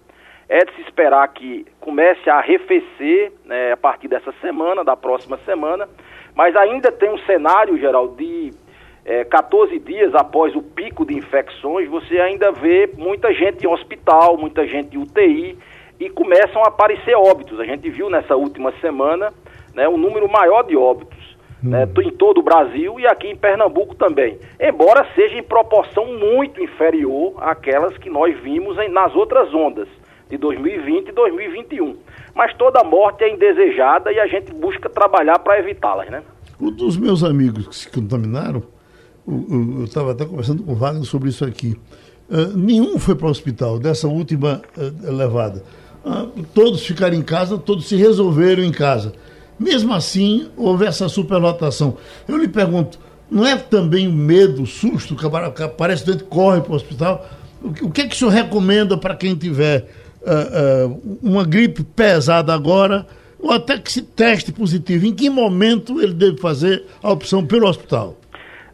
É 0.48 0.64
de 0.66 0.74
se 0.76 0.82
esperar 0.82 1.28
que 1.28 1.66
comece 1.80 2.30
a 2.30 2.38
arrefecer 2.38 3.32
né, 3.46 3.74
a 3.74 3.78
partir 3.78 4.08
dessa 4.08 4.32
semana, 4.42 4.84
da 4.84 4.96
próxima 4.96 5.38
semana. 5.46 5.88
Mas 6.34 6.56
ainda 6.56 6.92
tem 6.92 7.10
um 7.10 7.20
cenário, 7.20 7.78
geral, 7.78 8.08
de 8.10 8.52
é, 9.10 9.24
14 9.24 9.80
dias 9.80 10.14
após 10.14 10.56
o 10.56 10.62
pico 10.62 11.04
de 11.04 11.16
infecções, 11.16 11.90
você 11.90 12.20
ainda 12.20 12.52
vê 12.52 12.88
muita 12.96 13.34
gente 13.34 13.66
em 13.66 13.68
hospital, 13.68 14.38
muita 14.38 14.68
gente 14.68 14.96
em 14.96 15.02
UTI 15.02 15.58
e 16.00 16.12
começam 16.12 16.64
a 16.64 16.68
aparecer 16.68 17.16
óbitos. 17.16 17.60
A 17.60 17.66
gente 17.66 17.90
viu 17.90 18.08
nessa 18.08 18.36
última 18.36 18.72
semana 18.80 19.34
né, 19.74 19.90
um 19.90 19.98
número 19.98 20.30
maior 20.30 20.62
de 20.62 20.78
óbitos. 20.78 21.18
Né, 21.62 21.86
hum. 21.86 22.02
em 22.04 22.12
todo 22.12 22.38
o 22.38 22.44
Brasil 22.44 23.02
e 23.02 23.08
aqui 23.08 23.28
em 23.28 23.36
Pernambuco 23.36 23.94
também, 23.94 24.40
embora 24.58 25.06
seja 25.14 25.38
em 25.38 25.44
proporção 25.44 26.06
muito 26.06 26.64
inferior 26.64 27.34
àquelas 27.38 27.98
que 27.98 28.10
nós 28.10 28.34
vimos 28.40 28.78
em, 28.78 28.88
nas 28.88 29.14
outras 29.14 29.54
ondas 29.54 29.90
de 30.30 30.38
2020 30.38 31.10
e 31.10 31.12
2021. 31.12 31.98
Mas 32.34 32.54
toda 32.54 32.82
morte 32.82 33.26
é 33.26 33.34
indesejada 33.34 34.10
e 34.14 34.20
a 34.22 34.28
gente 34.28 34.54
busca 34.54 34.88
trabalhar 34.88 35.40
para 35.40 35.60
evitá-las, 35.60 36.10
né? 36.10 36.24
Um 36.62 36.72
dos 36.72 36.96
meus 36.96 37.26
amigos 37.26 37.68
que 37.68 37.76
se 37.76 37.92
contaminaram 37.92 38.64
eu 39.78 39.84
estava 39.86 40.12
até 40.12 40.26
conversando 40.26 40.64
com 40.64 40.72
o 40.72 40.76
Wagner 40.76 41.06
sobre 41.06 41.30
isso 41.30 41.46
aqui. 41.46 41.78
Uh, 42.30 42.56
nenhum 42.56 42.98
foi 43.00 43.16
para 43.16 43.28
o 43.28 43.30
hospital 43.30 43.80
dessa 43.80 44.08
última 44.08 44.62
uh, 44.78 45.12
levada. 45.12 45.64
Uh, 46.06 46.44
todos 46.54 46.86
ficaram 46.86 47.16
em 47.16 47.22
casa, 47.22 47.58
todos 47.58 47.88
se 47.88 47.96
resolveram 47.96 48.64
em 48.64 48.72
casa. 48.72 49.14
Mesmo 49.60 49.94
assim, 49.94 50.48
houve 50.56 50.86
essa 50.86 51.10
superlotação. 51.10 51.98
Eu 52.28 52.38
lhe 52.38 52.48
pergunto, 52.48 53.00
não 53.30 53.46
é 53.46 53.58
também 53.58 54.08
o 54.08 54.14
medo, 54.14 54.64
o 54.64 54.68
susto, 54.68 55.16
que 55.16 55.64
aparece 55.64 56.06
doente 56.06 56.24
corre 56.24 56.62
para 56.62 56.72
o 56.72 56.76
hospital? 56.76 57.28
O 57.62 57.92
que, 57.92 58.02
é 58.02 58.08
que 58.08 58.16
o 58.16 58.18
senhor 58.18 58.32
recomenda 58.32 58.98
para 58.98 59.16
quem 59.16 59.36
tiver 59.36 59.90
uh, 60.22 61.20
uma 61.22 61.44
gripe 61.44 61.84
pesada 61.84 62.54
agora, 62.54 63.06
ou 63.38 63.52
até 63.52 63.78
que 63.78 63.92
se 63.92 64.02
teste 64.02 64.52
positivo, 64.52 65.06
em 65.06 65.14
que 65.14 65.30
momento 65.30 66.02
ele 66.02 66.14
deve 66.14 66.38
fazer 66.38 66.86
a 67.04 67.12
opção 67.12 67.46
pelo 67.46 67.68
hospital? 67.68 68.18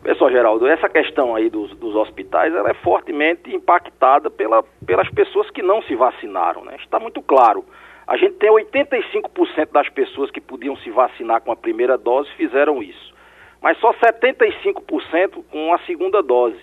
Pessoal, 0.05 0.29
Geraldo, 0.29 0.67
essa 0.67 0.87
questão 0.87 1.35
aí 1.35 1.49
dos, 1.49 1.71
dos 1.77 1.95
hospitais 1.95 2.53
ela 2.53 2.69
é 2.69 2.75
fortemente 2.75 3.51
impactada 3.51 4.29
pela, 4.29 4.61
pelas 4.85 5.09
pessoas 5.09 5.49
que 5.49 5.63
não 5.63 5.81
se 5.81 5.95
vacinaram. 5.95 6.63
Né? 6.63 6.75
Está 6.79 6.99
muito 6.99 7.23
claro. 7.23 7.65
A 8.05 8.15
gente 8.15 8.35
tem 8.35 8.51
85% 8.51 9.71
das 9.71 9.89
pessoas 9.89 10.29
que 10.29 10.39
podiam 10.39 10.77
se 10.77 10.91
vacinar 10.91 11.41
com 11.41 11.51
a 11.51 11.55
primeira 11.55 11.97
dose 11.97 12.29
fizeram 12.37 12.83
isso, 12.83 13.15
mas 13.59 13.79
só 13.79 13.91
75% 13.93 15.43
com 15.51 15.73
a 15.73 15.79
segunda 15.87 16.21
dose. 16.21 16.61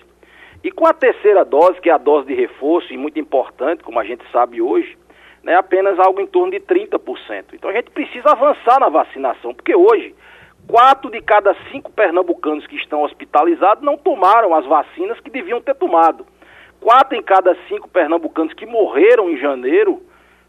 E 0.63 0.71
com 0.71 0.87
a 0.87 0.93
terceira 0.93 1.43
dose, 1.43 1.81
que 1.81 1.89
é 1.89 1.93
a 1.93 1.97
dose 1.97 2.25
de 2.25 2.33
reforço, 2.33 2.93
e 2.93 2.97
muito 2.97 3.19
importante, 3.19 3.83
como 3.83 3.99
a 3.99 4.05
gente 4.05 4.23
sabe 4.31 4.61
hoje, 4.61 4.97
né, 5.43 5.55
apenas 5.55 5.99
algo 5.99 6.21
em 6.21 6.27
torno 6.27 6.49
de 6.49 6.61
30%. 6.61 7.47
Então 7.51 7.69
a 7.69 7.73
gente 7.73 7.91
precisa 7.91 8.31
avançar 8.31 8.79
na 8.79 8.87
vacinação, 8.87 9.53
porque 9.53 9.75
hoje 9.75 10.15
quatro 10.67 11.09
de 11.11 11.21
cada 11.21 11.55
cinco 11.71 11.91
pernambucanos 11.91 12.65
que 12.67 12.75
estão 12.75 13.03
hospitalizados 13.03 13.83
não 13.83 13.97
tomaram 13.97 14.53
as 14.55 14.65
vacinas 14.65 15.19
que 15.19 15.29
deviam 15.29 15.61
ter 15.61 15.75
tomado. 15.75 16.25
Quatro 16.79 17.17
em 17.17 17.21
cada 17.21 17.55
cinco 17.67 17.87
pernambucanos 17.87 18.53
que 18.53 18.65
morreram 18.65 19.29
em 19.29 19.37
janeiro 19.37 20.01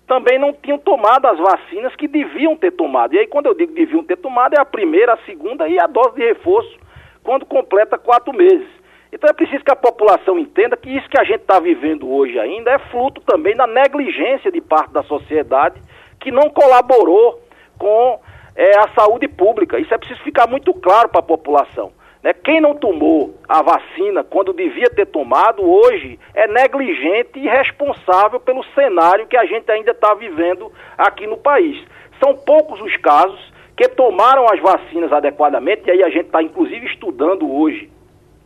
também 0.06 0.38
não 0.38 0.52
tinham 0.52 0.78
tomado 0.78 1.26
as 1.26 1.38
vacinas 1.38 1.94
que 1.96 2.06
deviam 2.06 2.56
ter 2.56 2.72
tomado. 2.72 3.14
E 3.14 3.18
aí, 3.18 3.26
quando 3.26 3.46
eu 3.46 3.54
digo 3.54 3.72
deviam 3.72 4.04
ter 4.04 4.16
tomado, 4.16 4.54
é 4.54 4.60
a 4.60 4.64
primeira, 4.64 5.14
a 5.14 5.24
segunda 5.24 5.66
e 5.68 5.78
a 5.78 5.86
dose 5.86 6.16
de 6.16 6.26
reforço, 6.26 6.76
quando 7.22 7.46
completa 7.46 7.96
quatro 7.96 8.32
meses. 8.32 8.68
Então 9.10 9.30
é 9.30 9.32
preciso 9.32 9.64
que 9.64 9.70
a 9.70 9.76
população 9.76 10.38
entenda 10.38 10.76
que 10.76 10.90
isso 10.90 11.08
que 11.08 11.18
a 11.18 11.24
gente 11.24 11.42
está 11.42 11.60
vivendo 11.60 12.10
hoje 12.10 12.36
ainda 12.38 12.72
é 12.72 12.78
fruto 12.90 13.20
também 13.20 13.54
da 13.54 13.66
negligência 13.66 14.50
de 14.50 14.60
parte 14.60 14.92
da 14.92 15.04
sociedade 15.04 15.80
que 16.18 16.32
não 16.32 16.50
colaborou 16.50 17.40
com 17.78 18.18
é, 18.56 18.78
a 18.78 18.88
saúde 18.94 19.28
pública. 19.28 19.78
Isso 19.78 19.92
é 19.92 19.98
preciso 19.98 20.22
ficar 20.22 20.46
muito 20.46 20.72
claro 20.74 21.08
para 21.08 21.20
a 21.20 21.24
população. 21.24 21.92
Né? 22.22 22.32
Quem 22.32 22.60
não 22.60 22.74
tomou 22.74 23.34
a 23.48 23.62
vacina 23.62 24.24
quando 24.24 24.54
devia 24.54 24.88
ter 24.90 25.06
tomado, 25.06 25.62
hoje 25.62 26.18
é 26.34 26.48
negligente 26.48 27.38
e 27.38 27.46
responsável 27.46 28.40
pelo 28.40 28.64
cenário 28.74 29.26
que 29.26 29.36
a 29.36 29.44
gente 29.44 29.70
ainda 29.70 29.90
está 29.90 30.14
vivendo 30.14 30.72
aqui 30.96 31.26
no 31.26 31.36
país. 31.36 31.84
São 32.22 32.34
poucos 32.34 32.80
os 32.80 32.96
casos 32.96 33.52
que 33.76 33.88
tomaram 33.88 34.46
as 34.46 34.60
vacinas 34.60 35.12
adequadamente, 35.12 35.82
e 35.86 35.90
aí 35.90 36.02
a 36.02 36.08
gente 36.08 36.26
está 36.26 36.42
inclusive 36.42 36.86
estudando 36.86 37.52
hoje 37.52 37.90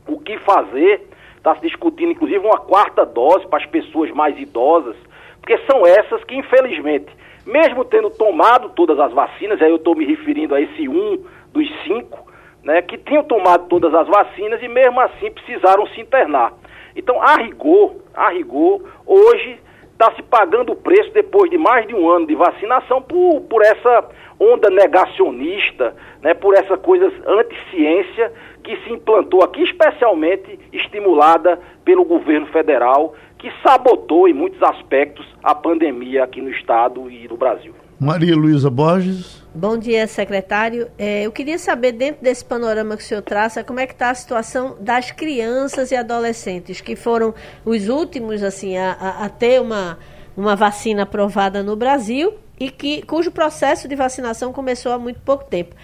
o 0.09 0.19
que 0.19 0.39
fazer, 0.39 1.07
está 1.37 1.55
se 1.55 1.61
discutindo 1.61 2.13
inclusive 2.13 2.39
uma 2.39 2.59
quarta 2.59 3.05
dose 3.05 3.47
para 3.47 3.59
as 3.59 3.67
pessoas 3.67 4.11
mais 4.11 4.39
idosas, 4.39 4.97
porque 5.41 5.59
são 5.71 5.87
essas 5.87 6.25
que 6.25 6.35
infelizmente 6.35 7.13
mesmo 7.49 7.83
tendo 7.83 8.11
tomado 8.11 8.69
todas 8.71 9.01
as 9.01 9.11
vacinas, 9.13 9.61
aí 9.63 9.71
eu 9.71 9.77
estou 9.77 9.97
me 9.97 10.05
referindo 10.05 10.55
a 10.55 10.61
esse 10.61 10.87
um 10.87 11.25
dos 11.51 11.67
cinco, 11.85 12.31
né, 12.63 12.83
que 12.83 12.99
tinham 12.99 13.25
tomado 13.25 13.67
todas 13.69 13.95
as 13.95 14.07
vacinas 14.07 14.63
e 14.63 14.69
mesmo 14.69 15.01
assim 15.01 15.31
precisaram 15.31 15.87
se 15.89 16.01
internar. 16.01 16.53
Então, 16.95 17.21
a 17.23 17.37
rigor, 17.37 17.97
a 18.15 18.29
rigor, 18.29 18.83
hoje 19.07 19.59
está 19.93 20.13
se 20.13 20.23
pagando 20.23 20.73
o 20.73 20.77
preço 20.77 21.11
depois 21.13 21.51
de 21.51 21.57
mais 21.57 21.87
de 21.87 21.95
um 21.95 22.09
ano 22.09 22.27
de 22.27 22.35
vacinação 22.35 23.01
por, 23.01 23.41
por 23.49 23.63
essa 23.63 24.05
onda 24.39 24.69
negacionista, 24.69 25.97
né, 26.21 26.35
por 26.35 26.55
essa 26.55 26.77
coisa 26.77 27.11
anti-ciência 27.27 28.31
que 28.63 28.77
se 28.85 28.93
implantou 28.93 29.43
aqui, 29.43 29.63
especialmente 29.63 30.59
estimulada 30.71 31.59
pelo 31.83 32.05
governo 32.05 32.47
federal 32.49 33.15
que 33.39 33.49
sabotou 33.63 34.29
em 34.29 34.35
muitos 34.35 34.63
aspectos 34.63 35.27
a 35.43 35.55
pandemia 35.55 36.25
aqui 36.25 36.41
no 36.41 36.51
estado 36.51 37.11
e 37.11 37.29
no 37.29 37.37
Brasil. 37.37 37.75
Maria 38.01 38.37
Luísa 38.37 38.71
Borges. 38.71 39.43
Bom 39.55 39.77
dia, 39.77 40.07
secretário. 40.07 40.89
É, 40.97 41.23
eu 41.23 41.33
queria 41.33 41.59
saber, 41.59 41.93
dentro 41.93 42.23
desse 42.23 42.45
panorama 42.45 42.97
que 42.97 43.03
o 43.03 43.07
senhor 43.07 43.23
traça, 43.23 43.65
como 43.65 43.81
é 43.81 43.87
que 43.87 43.93
está 43.93 44.11
a 44.11 44.15
situação 44.15 44.77
das 44.81 45.11
crianças 45.11 45.91
e 45.91 45.97
adolescentes, 45.97 46.81
que 46.81 46.95
foram 46.95 47.35
os 47.65 47.89
últimos 47.89 48.43
assim, 48.43 48.77
a, 48.77 48.93
a, 48.93 49.25
a 49.25 49.29
ter 49.29 49.61
uma, 49.61 49.99
uma 50.37 50.55
vacina 50.55 51.03
aprovada 51.03 51.63
no 51.63 51.75
Brasil 51.75 52.35
e 52.61 52.71
que, 52.71 53.03
cujo 53.03 53.33
processo 53.33 53.89
de 53.89 53.97
vacinação 53.97 54.53
começou 54.53 54.93
há 54.93 54.99
muito 54.99 55.21
pouco 55.21 55.45
tempo. 55.45 55.75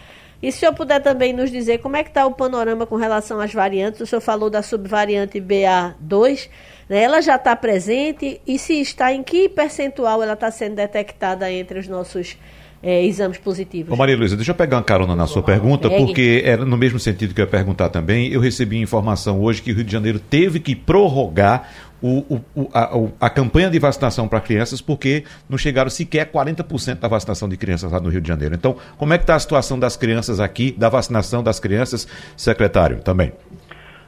E 0.42 0.52
se 0.52 0.58
o 0.58 0.60
senhor 0.60 0.74
puder 0.74 1.00
também 1.02 1.32
nos 1.32 1.50
dizer 1.50 1.78
como 1.78 1.96
é 1.96 2.02
que 2.04 2.10
está 2.10 2.26
o 2.26 2.32
panorama 2.32 2.86
com 2.86 2.96
relação 2.96 3.40
às 3.40 3.52
variantes, 3.52 4.00
o 4.00 4.06
senhor 4.06 4.20
falou 4.20 4.50
da 4.50 4.62
subvariante 4.62 5.40
BA2, 5.40 6.48
né? 6.88 7.02
ela 7.02 7.20
já 7.20 7.36
está 7.36 7.54
presente 7.54 8.40
e 8.46 8.58
se 8.58 8.80
está, 8.80 9.12
em 9.12 9.22
que 9.22 9.48
percentual 9.48 10.22
ela 10.22 10.34
está 10.34 10.50
sendo 10.50 10.76
detectada 10.76 11.50
entre 11.50 11.78
os 11.78 11.88
nossos 11.88 12.36
é, 12.82 13.02
exames 13.04 13.38
positivos. 13.38 13.92
Ô 13.92 13.96
Maria 13.96 14.16
Luísa, 14.16 14.36
deixa 14.36 14.50
eu 14.50 14.54
pegar 14.54 14.76
uma 14.76 14.82
carona 14.82 15.16
na 15.16 15.26
sua 15.26 15.42
pergunta, 15.42 15.88
porque 15.88 16.42
era 16.44 16.66
no 16.66 16.76
mesmo 16.76 16.98
sentido 16.98 17.34
que 17.34 17.40
eu 17.40 17.44
ia 17.44 17.50
perguntar 17.50 17.88
também. 17.88 18.30
Eu 18.30 18.40
recebi 18.40 18.78
informação 18.78 19.40
hoje 19.40 19.62
que 19.62 19.72
o 19.72 19.74
Rio 19.74 19.84
de 19.84 19.90
Janeiro 19.90 20.18
teve 20.18 20.60
que 20.60 20.76
prorrogar 20.76 21.70
o, 22.02 22.42
o, 22.54 22.68
a, 22.74 23.26
a, 23.26 23.30
campanha 23.30 23.70
de 23.70 23.78
vacinação 23.78 24.28
para 24.28 24.38
crianças 24.38 24.82
porque 24.82 25.24
não 25.48 25.56
chegaram 25.56 25.88
sequer 25.88 26.30
40% 26.30 26.96
da 26.96 27.08
vacinação 27.08 27.48
de 27.48 27.56
crianças 27.56 27.90
lá 27.90 27.98
no 27.98 28.10
Rio 28.10 28.20
de 28.20 28.28
Janeiro. 28.28 28.54
Então, 28.54 28.76
como 28.98 29.14
é 29.14 29.16
que 29.16 29.24
está 29.24 29.34
a 29.34 29.38
situação 29.38 29.78
das 29.78 29.96
crianças 29.96 30.38
aqui, 30.38 30.70
da 30.76 30.90
vacinação 30.90 31.42
das 31.42 31.58
crianças, 31.58 32.06
secretário, 32.36 32.98
também? 32.98 33.32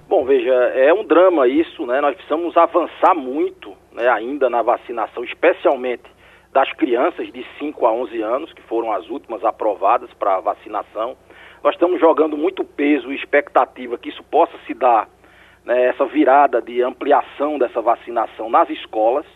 Bom, 0.08 0.24
veja, 0.24 0.52
é 0.52 0.94
um 0.94 1.04
drama 1.04 1.48
isso, 1.48 1.84
né? 1.84 2.00
Nós 2.00 2.14
precisamos 2.14 2.56
avançar 2.56 3.12
muito 3.12 3.76
né, 3.90 4.08
ainda 4.08 4.48
na 4.48 4.62
vacinação, 4.62 5.24
especialmente 5.24 6.04
das 6.52 6.72
crianças 6.74 7.32
de 7.32 7.44
5 7.58 7.84
a 7.84 7.92
11 7.92 8.22
anos, 8.22 8.52
que 8.52 8.62
foram 8.62 8.92
as 8.92 9.10
últimas 9.10 9.44
aprovadas 9.44 10.08
para 10.14 10.38
vacinação. 10.38 11.16
Nós 11.60 11.74
estamos 11.74 11.98
jogando 11.98 12.36
muito 12.36 12.62
peso 12.62 13.12
e 13.12 13.16
expectativa 13.16 13.98
que 13.98 14.10
isso 14.10 14.22
possa 14.22 14.56
se 14.64 14.74
dar 14.74 15.08
né, 15.64 15.86
essa 15.86 16.04
virada 16.06 16.62
de 16.62 16.80
ampliação 16.82 17.58
dessa 17.58 17.80
vacinação 17.80 18.48
nas 18.48 18.70
escolas. 18.70 19.26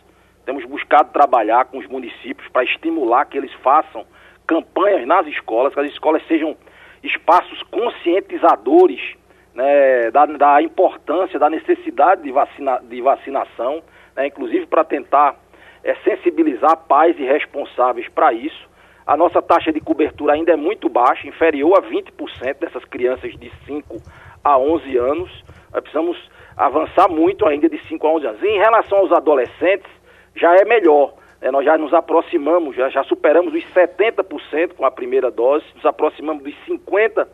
Temos 0.46 0.64
buscado 0.64 1.12
trabalhar 1.12 1.64
com 1.64 1.78
os 1.78 1.86
municípios 1.88 2.48
para 2.48 2.62
estimular 2.62 3.24
que 3.24 3.36
eles 3.36 3.52
façam 3.54 4.06
campanhas 4.46 5.04
nas 5.04 5.26
escolas, 5.26 5.74
que 5.74 5.80
as 5.80 5.90
escolas 5.90 6.24
sejam 6.28 6.56
espaços 7.02 7.60
conscientizadores 7.64 9.18
né, 9.54 10.10
da, 10.10 10.26
da, 10.26 10.62
importância, 10.62 11.38
da 11.38 11.50
necessidade 11.50 12.22
de, 12.22 12.30
vacina, 12.30 12.80
de 12.82 13.00
vacinação, 13.00 13.82
né, 14.16 14.26
inclusive 14.26 14.66
para 14.66 14.84
tentar 14.84 15.36
é, 15.82 15.94
sensibilizar 15.96 16.76
pais 16.88 17.18
e 17.18 17.24
responsáveis 17.24 18.08
para 18.08 18.32
isso. 18.32 18.68
A 19.06 19.16
nossa 19.16 19.42
taxa 19.42 19.72
de 19.72 19.80
cobertura 19.80 20.34
ainda 20.34 20.52
é 20.52 20.56
muito 20.56 20.88
baixa, 20.88 21.26
inferior 21.26 21.78
a 21.78 21.82
20% 21.82 22.58
dessas 22.60 22.84
crianças 22.84 23.32
de 23.38 23.50
5 23.66 23.96
a 24.44 24.56
11 24.56 24.96
anos. 24.96 25.44
Nós 25.72 25.82
precisamos 25.82 26.30
avançar 26.56 27.08
muito 27.08 27.46
ainda 27.46 27.68
de 27.68 27.78
5 27.88 28.06
a 28.06 28.10
11 28.12 28.26
anos. 28.26 28.42
E 28.42 28.46
em 28.46 28.58
relação 28.58 28.98
aos 28.98 29.12
adolescentes, 29.12 29.90
já 30.36 30.54
é 30.54 30.64
melhor. 30.64 31.14
Né? 31.40 31.50
Nós 31.50 31.64
já 31.64 31.76
nos 31.76 31.92
aproximamos, 31.92 32.76
já, 32.76 32.88
já 32.88 33.02
superamos 33.04 33.54
os 33.54 33.64
70% 33.74 34.74
com 34.76 34.84
a 34.84 34.90
primeira 34.90 35.30
dose, 35.30 35.64
nos 35.74 35.84
aproximamos 35.84 36.44
dos 36.44 36.54
50% 36.68 37.26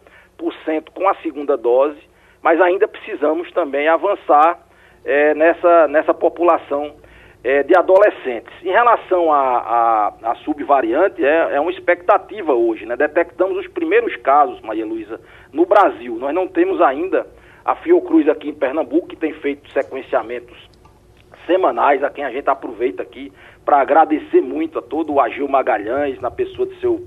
com 0.92 1.08
a 1.08 1.14
segunda 1.16 1.56
dose, 1.56 1.98
mas 2.42 2.60
ainda 2.60 2.86
precisamos 2.86 3.50
também 3.52 3.88
avançar 3.88 4.58
é, 5.04 5.34
nessa, 5.34 5.88
nessa 5.88 6.14
população 6.14 6.94
é, 7.42 7.62
de 7.62 7.76
adolescentes. 7.76 8.52
Em 8.62 8.70
relação 8.70 9.32
à 9.32 10.36
subvariante, 10.44 11.24
é, 11.24 11.54
é 11.54 11.60
uma 11.60 11.70
expectativa 11.70 12.52
hoje. 12.52 12.84
Né? 12.84 12.96
Detectamos 12.96 13.56
os 13.58 13.68
primeiros 13.68 14.16
casos, 14.16 14.60
Maria 14.62 14.84
Luísa, 14.84 15.20
no 15.52 15.64
Brasil. 15.64 16.16
Nós 16.16 16.34
não 16.34 16.48
temos 16.48 16.80
ainda 16.80 17.26
a 17.64 17.76
Fiocruz 17.76 18.28
aqui 18.28 18.48
em 18.48 18.54
Pernambuco, 18.54 19.08
que 19.08 19.16
tem 19.16 19.32
feito 19.34 19.70
sequenciamentos 19.70 20.56
semanais, 21.46 22.02
a 22.02 22.10
quem 22.10 22.24
a 22.24 22.30
gente 22.30 22.48
aproveita 22.48 23.02
aqui 23.02 23.32
para 23.64 23.80
agradecer 23.80 24.40
muito 24.40 24.78
a 24.78 24.82
todo 24.82 25.12
o 25.12 25.20
Agil 25.20 25.48
Magalhães, 25.48 26.20
na 26.20 26.30
pessoa 26.30 26.66
de 26.66 26.78
seu, 26.80 27.06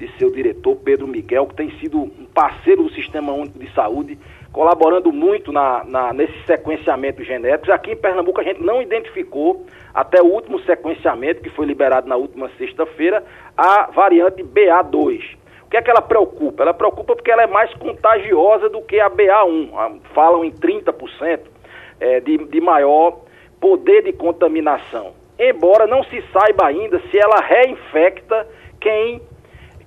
de 0.00 0.10
seu 0.18 0.32
diretor 0.32 0.76
Pedro 0.76 1.06
Miguel, 1.06 1.46
que 1.46 1.54
tem 1.54 1.70
sido 1.78 1.98
um 1.98 2.26
parceiro 2.34 2.82
do 2.82 2.90
Sistema 2.92 3.32
Único 3.32 3.58
de 3.58 3.70
Saúde, 3.74 4.18
colaborando 4.50 5.12
muito 5.12 5.52
na, 5.52 5.84
na, 5.84 6.12
nesses 6.14 6.44
sequenciamentos 6.46 7.26
genéticos. 7.26 7.68
Aqui 7.68 7.92
em 7.92 7.96
Pernambuco 7.96 8.40
a 8.40 8.44
gente 8.44 8.62
não 8.62 8.80
identificou, 8.80 9.66
até 9.92 10.22
o 10.22 10.26
último 10.26 10.58
sequenciamento, 10.60 11.42
que 11.42 11.50
foi 11.50 11.66
liberado 11.66 12.08
na 12.08 12.16
última 12.16 12.50
sexta-feira, 12.56 13.22
a 13.54 13.90
variante 13.90 14.42
BA2. 14.42 15.36
O 15.66 15.70
que 15.70 15.76
é 15.76 15.82
que 15.82 15.90
ela 15.90 16.02
preocupa? 16.02 16.62
Ela 16.62 16.74
preocupa 16.74 17.14
porque 17.14 17.30
ela 17.30 17.42
é 17.42 17.46
mais 17.46 17.72
contagiosa 17.74 18.70
do 18.70 18.80
que 18.80 18.98
a 18.98 19.10
BA1. 19.10 19.70
Ah, 19.74 19.92
falam 20.14 20.44
em 20.44 20.50
30% 20.50 21.40
é, 22.00 22.20
de, 22.20 22.38
de 22.38 22.60
maior 22.60 23.20
poder 23.60 24.02
de 24.02 24.12
contaminação. 24.14 25.12
Embora 25.38 25.86
não 25.86 26.02
se 26.04 26.24
saiba 26.32 26.66
ainda 26.66 26.98
se 27.10 27.18
ela 27.18 27.40
reinfecta 27.40 28.48
quem, 28.80 29.20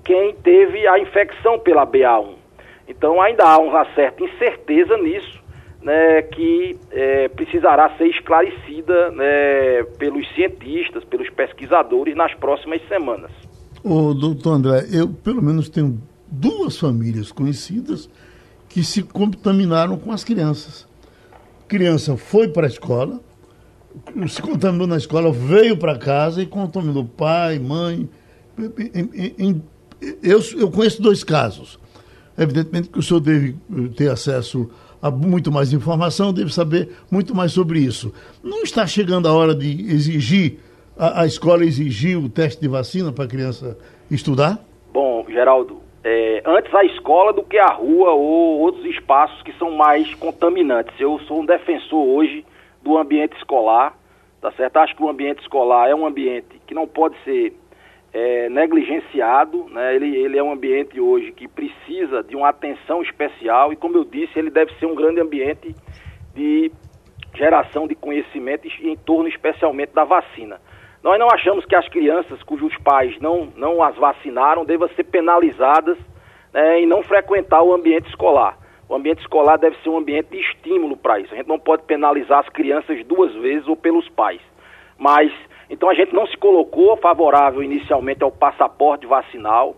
quem 0.03 0.35
teve 0.35 0.87
a 0.87 0.99
infecção 0.99 1.59
pela 1.59 1.85
BA1. 1.85 2.35
Então 2.87 3.21
ainda 3.21 3.43
há 3.43 3.57
uma 3.57 3.85
certa 3.93 4.23
incerteza 4.23 4.97
nisso, 4.97 5.41
né, 5.81 6.21
que 6.23 6.77
é, 6.91 7.27
precisará 7.29 7.89
ser 7.97 8.07
esclarecida 8.07 9.11
né, 9.11 9.83
pelos 9.97 10.27
cientistas, 10.33 11.03
pelos 11.05 11.29
pesquisadores 11.29 12.15
nas 12.15 12.33
próximas 12.35 12.81
semanas. 12.87 13.31
O 13.83 14.13
doutor 14.13 14.53
André, 14.53 14.85
eu 14.91 15.09
pelo 15.09 15.41
menos 15.41 15.67
tenho 15.69 16.01
duas 16.27 16.79
famílias 16.79 17.31
conhecidas 17.31 18.09
que 18.69 18.83
se 18.83 19.03
contaminaram 19.03 19.97
com 19.97 20.11
as 20.11 20.23
crianças. 20.23 20.87
A 21.63 21.67
criança 21.67 22.15
foi 22.17 22.47
para 22.47 22.65
a 22.65 22.69
escola, 22.69 23.19
se 24.27 24.41
contaminou 24.41 24.87
na 24.87 24.97
escola, 24.97 25.31
veio 25.31 25.77
para 25.77 25.97
casa 25.97 26.41
e 26.41 26.45
contaminou 26.45 27.05
pai, 27.05 27.59
mãe. 27.59 28.09
Eu, 30.21 30.39
eu 30.57 30.71
conheço 30.71 31.01
dois 31.01 31.23
casos. 31.23 31.79
Evidentemente 32.37 32.89
que 32.89 32.99
o 32.99 33.03
senhor 33.03 33.19
deve 33.19 33.55
ter 33.95 34.09
acesso 34.09 34.69
a 35.01 35.11
muito 35.11 35.51
mais 35.51 35.73
informação, 35.73 36.33
deve 36.33 36.53
saber 36.53 36.89
muito 37.11 37.35
mais 37.35 37.51
sobre 37.51 37.79
isso. 37.79 38.13
Não 38.41 38.63
está 38.63 38.87
chegando 38.87 39.27
a 39.27 39.33
hora 39.33 39.53
de 39.53 39.67
exigir, 39.91 40.59
a, 40.97 41.21
a 41.21 41.25
escola 41.25 41.63
exigir 41.63 42.17
o 42.17 42.29
teste 42.29 42.61
de 42.61 42.67
vacina 42.67 43.11
para 43.11 43.25
a 43.25 43.27
criança 43.27 43.77
estudar? 44.09 44.59
Bom, 44.93 45.25
Geraldo, 45.27 45.81
é, 46.03 46.41
antes 46.45 46.73
a 46.73 46.85
escola 46.85 47.33
do 47.33 47.43
que 47.43 47.57
a 47.57 47.73
rua 47.73 48.11
ou 48.11 48.59
outros 48.59 48.85
espaços 48.85 49.41
que 49.43 49.53
são 49.57 49.71
mais 49.71 50.13
contaminantes. 50.15 50.93
Eu 50.99 51.19
sou 51.27 51.41
um 51.41 51.45
defensor 51.45 52.07
hoje 52.07 52.45
do 52.81 52.97
ambiente 52.97 53.35
escolar, 53.37 53.97
tá 54.41 54.51
certo? 54.53 54.77
Acho 54.77 54.95
que 54.95 55.03
o 55.03 55.09
ambiente 55.09 55.41
escolar 55.41 55.89
é 55.89 55.95
um 55.95 56.05
ambiente 56.05 56.61
que 56.65 56.73
não 56.73 56.87
pode 56.87 57.15
ser 57.23 57.53
é, 58.14 58.47
negligenciado, 58.47 59.66
né? 59.70 59.95
ele, 59.95 60.16
ele 60.16 60.38
é 60.38 60.43
um 60.43 60.51
ambiente 60.51 60.99
hoje 60.99 61.32
que 61.32 61.47
precisa 61.47 62.22
de 62.24 62.36
uma 62.36 62.49
atenção 62.49 63.01
especial 63.01 63.74
e, 63.74 63.76
como 63.76 63.97
eu 63.97 64.05
disse, 64.05 64.38
ele 64.38 64.51
deve 64.51 64.72
ser 64.76 64.86
um 64.86 64.93
grande 64.93 65.20
ambiente 65.20 65.76
de 66.36 66.72
geração 67.34 67.88
de 67.88 67.95
conhecimento 67.95 68.68
em 68.82 68.95
torno 68.95 69.28
especialmente 69.28 69.93
da 69.93 70.03
vacina. 70.03 70.61
Nós 71.01 71.20
não 71.20 71.28
achamos 71.28 71.66
que 71.66 71.76
as 71.76 71.88
crianças 71.89 72.41
cujos 72.43 72.76
pais 72.78 73.20
não, 73.20 73.51
não 73.57 73.82
as 73.82 73.95
vacinaram 73.95 74.64
devam 74.64 74.88
ser 74.89 75.03
penalizadas 75.05 75.97
né, 76.53 76.80
em 76.80 76.86
não 76.86 77.01
frequentar 77.01 77.64
o 77.64 77.74
ambiente 77.74 78.07
escolar. 78.09 78.57
O 78.88 78.95
ambiente 78.95 79.22
escolar 79.22 79.57
deve 79.57 79.76
ser 79.78 79.89
um 79.89 79.97
ambiente 79.97 80.30
de 80.30 80.39
estímulo 80.39 80.95
para 80.95 81.20
isso. 81.20 81.34
A 81.34 81.38
gente 81.38 81.49
não 81.49 81.59
pode 81.59 81.84
penalizar 81.84 82.39
as 82.39 82.49
crianças 82.49 83.03
duas 83.05 83.34
vezes 83.34 83.68
ou 83.68 83.76
pelos 83.76 84.07
pais. 84.09 84.39
Mas 84.97 85.32
então 85.74 85.89
a 85.89 85.95
gente 85.95 86.13
não 86.13 86.28
se 86.28 86.38
colocou 86.38 86.95
favorável 86.97 87.63
inicialmente 87.63 88.24
ao 88.24 88.32
passaporte 88.32 89.07
vacinal 89.07 89.76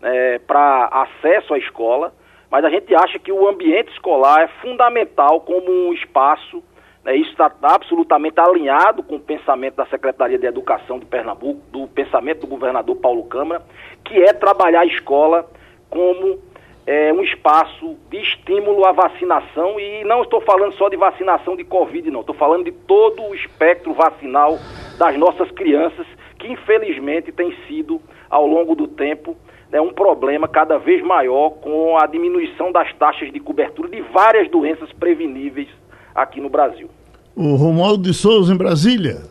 né, 0.00 0.40
para 0.40 0.86
acesso 0.86 1.54
à 1.54 1.58
escola, 1.58 2.12
mas 2.50 2.64
a 2.64 2.68
gente 2.68 2.92
acha 2.92 3.16
que 3.20 3.30
o 3.30 3.46
ambiente 3.46 3.92
escolar 3.92 4.42
é 4.42 4.48
fundamental 4.60 5.40
como 5.42 5.70
um 5.70 5.92
espaço, 5.92 6.60
né, 7.04 7.14
isso 7.14 7.30
está 7.30 7.48
absolutamente 7.62 8.40
alinhado 8.40 9.04
com 9.04 9.14
o 9.14 9.20
pensamento 9.20 9.76
da 9.76 9.86
Secretaria 9.86 10.36
de 10.36 10.46
Educação 10.46 10.98
de 10.98 11.06
Pernambuco, 11.06 11.60
do 11.70 11.86
pensamento 11.86 12.40
do 12.40 12.48
governador 12.48 12.96
Paulo 12.96 13.22
Câmara, 13.26 13.62
que 14.04 14.20
é 14.20 14.32
trabalhar 14.32 14.80
a 14.80 14.86
escola 14.86 15.48
como 15.88 16.40
é, 16.86 17.12
um 17.12 17.22
espaço 17.22 17.96
de 18.08 18.18
estímulo 18.18 18.86
à 18.86 18.92
vacinação 18.92 19.78
e 19.80 20.04
não 20.04 20.22
estou 20.22 20.40
falando 20.40 20.72
só 20.74 20.88
de 20.88 20.96
vacinação 20.96 21.56
de 21.56 21.64
Covid, 21.64 22.10
não, 22.10 22.20
estou 22.20 22.34
falando 22.34 22.64
de 22.64 22.72
todo 22.72 23.22
o 23.22 23.34
espectro 23.34 23.92
vacinal 23.92 24.56
das 24.96 25.18
nossas 25.18 25.50
crianças, 25.50 26.06
que 26.38 26.46
infelizmente 26.46 27.32
tem 27.32 27.52
sido, 27.66 28.00
ao 28.30 28.46
longo 28.46 28.76
do 28.76 28.86
tempo, 28.86 29.36
né, 29.70 29.80
um 29.80 29.92
problema 29.92 30.46
cada 30.46 30.78
vez 30.78 31.02
maior 31.02 31.50
com 31.50 31.98
a 31.98 32.06
diminuição 32.06 32.70
das 32.70 32.94
taxas 32.94 33.32
de 33.32 33.40
cobertura 33.40 33.88
de 33.88 34.00
várias 34.12 34.48
doenças 34.48 34.92
preveníveis 34.92 35.68
aqui 36.14 36.40
no 36.40 36.48
Brasil. 36.48 36.88
O 37.34 37.56
Romualdo 37.56 38.04
de 38.04 38.14
Souza, 38.14 38.54
em 38.54 38.56
Brasília. 38.56 39.22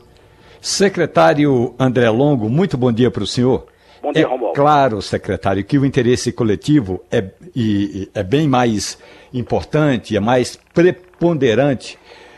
Secretário 0.61 1.73
André 1.79 2.09
Longo, 2.09 2.49
muito 2.49 2.77
bom 2.77 2.91
dia 2.91 3.09
para 3.09 3.23
o 3.23 3.27
senhor. 3.27 3.67
Bom 4.05 4.11
dia, 4.11 4.21
é 4.21 4.27
Romualdo. 4.27 4.55
Claro, 4.55 5.01
secretário, 5.01 5.63
que 5.63 5.79
o 5.79 5.85
interesse 5.85 6.31
coletivo 6.31 7.03
é, 7.11 7.25
e, 7.55 8.07
é 8.13 8.21
bem 8.21 8.47
mais 8.47 8.99
importante, 9.33 10.15
é 10.15 10.19
mais 10.19 10.59
preponderante. 10.75 11.97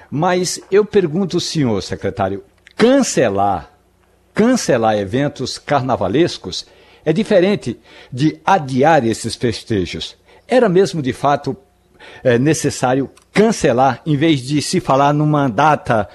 Mas 0.10 0.62
eu 0.72 0.86
pergunto 0.86 1.42
senhor, 1.42 1.84
secretário, 1.84 2.42
cancelar, 2.74 3.70
cancelar 4.34 4.98
eventos 4.98 5.58
carnavalescos 5.58 6.66
é 7.04 7.12
diferente 7.12 7.78
de 8.14 8.40
adiar 8.46 9.06
esses 9.06 9.36
festejos. 9.36 10.16
Era 10.48 10.70
mesmo 10.70 11.02
de 11.02 11.12
fato 11.12 11.54
é, 12.24 12.40
necessário 12.40 13.12
cancelar, 13.34 14.02
em 14.06 14.16
vez 14.16 14.40
de 14.40 14.62
se 14.62 14.80
falar 14.80 15.14
numa 15.14 15.50
data, 15.50 16.08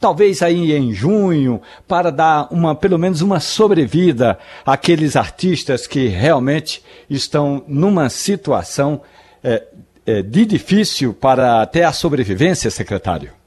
talvez 0.00 0.42
aí 0.42 0.72
em 0.72 0.92
junho, 0.92 1.60
para 1.86 2.10
dar 2.10 2.48
uma, 2.50 2.74
pelo 2.74 2.98
menos 2.98 3.22
uma 3.22 3.40
sobrevida 3.40 4.38
àqueles 4.64 5.16
artistas 5.16 5.86
que 5.86 6.06
realmente 6.06 6.84
estão 7.08 7.64
numa 7.66 8.08
situação 8.08 9.02
é, 9.42 9.66
é, 10.06 10.22
de 10.22 10.46
difícil 10.46 11.12
para 11.12 11.62
até 11.62 11.84
a 11.84 11.92
sobrevivência, 11.92 12.70
secretário? 12.70 13.38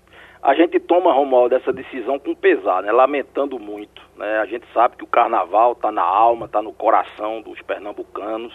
a 0.41 0.55
gente 0.55 0.79
toma, 0.79 1.13
Romualdo, 1.13 1.55
essa 1.55 1.71
decisão 1.71 2.17
com 2.17 2.33
pesar, 2.33 2.81
né? 2.81 2.91
lamentando 2.91 3.59
muito. 3.59 4.01
Né? 4.17 4.39
A 4.39 4.45
gente 4.45 4.65
sabe 4.73 4.97
que 4.97 5.03
o 5.03 5.07
carnaval 5.07 5.73
está 5.73 5.91
na 5.91 6.01
alma, 6.01 6.47
está 6.47 6.61
no 6.61 6.73
coração 6.73 7.41
dos 7.41 7.61
pernambucanos, 7.61 8.51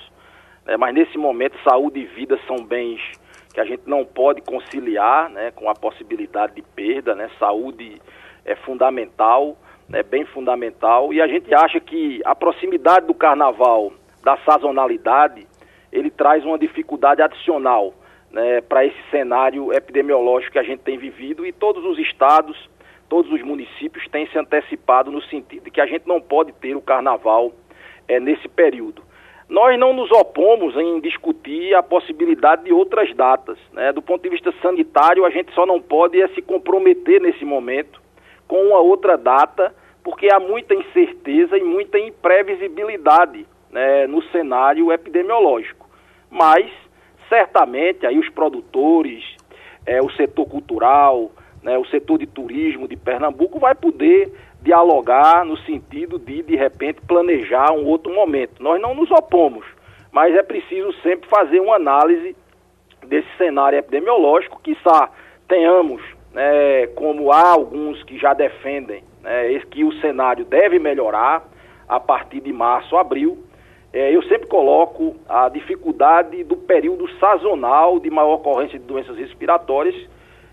né? 0.66 0.76
mas 0.76 0.92
nesse 0.92 1.16
momento 1.16 1.56
saúde 1.62 2.00
e 2.00 2.06
vida 2.06 2.38
são 2.46 2.64
bens 2.64 3.00
que 3.56 3.60
a 3.62 3.64
gente 3.64 3.84
não 3.86 4.04
pode 4.04 4.42
conciliar 4.42 5.30
né? 5.30 5.50
com 5.50 5.70
a 5.70 5.74
possibilidade 5.74 6.54
de 6.56 6.60
perda. 6.60 7.14
Né? 7.14 7.30
Saúde 7.38 8.02
é 8.44 8.54
fundamental, 8.54 9.56
né? 9.88 10.02
bem 10.02 10.26
fundamental, 10.26 11.10
e 11.10 11.22
a 11.22 11.26
gente 11.26 11.54
acha 11.54 11.80
que 11.80 12.20
a 12.26 12.34
proximidade 12.34 13.06
do 13.06 13.14
carnaval, 13.14 13.94
da 14.22 14.36
sazonalidade, 14.44 15.46
ele 15.90 16.10
traz 16.10 16.44
uma 16.44 16.58
dificuldade 16.58 17.22
adicional 17.22 17.94
né, 18.30 18.60
para 18.60 18.84
esse 18.84 19.02
cenário 19.10 19.72
epidemiológico 19.72 20.52
que 20.52 20.58
a 20.58 20.62
gente 20.62 20.80
tem 20.80 20.98
vivido 20.98 21.46
e 21.46 21.50
todos 21.50 21.82
os 21.82 21.98
estados, 21.98 22.68
todos 23.08 23.32
os 23.32 23.40
municípios 23.40 24.06
têm 24.08 24.26
se 24.26 24.38
antecipado 24.38 25.10
no 25.10 25.22
sentido 25.22 25.64
de 25.64 25.70
que 25.70 25.80
a 25.80 25.86
gente 25.86 26.06
não 26.06 26.20
pode 26.20 26.52
ter 26.52 26.76
o 26.76 26.82
carnaval 26.82 27.54
é, 28.06 28.20
nesse 28.20 28.48
período. 28.48 29.02
Nós 29.48 29.78
não 29.78 29.92
nos 29.92 30.10
opomos 30.10 30.76
em 30.76 31.00
discutir 31.00 31.72
a 31.74 31.82
possibilidade 31.82 32.64
de 32.64 32.72
outras 32.72 33.14
datas. 33.14 33.56
Né? 33.72 33.92
Do 33.92 34.02
ponto 34.02 34.22
de 34.22 34.28
vista 34.28 34.52
sanitário, 34.60 35.24
a 35.24 35.30
gente 35.30 35.52
só 35.54 35.64
não 35.64 35.80
pode 35.80 36.20
é, 36.20 36.26
se 36.28 36.42
comprometer 36.42 37.20
nesse 37.20 37.44
momento 37.44 38.00
com 38.48 38.60
uma 38.60 38.80
outra 38.80 39.16
data, 39.16 39.74
porque 40.02 40.28
há 40.32 40.40
muita 40.40 40.74
incerteza 40.74 41.56
e 41.56 41.62
muita 41.62 41.98
imprevisibilidade 41.98 43.46
né, 43.70 44.06
no 44.06 44.22
cenário 44.30 44.92
epidemiológico. 44.92 45.88
Mas 46.30 46.70
certamente 47.28 48.06
aí 48.06 48.18
os 48.18 48.28
produtores, 48.28 49.22
é, 49.84 50.00
o 50.00 50.10
setor 50.10 50.46
cultural, 50.46 51.30
né, 51.62 51.78
o 51.78 51.84
setor 51.86 52.18
de 52.18 52.26
turismo 52.26 52.88
de 52.88 52.96
Pernambuco 52.96 53.58
vai 53.58 53.74
poder 53.74 54.32
dialogar 54.66 55.44
no 55.44 55.56
sentido 55.58 56.18
de, 56.18 56.42
de 56.42 56.56
repente, 56.56 57.00
planejar 57.06 57.70
um 57.72 57.86
outro 57.86 58.12
momento. 58.12 58.60
Nós 58.60 58.82
não 58.82 58.94
nos 58.94 59.08
opomos, 59.12 59.64
mas 60.10 60.34
é 60.34 60.42
preciso 60.42 60.92
sempre 61.02 61.28
fazer 61.28 61.60
uma 61.60 61.76
análise 61.76 62.36
desse 63.06 63.28
cenário 63.38 63.78
epidemiológico, 63.78 64.60
que 64.60 64.76
tenhamos, 65.46 66.02
né, 66.32 66.88
como 66.96 67.32
há 67.32 67.48
alguns 67.48 68.02
que 68.02 68.18
já 68.18 68.34
defendem, 68.34 69.04
né, 69.22 69.60
que 69.70 69.84
o 69.84 69.92
cenário 70.00 70.44
deve 70.44 70.80
melhorar 70.80 71.44
a 71.88 72.00
partir 72.00 72.40
de 72.40 72.52
março, 72.52 72.96
abril, 72.96 73.38
é, 73.92 74.14
eu 74.14 74.22
sempre 74.24 74.48
coloco 74.48 75.14
a 75.28 75.48
dificuldade 75.48 76.42
do 76.42 76.56
período 76.56 77.08
sazonal 77.20 78.00
de 78.00 78.10
maior 78.10 78.34
ocorrência 78.34 78.80
de 78.80 78.84
doenças 78.84 79.16
respiratórias 79.16 79.94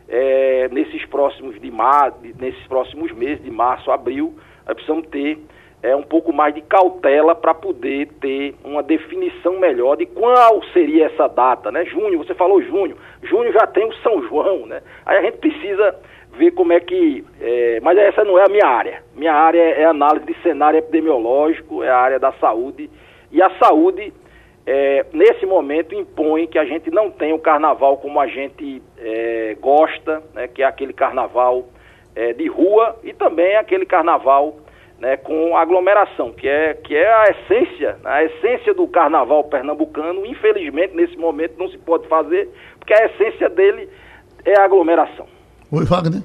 é, 0.08 0.70
nesses 0.72 1.06
próximos 1.06 1.60
de 1.60 1.72
mar, 1.72 2.14
nesses 2.40 2.66
próximos 2.68 3.12
meses 3.12 3.44
de 3.44 3.52
março, 3.52 3.92
abril, 3.92 4.34
nós 4.66 4.76
precisamos 4.76 5.08
ter 5.08 5.40
é, 5.82 5.96
um 5.96 6.04
pouco 6.04 6.32
mais 6.32 6.56
de 6.56 6.62
cautela 6.62 7.36
para 7.36 7.54
poder 7.54 8.08
ter 8.22 8.56
uma 8.64 8.82
definição 8.82 9.60
melhor 9.60 9.98
de 9.98 10.06
qual 10.06 10.64
seria 10.72 11.08
essa 11.08 11.28
data, 11.28 11.72
né? 11.72 11.86
Junho, 11.86 12.20
você 12.20 12.34
falou 12.34 12.62
junho, 12.62 12.96
junho 13.22 13.52
já 13.52 13.68
tem 13.68 13.86
o 13.86 13.94
São 13.96 14.24
João, 14.24 14.66
né? 14.66 14.82
Aí 15.06 15.18
a 15.18 15.22
gente 15.22 15.38
precisa 15.38 15.96
ver 16.38 16.52
como 16.52 16.74
é 16.74 16.80
que. 16.80 17.26
É, 17.42 17.80
mas 17.82 17.98
essa 17.98 18.24
não 18.24 18.40
é 18.40 18.44
a 18.46 18.50
minha 18.50 18.66
área. 18.66 19.04
Minha 19.16 19.34
área 19.34 19.62
é 19.62 19.84
análise 19.84 20.26
de 20.26 20.34
cenário 20.42 20.78
epidemiológico, 20.78 21.84
é 21.84 21.90
a 21.90 21.98
área 21.98 22.20
da 22.20 22.32
saúde 22.34 22.90
e 23.32 23.42
a 23.42 23.50
saúde, 23.58 24.14
é, 24.66 25.06
nesse 25.12 25.46
momento, 25.46 25.94
impõe 25.94 26.48
que 26.48 26.58
a 26.58 26.66
gente 26.66 26.90
não 26.90 27.12
tenha 27.12 27.36
o 27.36 27.40
carnaval 27.40 27.98
como 27.98 28.20
a 28.20 28.28
gente 28.28 28.82
é, 28.98 29.58
gosta, 29.60 30.24
né, 30.34 30.48
que 30.48 30.64
é 30.64 30.66
aquele 30.66 30.94
carnaval 30.94 31.68
é, 32.16 32.32
de 32.34 32.48
rua 32.48 32.98
e 33.04 33.14
também 33.14 33.56
aquele 33.58 33.86
carnaval 33.86 34.58
né, 35.00 35.18
com 35.18 35.58
aglomeração, 35.58 36.32
que 36.32 36.48
é, 36.48 36.74
que 36.76 36.96
é 36.96 37.14
a 37.14 37.26
essência, 37.26 37.98
a 38.06 38.24
essência 38.24 38.74
do 38.74 38.88
carnaval 38.88 39.44
pernambucano. 39.44 40.26
Infelizmente, 40.26 40.96
nesse 40.96 41.18
momento, 41.18 41.58
não 41.58 41.68
se 41.68 41.78
pode 41.78 42.08
fazer, 42.08 42.50
porque 42.80 42.94
a 42.94 43.06
essência 43.08 43.50
dele 43.50 43.90
é 44.46 44.58
a 44.58 44.64
aglomeração. 44.64 45.28
Oi, 45.72 45.84
Wagner. 45.84 46.22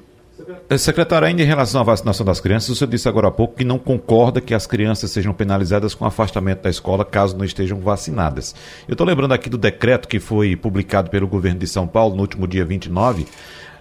É, 0.68 0.78
secretário, 0.78 1.26
ainda 1.26 1.43
em 1.43 1.47
relação 1.47 1.80
à 1.80 1.84
vacinação 1.84 2.24
das 2.24 2.41
crianças, 2.41 2.68
o 2.68 2.74
senhor 2.74 2.91
disse 2.91 3.09
agora 3.09 3.28
há 3.28 3.30
pouco 3.30 3.57
que 3.57 3.64
não 3.64 3.78
concorda 3.78 4.41
que 4.41 4.55
as 4.55 4.66
crianças 4.66 5.11
sejam 5.11 5.32
penalizadas 5.32 5.95
com 5.95 6.05
afastamento 6.05 6.62
da 6.62 6.70
escola 6.70 7.05
caso 7.05 7.36
não 7.36 7.45
estejam 7.45 7.80
vacinadas. 7.80 8.55
Eu 8.86 8.93
estou 8.93 9.07
lembrando 9.07 9.32
aqui 9.32 9.49
do 9.49 9.59
decreto 9.59 10.07
que 10.07 10.20
foi 10.20 10.55
publicado 10.55 11.11
pelo 11.11 11.26
governo 11.26 11.59
de 11.59 11.66
São 11.66 11.86
Paulo 11.86 12.14
no 12.14 12.22
último 12.22 12.47
dia 12.47 12.64
29, 12.64 13.26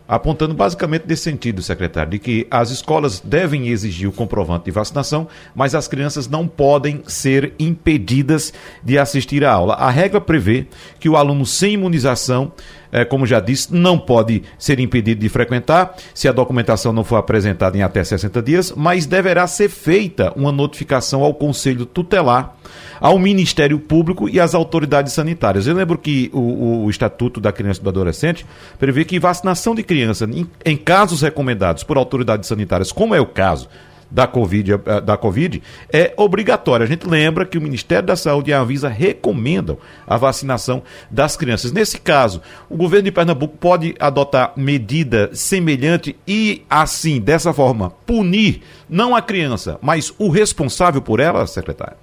apontando 0.08 0.54
basicamente 0.54 1.06
nesse 1.08 1.24
sentido, 1.24 1.62
secretário, 1.62 2.12
de 2.12 2.20
que 2.20 2.48
as 2.50 2.72
escolas 2.72 3.20
devem 3.20 3.68
exigir 3.68 4.08
o 4.08 4.14
comprovante 4.14 4.66
de 4.66 4.72
vacinação, 4.72 5.28
mas 5.54 5.76
as 5.76 5.88
crianças 5.88 6.28
não 6.28 6.48
podem 6.48 7.04
ser 7.08 7.54
impedidas 7.60 8.54
de 8.84 8.98
assistir 8.98 9.44
à 9.44 9.52
aula. 9.52 9.74
A 9.74 9.90
regra 9.90 10.22
prevê 10.22 10.66
que 11.00 11.10
o 11.10 11.18
aluno 11.18 11.46
sem 11.46 11.74
imunização 11.74 12.52
é, 12.92 13.06
como 13.06 13.26
já 13.26 13.40
disse, 13.40 13.74
não 13.74 13.98
pode 13.98 14.44
ser 14.58 14.80
impedido 14.80 15.22
de 15.22 15.30
frequentar 15.30 15.96
se 16.14 16.28
a 16.28 16.32
documentação 16.32 16.94
não 16.94 17.04
for 17.04 17.18
apresentada 17.18 17.78
em 17.78 17.82
até 17.82 18.04
60 18.04 18.42
dias, 18.42 18.74
mas 18.76 19.06
deverá 19.06 19.48
ser 19.48 19.70
feita 19.70 20.32
uma 20.36 20.52
notificação 20.52 21.24
ao 21.24 21.34
Conselho 21.34 21.86
Tutelar, 21.86 22.56
ao 23.00 23.20
Ministério 23.20 23.80
Público 23.80 24.28
e 24.28 24.40
às 24.40 24.56
autoridades 24.56 25.14
sanitárias. 25.14 25.68
Eu 25.68 25.76
lembro 25.76 25.98
que 25.98 26.30
o, 26.34 26.86
o 26.86 26.90
Estatuto 26.90 27.40
da 27.40 27.52
Criança 27.52 27.80
e 27.80 27.84
do 27.84 27.90
Adolescente 27.90 28.46
prevê 28.80 29.06
que 29.06 29.20
vacinação 29.20 29.76
de 29.76 29.84
criança, 29.84 30.26
em, 30.26 30.48
em 30.66 30.78
casos 30.78 31.22
recomendados 31.22 31.84
por 31.84 31.98
autoridades 31.98 32.48
sanitárias, 32.48 32.92
como 32.92 33.14
é 33.14 33.22
o 33.22 33.26
caso 33.26 33.70
da 34.10 34.28
COVID, 34.28 34.74
eh, 34.74 35.02
da 35.02 35.18
COVID 35.18 35.62
é 35.92 36.14
obrigatória. 36.18 36.84
A 36.84 36.88
gente 36.88 37.08
lembra 37.08 37.46
que 37.46 37.58
o 37.58 37.62
Ministério 37.62 38.08
da 38.08 38.16
Saúde 38.16 38.52
e 38.52 38.54
a 38.54 38.60
Anvisa 38.60 38.90
recomendam 38.90 39.78
a 40.06 40.18
vacinação 40.18 40.84
das 41.10 41.36
crianças. 41.36 41.72
Nesse 41.72 42.00
caso, 42.00 42.42
o 42.70 42.78
governo 42.78 43.06
de 43.06 43.12
Pernambuco 43.12 43.58
pode 43.58 43.96
adotar 44.00 44.54
medida 44.56 45.34
semelhante 45.34 46.16
e, 46.28 46.64
assim, 46.70 47.20
dessa 47.20 47.54
forma, 47.54 47.92
punir 48.06 48.62
não 48.90 49.16
a 49.16 49.22
criança, 49.22 49.78
mas 49.82 50.14
o 50.20 50.30
responsável 50.30 51.02
por 51.02 51.20
ela, 51.20 51.46
secretário? 51.46 51.98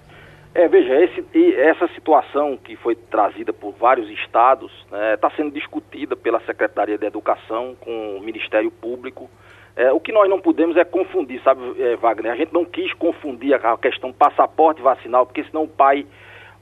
É, 0.55 0.69
veja, 0.69 0.95
esse, 1.03 1.25
essa 1.57 1.89
situação 1.89 2.57
que 2.57 2.77
foi 2.77 2.95
trazida 2.95 3.53
por 3.53 3.73
vários 3.73 4.09
estados 4.09 4.71
está 4.85 4.97
né, 4.97 5.17
tá 5.17 5.31
sendo 5.31 5.51
discutida 5.51 6.15
pela 6.15 6.41
Secretaria 6.43 6.97
de 6.97 7.05
Educação 7.05 7.75
com 7.81 8.17
o 8.17 8.21
Ministério 8.21 8.71
Público. 8.71 9.29
É, 9.77 9.93
o 9.93 9.99
que 9.99 10.13
nós 10.13 10.31
não 10.31 10.41
podemos 10.41 10.77
é 10.77 10.85
confundir, 10.85 11.43
sabe, 11.43 11.61
é, 11.83 11.97
Wagner? 11.97 12.33
A 12.33 12.37
gente 12.37 12.53
não 12.53 12.65
quis 12.65 12.93
confundir 12.93 13.55
a 13.55 13.77
questão 13.77 14.13
passaporte 14.13 14.81
vacinal, 14.81 15.27
porque 15.27 15.43
senão 15.45 15.65
o 15.65 15.69
pai 15.69 16.07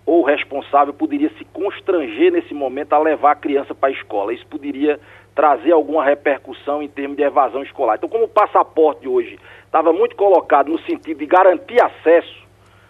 ou 0.06 0.20
o 0.20 0.24
responsável 0.24 0.92
poderia 0.94 1.30
se 1.38 1.44
constranger 1.46 2.32
nesse 2.32 2.54
momento 2.54 2.92
a 2.94 2.98
levar 2.98 3.32
a 3.32 3.36
criança 3.36 3.74
para 3.74 3.90
a 3.90 3.92
escola. 3.92 4.32
Isso 4.32 4.46
poderia 4.46 4.98
trazer 5.34 5.72
alguma 5.72 6.04
repercussão 6.04 6.82
em 6.82 6.88
termos 6.88 7.16
de 7.16 7.22
evasão 7.22 7.62
escolar. 7.62 7.96
Então, 7.96 8.08
como 8.08 8.24
o 8.24 8.28
passaporte 8.28 9.06
hoje 9.06 9.38
estava 9.64 9.92
muito 9.92 10.16
colocado 10.16 10.70
no 10.70 10.78
sentido 10.80 11.18
de 11.18 11.26
garantir 11.26 11.82
acesso, 11.82 12.42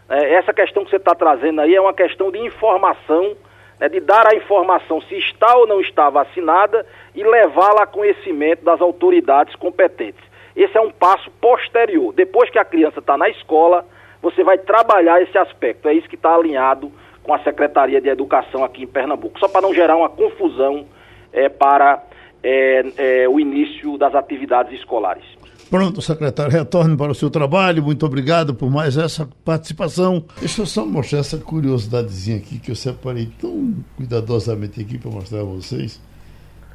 é, 0.09 0.35
essa 0.35 0.53
questão 0.53 0.85
que 0.85 0.91
você 0.91 0.97
está 0.97 1.15
trazendo 1.15 1.61
aí 1.61 1.75
é 1.75 1.81
uma 1.81 1.95
questão 1.95 2.31
de 2.31 2.39
informação 2.39 3.37
né, 3.83 3.89
de 3.89 3.99
dar 3.99 4.29
a 4.29 4.37
informação 4.37 5.01
se 5.03 5.17
está 5.17 5.57
ou 5.57 5.67
não 5.67 5.81
está 5.81 6.09
vacinada 6.09 6.87
e 7.17 7.25
levá-la 7.25 7.83
a 7.83 7.87
conhecimento 7.87 8.65
das 8.65 8.81
autoridades 8.81 9.57
competentes. 9.57 10.23
Esse 10.55 10.79
é 10.79 10.81
um 10.81 10.91
passo 10.91 11.29
posterior. 11.41 12.13
Depois 12.13 12.49
que 12.49 12.61
a 12.61 12.65
criança 12.65 13.01
está 13.01 13.19
na 13.19 13.29
escola, 13.29 13.85
você 14.23 14.45
vai 14.45 14.57
trabalhar 14.57 15.21
esse 15.21 15.37
aspecto. 15.37 15.89
É 15.89 15.95
isso 15.95 16.09
que 16.09 16.15
está 16.15 16.33
alinhado 16.33 16.93
com 17.25 17.35
a 17.35 17.41
Secretaria 17.41 18.01
de 18.01 18.09
Educação 18.09 18.63
aqui 18.63 18.85
em 18.85 18.87
Pernambuco, 18.87 19.41
só 19.41 19.49
para 19.49 19.63
não 19.63 19.75
gerar 19.75 19.97
uma 19.97 20.09
confusão 20.09 20.87
é, 21.33 21.49
para 21.49 22.05
é, 22.41 22.85
é, 22.97 23.29
o 23.29 23.41
início 23.41 23.99
das 23.99 24.15
atividades 24.15 24.73
escolares. 24.79 25.25
Pronto, 25.73 26.03
secretário, 26.03 26.53
retorne 26.53 26.95
para 26.99 27.13
o 27.13 27.15
seu 27.15 27.31
trabalho. 27.31 27.83
Muito 27.83 28.05
obrigado 28.05 28.55
por 28.55 28.71
mais 28.71 28.99
essa 28.99 29.27
participação. 29.43 30.23
Deixa 30.39 30.61
eu 30.61 30.67
só 30.67 30.85
mostrar 30.85 31.21
essa 31.21 31.39
curiosidadezinha 31.39 32.37
aqui 32.37 32.59
que 32.59 32.71
eu 32.71 32.77
separei 32.77 33.33
tão 33.41 33.75
cuidadosamente 33.97 34.83
aqui 34.83 34.99
para 34.99 35.11
mostrar 35.11 35.41
a 35.41 35.45
vocês. 35.45 35.99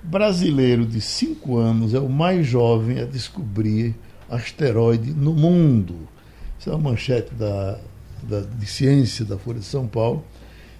Brasileiro 0.01 0.83
de 0.83 0.99
5 0.99 1.57
anos 1.57 1.93
é 1.93 1.99
o 1.99 2.09
mais 2.09 2.47
jovem 2.47 2.99
a 2.99 3.05
descobrir 3.05 3.93
asteroide 4.27 5.13
no 5.13 5.31
mundo. 5.35 5.93
Isso 6.59 6.71
é 6.71 6.73
uma 6.73 6.89
manchete 6.89 7.35
da, 7.35 7.77
da, 8.23 8.39
de 8.41 8.65
ciência 8.65 9.23
da 9.23 9.37
Folha 9.37 9.59
de 9.59 9.65
São 9.65 9.85
Paulo. 9.85 10.23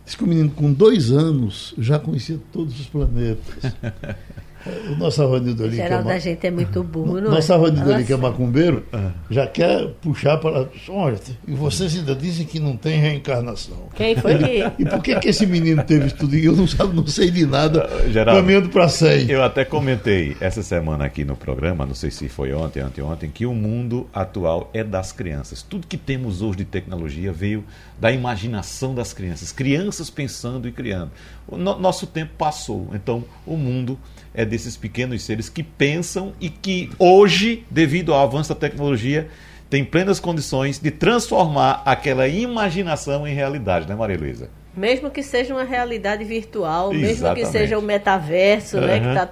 Diz 0.04 0.16
que 0.16 0.24
o 0.24 0.28
menino 0.28 0.50
com 0.50 0.74
dois 0.74 1.12
anos 1.12 1.76
já 1.78 2.00
conhecia 2.00 2.40
todos 2.52 2.80
os 2.80 2.88
planetas. 2.88 3.74
O 4.92 4.96
nosso 4.96 5.22
Avanildo 5.22 5.64
ali. 5.64 5.76
Geral 5.76 6.02
é 6.02 6.04
da 6.04 6.20
gente 6.20 6.46
é 6.46 6.52
muito 6.52 6.84
burro, 6.84 7.22
não 7.22 7.32
Nosso 7.32 7.52
é? 7.52 7.56
Avanildo 7.56 7.94
ali, 7.94 8.06
que 8.06 8.14
é 8.14 8.18
macumbeiro, 8.18 8.84
é. 8.94 9.12
já 9.30 9.48
quer 9.48 9.88
puxar 10.02 10.38
para. 10.38 10.68
Olha, 10.90 11.20
e 11.48 11.54
vocês 11.54 11.96
ainda 11.96 12.16
dizem 12.16 12.46
que 12.46 12.60
não 12.60 12.78
tem 12.78 13.00
reencarnação. 13.00 13.90
Quem 13.96 14.16
foi 14.16 14.38
que. 14.38 14.72
E 14.80 14.86
por 14.86 15.02
que, 15.02 15.20
que 15.20 15.30
esse 15.30 15.46
menino 15.46 15.84
teve 15.84 16.12
tudo 16.12 16.36
eu 16.36 16.56
não, 16.56 16.68
sabe, 16.68 16.96
não 16.96 17.06
sei 17.08 17.32
de 17.32 17.46
nada, 17.46 17.90
Geraldo, 18.10 18.42
caminhando 18.42 18.70
para 18.70 18.88
100? 18.88 19.30
Eu 19.30 19.44
até 19.44 19.66
comentei 19.66 20.36
essa 20.40 20.62
semana 20.62 21.06
aqui 21.06 21.24
no 21.26 21.36
programa, 21.36 21.86
não 21.86 21.96
sei 21.96 22.12
se 22.12 22.30
foi 22.30 22.54
ontem, 22.54 22.80
anteontem, 22.80 23.30
que 23.30 23.46
o 23.46 23.54
mundo 23.54 24.08
atual 24.14 24.70
é 24.74 24.84
das 24.84 25.12
crianças. 25.12 25.62
Tudo 25.62 25.88
que 25.88 25.98
temos 25.98 26.42
hoje 26.42 26.58
de 26.58 26.66
tecnologia 26.66 27.32
veio 27.32 27.64
da 28.00 28.12
imaginação 28.12 28.94
das 28.94 29.14
crianças. 29.14 29.52
Crianças 29.52 30.10
pensando 30.10 30.68
e 30.68 30.72
criando. 30.72 31.12
O 31.48 31.58
no, 31.58 31.80
nosso 31.80 32.06
tempo 32.06 32.34
passou, 32.38 32.90
então 32.94 33.24
o 33.46 33.56
mundo 33.56 33.98
é 34.38 34.46
desses 34.46 34.78
pequenos 34.78 35.24
seres 35.24 35.50
que 35.50 35.64
pensam 35.64 36.32
e 36.40 36.48
que 36.48 36.92
hoje, 37.00 37.66
devido 37.72 38.14
ao 38.14 38.22
avanço 38.24 38.50
da 38.50 38.56
tecnologia, 38.56 39.28
tem 39.68 39.84
plenas 39.84 40.20
condições 40.20 40.78
de 40.78 40.92
transformar 40.92 41.82
aquela 41.84 42.28
imaginação 42.28 43.28
em 43.28 43.34
realidade, 43.34 43.90
né, 43.90 43.96
Maria 43.96 44.18
Luísa? 44.18 44.50
Mesmo 44.76 45.10
que 45.10 45.24
seja 45.24 45.56
uma 45.56 45.64
realidade 45.64 46.24
virtual, 46.24 46.94
Exatamente. 46.94 47.08
mesmo 47.08 47.34
que 47.34 47.46
seja 47.48 47.80
o 47.80 47.82
metaverso, 47.82 48.78
uhum. 48.78 48.86
né, 48.86 49.00
que 49.00 49.08
está 49.08 49.28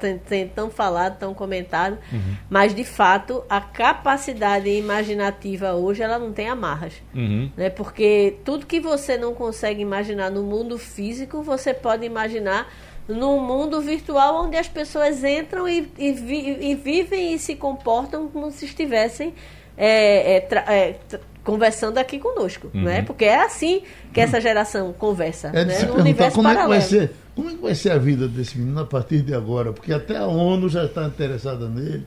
tão 0.55 0.71
falado, 0.71 1.19
tão 1.19 1.35
comentado, 1.35 1.99
uhum. 2.11 2.35
mas 2.49 2.73
de 2.73 2.83
fato 2.83 3.43
a 3.47 3.61
capacidade 3.61 4.67
imaginativa 4.67 5.73
hoje 5.73 6.01
ela 6.01 6.17
não 6.17 6.33
tem 6.33 6.49
amarras, 6.49 6.93
uhum. 7.13 7.51
né? 7.55 7.69
Porque 7.69 8.37
tudo 8.43 8.65
que 8.65 8.79
você 8.79 9.19
não 9.19 9.35
consegue 9.35 9.83
imaginar 9.83 10.31
no 10.31 10.41
mundo 10.41 10.79
físico, 10.79 11.43
você 11.43 11.75
pode 11.75 12.03
imaginar 12.03 12.67
num 13.07 13.39
mundo 13.39 13.81
virtual 13.81 14.45
onde 14.45 14.57
as 14.57 14.67
pessoas 14.67 15.23
entram 15.23 15.67
e, 15.67 15.87
e, 15.97 16.11
vi, 16.11 16.57
e 16.71 16.75
vivem 16.75 17.33
e 17.33 17.39
se 17.39 17.55
comportam 17.55 18.27
como 18.27 18.51
se 18.51 18.65
estivessem 18.65 19.33
é, 19.77 20.37
é, 20.37 20.47
é, 20.73 20.95
conversando 21.43 21.97
aqui 21.97 22.17
conosco, 22.17 22.71
uhum. 22.73 22.83
né? 22.83 23.01
Porque 23.03 23.25
é 23.25 23.43
assim 23.43 23.83
que 24.13 24.19
essa 24.19 24.41
geração 24.41 24.93
conversa, 24.93 25.51
é 25.53 25.65
né? 25.65 25.83
No 25.83 25.95
universo 25.95 26.35
como 26.35 26.47
paralelo. 26.49 26.73
É 26.73 26.79
que 26.79 26.89
vai 26.89 27.07
ser, 27.07 27.15
como 27.35 27.49
é 27.49 27.53
que 27.53 27.61
vai 27.61 27.75
ser 27.75 27.91
a 27.91 27.97
vida 27.97 28.27
desse 28.27 28.57
menino 28.57 28.79
a 28.79 28.85
partir 28.85 29.21
de 29.21 29.33
agora? 29.33 29.71
Porque 29.71 29.93
até 29.93 30.17
a 30.17 30.25
ONU 30.25 30.67
já 30.69 30.85
está 30.85 31.05
interessada 31.05 31.69
nele. 31.69 32.05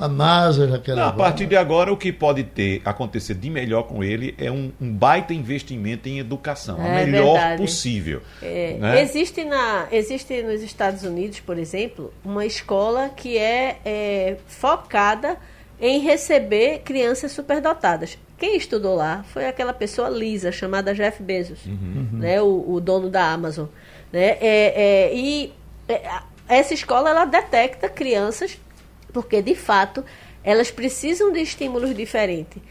A 0.00 0.08
NASA 0.08 0.66
já 0.66 0.78
quer 0.78 0.96
Não, 0.96 1.08
A 1.08 1.12
partir 1.12 1.44
de 1.44 1.54
agora, 1.54 1.92
o 1.92 1.96
que 1.96 2.10
pode 2.10 2.42
ter 2.42 2.80
acontecer 2.86 3.34
de 3.34 3.50
melhor 3.50 3.82
com 3.82 4.02
ele 4.02 4.34
é 4.38 4.50
um, 4.50 4.72
um 4.80 4.90
baita 4.90 5.34
investimento 5.34 6.08
em 6.08 6.18
educação, 6.18 6.80
é, 6.82 7.02
a 7.02 7.04
melhor 7.04 7.34
verdade. 7.34 7.62
possível. 7.62 8.22
É, 8.40 8.78
né? 8.80 9.02
existe, 9.02 9.44
na, 9.44 9.88
existe 9.92 10.42
nos 10.42 10.62
Estados 10.62 11.02
Unidos, 11.02 11.40
por 11.40 11.58
exemplo, 11.58 12.14
uma 12.24 12.46
escola 12.46 13.10
que 13.10 13.36
é, 13.36 13.78
é 13.84 14.36
focada 14.46 15.36
em 15.78 16.00
receber 16.00 16.78
crianças 16.78 17.32
superdotadas. 17.32 18.16
Quem 18.38 18.56
estudou 18.56 18.94
lá 18.96 19.22
foi 19.34 19.46
aquela 19.46 19.74
pessoa 19.74 20.08
lisa, 20.08 20.50
chamada 20.50 20.94
Jeff 20.94 21.22
Bezos, 21.22 21.66
uhum. 21.66 22.08
né, 22.12 22.40
o, 22.40 22.64
o, 22.72 22.80
dono 22.80 23.10
da 23.10 23.30
Amazon. 23.30 23.66
Né? 24.10 24.38
É, 24.40 25.10
é, 25.10 25.14
e 25.14 25.52
é, 25.86 26.00
essa 26.48 26.72
escola 26.72 27.10
ela 27.10 27.26
detecta 27.26 27.86
crianças 27.86 28.58
porque 29.12 29.42
de 29.42 29.54
fato 29.54 30.04
elas 30.42 30.70
precisam 30.70 31.32
de 31.32 31.40
estímulos 31.40 31.94
diferentes. 31.94 32.62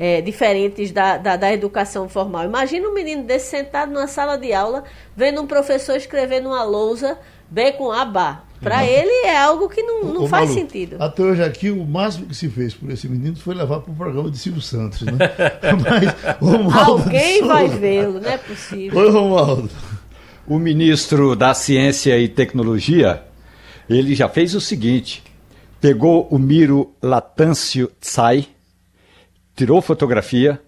É, 0.00 0.20
diferentes 0.20 0.92
da, 0.92 1.16
da, 1.16 1.36
da, 1.36 1.52
educação 1.52 2.08
formal. 2.08 2.44
Imagina 2.44 2.88
um 2.88 2.94
menino 2.94 3.24
desse 3.24 3.50
sentado 3.50 3.90
numa 3.92 4.06
sala 4.06 4.38
de 4.38 4.52
aula, 4.52 4.84
vendo 5.16 5.42
um 5.42 5.46
professor 5.46 5.96
escrever 5.96 6.40
numa 6.40 6.62
lousa 6.62 7.18
B 7.50 7.72
com 7.72 7.90
A 7.90 8.04
bar. 8.04 8.48
Para 8.60 8.84
ele 8.84 9.26
é 9.26 9.36
algo 9.36 9.68
que 9.68 9.82
não, 9.82 10.04
não 10.04 10.26
faz 10.26 10.50
Malu, 10.50 10.60
sentido. 10.60 10.96
Até 10.98 11.22
hoje 11.22 11.42
aqui, 11.42 11.70
o 11.70 11.84
máximo 11.84 12.26
que 12.26 12.34
se 12.34 12.48
fez 12.48 12.74
por 12.74 12.90
esse 12.90 13.08
menino 13.08 13.36
foi 13.36 13.54
levar 13.54 13.80
para 13.80 13.92
o 13.92 13.94
programa 13.94 14.30
de 14.30 14.38
Silvio 14.38 14.60
Santos. 14.60 15.02
Né? 15.02 15.12
Mas, 16.40 16.76
Alguém 16.86 17.42
vai 17.42 17.68
vê-lo, 17.68 18.20
não 18.20 18.30
é 18.30 18.36
possível. 18.36 18.98
Oi, 18.98 19.10
Romualdo. 19.10 19.70
O 20.46 20.58
ministro 20.58 21.36
da 21.36 21.54
Ciência 21.54 22.18
e 22.18 22.26
Tecnologia, 22.26 23.22
ele 23.88 24.14
já 24.14 24.28
fez 24.28 24.54
o 24.54 24.60
seguinte: 24.60 25.22
pegou 25.80 26.26
o 26.30 26.38
Miro 26.38 26.92
Latâncio 27.02 27.90
Tsai, 28.00 28.48
tirou 29.54 29.80
fotografia, 29.80 30.60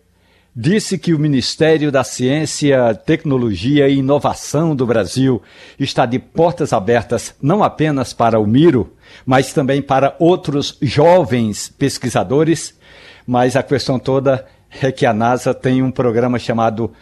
disse 0.55 0.99
que 0.99 1.15
o 1.15 1.19
Ministério 1.19 1.91
da 1.91 2.05
Ciência, 2.05 2.95
Tecnologia 2.95 3.89
e 3.89 3.97
Inovação 3.97 4.75
do 4.75 4.87
Brasil 4.87 5.43
está 5.79 6.07
de 6.07 6.19
portas 6.19 6.73
abertas 6.73 7.35
não 7.41 7.63
apenas 7.63 8.13
para 8.13 8.39
o 8.39 8.47
Miro, 8.47 8.95
mas 9.25 9.53
também 9.53 9.81
para 9.83 10.15
outros 10.19 10.77
jovens 10.81 11.69
pesquisadores. 11.69 12.79
Mas 13.27 13.57
a 13.57 13.63
questão 13.63 13.99
toda 13.99 14.47
é 14.81 14.91
que 14.93 15.07
a 15.07 15.13
NASA 15.13 15.53
tem 15.55 15.83
um 15.83 15.91
programa 15.91 16.39
chamado 16.39 16.93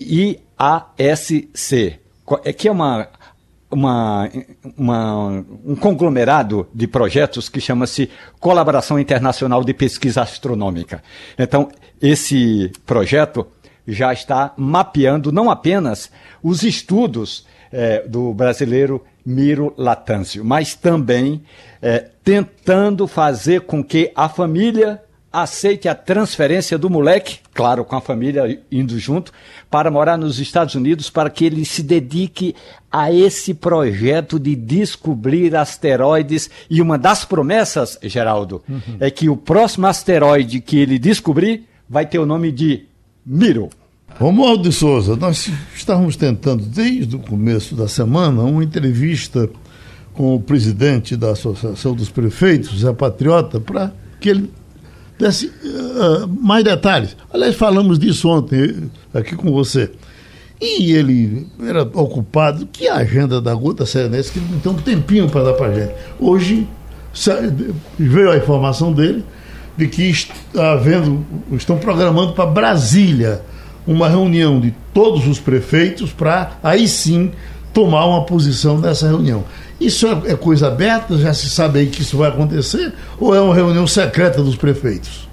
IASC, 0.00 0.38
é 2.44 2.52
que 2.52 2.68
é 2.68 2.72
uma 2.72 3.08
uma, 3.74 4.30
uma, 4.76 5.44
um 5.64 5.74
conglomerado 5.74 6.68
de 6.72 6.86
projetos 6.86 7.48
que 7.48 7.60
chama-se 7.60 8.08
Colaboração 8.38 8.98
Internacional 8.98 9.64
de 9.64 9.74
Pesquisa 9.74 10.22
Astronômica. 10.22 11.02
Então, 11.36 11.68
esse 12.00 12.70
projeto 12.86 13.46
já 13.86 14.12
está 14.12 14.54
mapeando 14.56 15.32
não 15.32 15.50
apenas 15.50 16.10
os 16.42 16.62
estudos 16.62 17.46
é, 17.72 18.06
do 18.06 18.32
brasileiro 18.32 19.04
Miro 19.26 19.74
Latâncio, 19.76 20.44
mas 20.44 20.74
também 20.74 21.42
é, 21.82 22.06
tentando 22.22 23.06
fazer 23.06 23.62
com 23.62 23.82
que 23.82 24.12
a 24.14 24.28
família 24.28 25.02
aceite 25.34 25.88
a 25.88 25.94
transferência 25.96 26.78
do 26.78 26.88
moleque, 26.88 27.38
claro, 27.52 27.84
com 27.84 27.96
a 27.96 28.00
família 28.00 28.60
indo 28.70 28.96
junto, 29.00 29.32
para 29.68 29.90
morar 29.90 30.16
nos 30.16 30.38
Estados 30.38 30.76
Unidos, 30.76 31.10
para 31.10 31.28
que 31.28 31.44
ele 31.44 31.64
se 31.64 31.82
dedique 31.82 32.54
a 32.90 33.12
esse 33.12 33.52
projeto 33.52 34.38
de 34.38 34.54
descobrir 34.54 35.56
asteroides. 35.56 36.48
E 36.70 36.80
uma 36.80 36.96
das 36.96 37.24
promessas, 37.24 37.98
Geraldo, 38.04 38.62
uhum. 38.68 38.96
é 39.00 39.10
que 39.10 39.28
o 39.28 39.36
próximo 39.36 39.88
asteroide 39.88 40.60
que 40.60 40.78
ele 40.78 41.00
descobrir 41.00 41.64
vai 41.88 42.06
ter 42.06 42.20
o 42.20 42.26
nome 42.26 42.52
de 42.52 42.84
Miro. 43.26 43.70
Romualdo 44.20 44.62
de 44.62 44.72
Souza, 44.72 45.16
nós 45.16 45.50
estávamos 45.74 46.14
tentando, 46.14 46.64
desde 46.64 47.16
o 47.16 47.18
começo 47.18 47.74
da 47.74 47.88
semana, 47.88 48.42
uma 48.42 48.62
entrevista 48.62 49.50
com 50.12 50.36
o 50.36 50.40
presidente 50.40 51.16
da 51.16 51.32
Associação 51.32 51.92
dos 51.92 52.08
Prefeitos, 52.08 52.78
Zé 52.78 52.92
Patriota, 52.92 53.58
para 53.58 53.92
que 54.20 54.28
ele 54.28 54.50
desse 55.24 55.46
uh, 55.46 56.28
mais 56.40 56.62
detalhes. 56.62 57.16
Aliás, 57.32 57.54
falamos 57.54 57.98
disso 57.98 58.28
ontem 58.28 58.90
aqui 59.12 59.34
com 59.34 59.50
você. 59.50 59.90
E 60.60 60.92
ele 60.92 61.46
era 61.60 61.82
ocupado, 61.82 62.66
que 62.66 62.88
agenda 62.88 63.40
da 63.40 63.54
Gota 63.54 63.84
Serenense, 63.84 64.30
que 64.30 64.38
ele 64.38 64.60
tem 64.62 64.72
um 64.72 64.76
tempinho 64.76 65.28
para 65.28 65.44
dar 65.44 65.52
para 65.54 65.72
gente. 65.74 65.94
Hoje 66.20 66.68
veio 67.98 68.30
a 68.30 68.36
informação 68.36 68.92
dele 68.92 69.24
de 69.76 69.88
que 69.88 70.02
está 70.02 70.72
havendo, 70.72 71.24
estão 71.52 71.78
programando 71.78 72.32
para 72.32 72.46
Brasília 72.46 73.42
uma 73.86 74.08
reunião 74.08 74.60
de 74.60 74.72
todos 74.92 75.26
os 75.26 75.38
prefeitos 75.38 76.12
para 76.12 76.52
aí 76.62 76.86
sim 76.86 77.32
tomar 77.72 78.06
uma 78.06 78.24
posição 78.24 78.78
nessa 78.78 79.08
reunião. 79.08 79.44
Isso 79.80 80.06
é, 80.06 80.32
é 80.32 80.36
coisa 80.36 80.68
aberta? 80.68 81.16
Já 81.18 81.34
se 81.34 81.50
sabe 81.50 81.80
aí 81.80 81.86
que 81.86 82.02
isso 82.02 82.16
vai 82.16 82.28
acontecer? 82.28 82.92
Ou 83.18 83.34
é 83.34 83.40
uma 83.40 83.54
reunião 83.54 83.86
secreta 83.86 84.42
dos 84.42 84.56
prefeitos? 84.56 85.28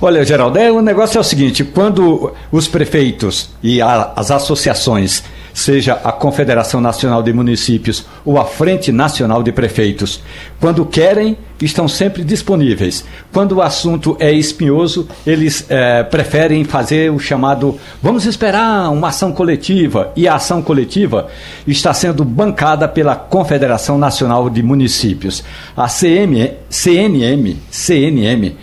Olha, 0.00 0.24
Geraldo, 0.24 0.58
é, 0.58 0.70
o 0.70 0.82
negócio 0.82 1.16
é 1.16 1.20
o 1.20 1.24
seguinte: 1.24 1.64
quando 1.64 2.32
os 2.52 2.68
prefeitos 2.68 3.50
e 3.62 3.80
a, 3.80 4.12
as 4.16 4.30
associações 4.30 5.22
seja 5.56 5.94
a 6.04 6.12
Confederação 6.12 6.82
Nacional 6.82 7.22
de 7.22 7.32
Municípios 7.32 8.04
ou 8.26 8.38
a 8.38 8.44
Frente 8.44 8.92
Nacional 8.92 9.42
de 9.42 9.50
Prefeitos. 9.50 10.22
Quando 10.60 10.84
querem, 10.84 11.38
estão 11.62 11.88
sempre 11.88 12.22
disponíveis. 12.22 13.06
Quando 13.32 13.52
o 13.52 13.62
assunto 13.62 14.18
é 14.20 14.30
espinhoso, 14.30 15.08
eles 15.26 15.64
é, 15.70 16.02
preferem 16.02 16.62
fazer 16.62 17.10
o 17.10 17.18
chamado 17.18 17.80
vamos 18.02 18.26
esperar 18.26 18.90
uma 18.90 19.08
ação 19.08 19.32
coletiva. 19.32 20.12
E 20.14 20.28
a 20.28 20.34
ação 20.34 20.60
coletiva 20.60 21.28
está 21.66 21.94
sendo 21.94 22.22
bancada 22.22 22.86
pela 22.86 23.16
Confederação 23.16 23.96
Nacional 23.96 24.50
de 24.50 24.62
Municípios. 24.62 25.42
A 25.74 25.88
CM, 25.88 26.52
CNM, 26.68 27.56
CNM 27.70 28.54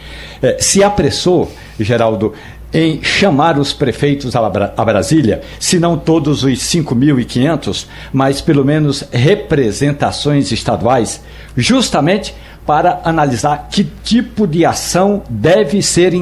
é, 0.44 0.58
se 0.60 0.84
apressou, 0.84 1.52
Geraldo, 1.80 2.34
em 2.74 3.03
chamar 3.03 3.59
os 3.59 3.71
prefeitos 3.71 4.36
a 4.36 4.86
Brasília, 4.86 5.41
se 5.59 5.80
não 5.80 5.97
todos 5.97 6.43
os 6.43 6.59
5.500, 6.59 7.86
mas 8.11 8.41
pelo 8.41 8.65
menos 8.65 9.03
representações 9.11 10.51
estaduais, 10.51 11.21
justamente 11.55 12.34
para 12.65 13.01
analisar 13.03 13.67
que 13.69 13.84
tipo 14.03 14.47
de 14.47 14.65
ação 14.65 15.21
deve 15.30 15.82
ser 15.82 16.13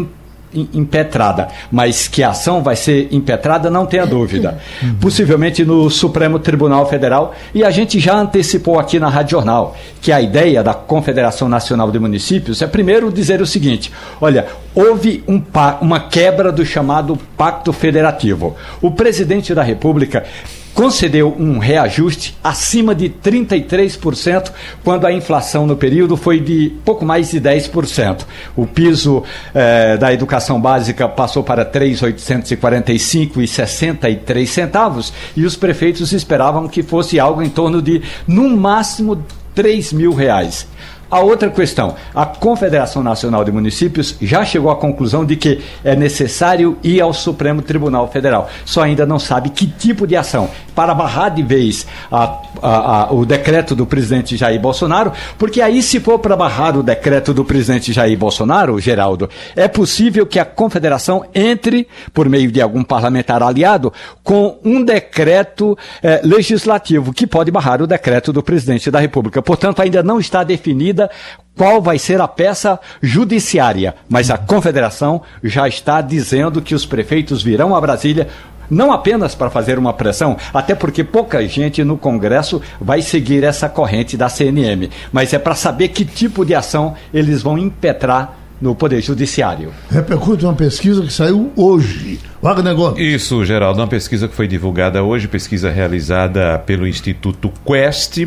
impetrada, 0.53 1.47
mas 1.71 2.07
que 2.07 2.23
a 2.23 2.29
ação 2.29 2.61
vai 2.61 2.75
ser 2.75 3.07
impetrada, 3.11 3.69
não 3.69 3.85
tenha 3.85 4.05
dúvida. 4.05 4.59
Possivelmente 4.99 5.63
no 5.63 5.89
Supremo 5.89 6.39
Tribunal 6.39 6.87
Federal, 6.87 7.33
e 7.53 7.63
a 7.63 7.71
gente 7.71 7.99
já 7.99 8.15
antecipou 8.15 8.79
aqui 8.79 8.99
na 8.99 9.09
Rádio 9.09 9.31
Jornal 9.31 9.75
que 10.01 10.11
a 10.11 10.21
ideia 10.21 10.63
da 10.63 10.73
Confederação 10.73 11.47
Nacional 11.47 11.91
de 11.91 11.99
Municípios 11.99 12.61
é 12.61 12.67
primeiro 12.67 13.11
dizer 13.11 13.41
o 13.41 13.45
seguinte: 13.45 13.91
olha, 14.19 14.47
houve 14.73 15.23
um, 15.27 15.41
uma 15.79 15.99
quebra 15.99 16.51
do 16.51 16.65
chamado 16.65 17.17
Pacto 17.37 17.71
Federativo. 17.71 18.55
O 18.81 18.91
presidente 18.91 19.53
da 19.53 19.63
República 19.63 20.25
concedeu 20.73 21.35
um 21.37 21.59
reajuste 21.59 22.35
acima 22.43 22.95
de 22.95 23.07
33%, 23.09 24.51
quando 24.83 25.05
a 25.05 25.13
inflação 25.13 25.67
no 25.67 25.75
período 25.75 26.15
foi 26.17 26.39
de 26.39 26.71
pouco 26.83 27.05
mais 27.05 27.29
de 27.31 27.39
10%. 27.39 28.25
O 28.55 28.65
piso 28.65 29.23
eh, 29.53 29.97
da 29.97 30.11
educação 30.13 30.59
básica 30.59 31.07
passou 31.07 31.43
para 31.43 31.63
3.845,63 31.65 34.45
centavos 34.45 35.13
e 35.35 35.45
os 35.45 35.55
prefeitos 35.55 36.11
esperavam 36.11 36.67
que 36.67 36.81
fosse 36.83 37.19
algo 37.19 37.41
em 37.41 37.49
torno 37.49 37.81
de, 37.81 38.03
no 38.27 38.55
máximo, 38.55 39.25
3 39.53 39.91
mil 39.93 40.13
reais. 40.13 40.67
A 41.11 41.19
outra 41.19 41.49
questão, 41.49 41.93
a 42.15 42.25
Confederação 42.25 43.03
Nacional 43.03 43.43
de 43.43 43.51
Municípios 43.51 44.15
já 44.21 44.45
chegou 44.45 44.71
à 44.71 44.77
conclusão 44.77 45.25
de 45.25 45.35
que 45.35 45.61
é 45.83 45.93
necessário 45.93 46.77
ir 46.81 47.01
ao 47.01 47.13
Supremo 47.13 47.61
Tribunal 47.61 48.07
Federal. 48.07 48.49
Só 48.63 48.83
ainda 48.83 49.05
não 49.05 49.19
sabe 49.19 49.49
que 49.49 49.67
tipo 49.67 50.07
de 50.07 50.15
ação 50.15 50.49
para 50.73 50.93
barrar 50.95 51.27
de 51.29 51.43
vez 51.43 51.85
a, 52.09 52.39
a, 52.61 53.01
a, 53.01 53.13
o 53.13 53.25
decreto 53.25 53.75
do 53.75 53.85
presidente 53.85 54.37
Jair 54.37 54.57
Bolsonaro, 54.57 55.11
porque 55.37 55.61
aí 55.61 55.83
se 55.83 55.99
for 55.99 56.17
para 56.17 56.37
barrar 56.37 56.77
o 56.77 56.81
decreto 56.81 57.33
do 57.33 57.43
presidente 57.43 57.91
Jair 57.91 58.17
Bolsonaro, 58.17 58.79
Geraldo, 58.79 59.29
é 59.53 59.67
possível 59.67 60.25
que 60.25 60.39
a 60.39 60.45
Confederação 60.45 61.25
entre, 61.35 61.89
por 62.13 62.29
meio 62.29 62.49
de 62.49 62.61
algum 62.61 62.85
parlamentar 62.85 63.43
aliado, 63.43 63.91
com 64.23 64.57
um 64.63 64.81
decreto 64.81 65.77
eh, 66.01 66.21
legislativo 66.23 67.11
que 67.11 67.27
pode 67.27 67.51
barrar 67.51 67.81
o 67.81 67.87
decreto 67.87 68.31
do 68.31 68.41
presidente 68.41 68.89
da 68.89 68.99
República. 68.99 69.41
Portanto, 69.41 69.81
ainda 69.81 70.01
não 70.01 70.17
está 70.17 70.41
definida 70.41 71.00
ainda 71.01 71.09
qual 71.57 71.81
vai 71.81 71.97
ser 71.99 72.21
a 72.21 72.27
peça 72.27 72.79
judiciária, 73.01 73.95
mas 74.09 74.29
a 74.31 74.37
confederação 74.37 75.21
já 75.43 75.67
está 75.67 76.01
dizendo 76.01 76.61
que 76.61 76.75
os 76.75 76.85
prefeitos 76.85 77.43
virão 77.43 77.75
a 77.75 77.81
Brasília 77.81 78.27
não 78.69 78.93
apenas 78.93 79.35
para 79.35 79.49
fazer 79.49 79.77
uma 79.77 79.91
pressão, 79.91 80.37
até 80.53 80.73
porque 80.73 81.03
pouca 81.03 81.45
gente 81.45 81.83
no 81.83 81.97
Congresso 81.97 82.61
vai 82.79 83.01
seguir 83.01 83.43
essa 83.43 83.67
corrente 83.67 84.15
da 84.15 84.29
CNM, 84.29 84.89
mas 85.11 85.33
é 85.33 85.39
para 85.39 85.55
saber 85.55 85.89
que 85.89 86.05
tipo 86.05 86.45
de 86.45 86.55
ação 86.55 86.95
eles 87.13 87.41
vão 87.41 87.57
impetrar 87.57 88.40
no 88.61 88.75
Poder 88.75 89.01
Judiciário. 89.01 89.73
Repercute 89.89 90.45
uma 90.45 90.53
pesquisa 90.53 91.01
que 91.01 91.11
saiu 91.11 91.51
hoje. 91.55 92.19
Wagner 92.41 92.73
Gomes. 92.73 92.99
Isso, 92.99 93.45
Geraldo, 93.45 93.79
uma 93.79 93.87
pesquisa 93.87 94.27
que 94.27 94.33
foi 94.33 94.47
divulgada 94.47 95.03
hoje, 95.03 95.27
pesquisa 95.27 95.69
realizada 95.69 96.57
pelo 96.57 96.87
Instituto 96.87 97.53
Quest, 97.63 98.25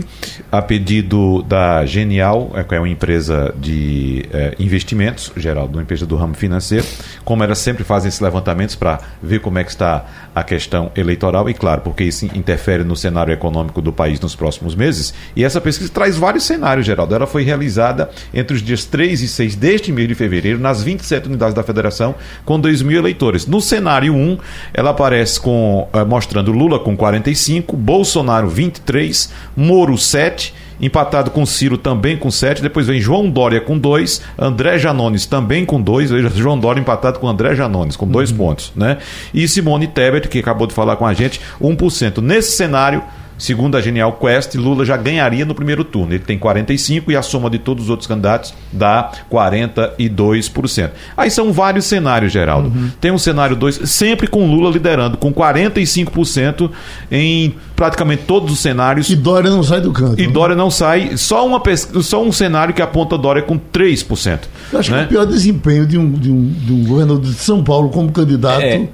a 0.52 0.62
pedido 0.62 1.42
da 1.42 1.84
Genial, 1.84 2.52
é, 2.54 2.62
que 2.62 2.76
é 2.76 2.78
uma 2.78 2.88
empresa 2.88 3.52
de 3.58 4.24
é, 4.32 4.54
investimentos, 4.60 5.32
Geraldo, 5.36 5.78
uma 5.78 5.82
empresa 5.82 6.06
do 6.06 6.14
ramo 6.14 6.34
financeiro. 6.34 6.86
Como 7.24 7.42
elas 7.42 7.58
sempre 7.58 7.82
fazem 7.82 8.08
esses 8.08 8.20
levantamentos 8.20 8.76
para 8.76 9.00
ver 9.20 9.40
como 9.40 9.58
é 9.58 9.64
que 9.64 9.70
está 9.70 10.04
a 10.32 10.44
questão 10.44 10.92
eleitoral, 10.96 11.50
e 11.50 11.54
claro, 11.54 11.80
porque 11.80 12.04
isso 12.04 12.24
interfere 12.26 12.84
no 12.84 12.94
cenário 12.94 13.32
econômico 13.32 13.82
do 13.82 13.92
país 13.92 14.20
nos 14.20 14.36
próximos 14.36 14.76
meses. 14.76 15.12
E 15.34 15.42
essa 15.42 15.60
pesquisa 15.60 15.90
traz 15.90 16.16
vários 16.16 16.44
cenários, 16.44 16.86
Geraldo. 16.86 17.16
Ela 17.16 17.26
foi 17.26 17.42
realizada 17.42 18.10
entre 18.32 18.56
os 18.56 18.62
dias 18.62 18.84
3 18.84 19.22
e 19.22 19.28
6 19.28 19.56
deste 19.56 19.90
mês 19.90 20.06
de 20.06 20.14
fevereiro, 20.14 20.23
nas 20.58 20.82
27 20.82 21.28
unidades 21.28 21.54
da 21.54 21.62
federação, 21.62 22.14
com 22.44 22.58
2 22.58 22.82
mil 22.82 22.98
eleitores. 22.98 23.46
No 23.46 23.60
cenário 23.60 24.14
1, 24.14 24.38
ela 24.72 24.90
aparece 24.90 25.40
com 25.40 25.88
eh, 25.92 26.04
mostrando 26.04 26.52
Lula 26.52 26.78
com 26.78 26.96
45, 26.96 27.76
Bolsonaro 27.76 28.48
23, 28.48 29.32
Moro 29.56 29.96
7 29.96 30.54
empatado 30.80 31.30
com 31.30 31.46
Ciro 31.46 31.78
também 31.78 32.16
com 32.16 32.30
7, 32.30 32.62
depois 32.62 32.86
vem 32.86 33.00
João 33.00 33.30
Dória 33.30 33.60
com 33.60 33.78
2, 33.78 34.22
André 34.38 34.78
Janones 34.78 35.26
também 35.26 35.64
com 35.64 35.80
2, 35.80 36.10
veja, 36.10 36.28
João 36.30 36.58
Dória 36.58 36.80
empatado 36.80 37.18
com 37.18 37.28
André 37.28 37.54
Janones 37.54 37.96
com 37.96 38.06
2 38.06 38.30
uhum. 38.30 38.36
pontos, 38.36 38.72
né? 38.74 38.98
E 39.32 39.46
Simone 39.46 39.86
Tebet, 39.86 40.28
que 40.28 40.38
acabou 40.38 40.66
de 40.66 40.74
falar 40.74 40.96
com 40.96 41.06
a 41.06 41.14
gente, 41.14 41.40
1%. 41.60 42.20
Nesse 42.20 42.56
cenário, 42.56 43.02
segundo 43.38 43.76
a 43.76 43.80
Genial 43.80 44.12
Quest, 44.12 44.54
Lula 44.54 44.84
já 44.84 44.96
ganharia 44.96 45.44
no 45.44 45.54
primeiro 45.54 45.84
turno. 45.84 46.12
Ele 46.12 46.24
tem 46.24 46.38
45 46.38 47.12
e 47.12 47.16
a 47.16 47.22
soma 47.22 47.50
de 47.50 47.58
todos 47.58 47.84
os 47.84 47.90
outros 47.90 48.06
candidatos 48.06 48.54
dá 48.72 49.10
42%. 49.30 50.90
Aí 51.16 51.30
são 51.30 51.52
vários 51.52 51.84
cenários, 51.84 52.32
Geraldo. 52.32 52.68
Uhum. 52.68 52.90
Tem 53.00 53.10
um 53.10 53.18
cenário 53.18 53.56
2, 53.56 53.82
sempre 53.84 54.26
com 54.26 54.46
Lula 54.46 54.70
liderando, 54.70 55.16
com 55.16 55.32
45% 55.32 56.70
em 57.10 57.54
praticamente 57.76 58.22
todos 58.24 58.52
os 58.52 58.60
cenários. 58.60 59.08
E 59.10 59.16
Dória 59.16 59.50
não 59.50 59.62
sai 59.62 59.80
do 59.80 59.92
canto. 59.92 60.20
E 60.20 60.26
né? 60.26 60.32
Dória 60.32 60.56
não 60.56 60.70
sai, 60.70 61.16
só, 61.16 61.46
uma, 61.46 61.62
só 62.02 62.22
um 62.22 62.32
cenário 62.32 62.72
que 62.72 62.82
aponta 62.82 63.18
Dória 63.18 63.42
com 63.42 63.58
3%. 63.58 64.40
Eu 64.72 64.78
acho 64.78 64.90
né? 64.90 65.00
que 65.00 65.04
o 65.04 65.08
pior 65.08 65.26
desempenho 65.26 65.86
de 65.86 65.98
um, 65.98 66.10
de, 66.12 66.30
um, 66.30 66.48
de 66.48 66.72
um 66.72 66.84
governador 66.84 67.20
de 67.20 67.34
São 67.34 67.62
Paulo 67.62 67.90
como 67.90 68.10
candidato. 68.12 68.62
É 68.62 68.88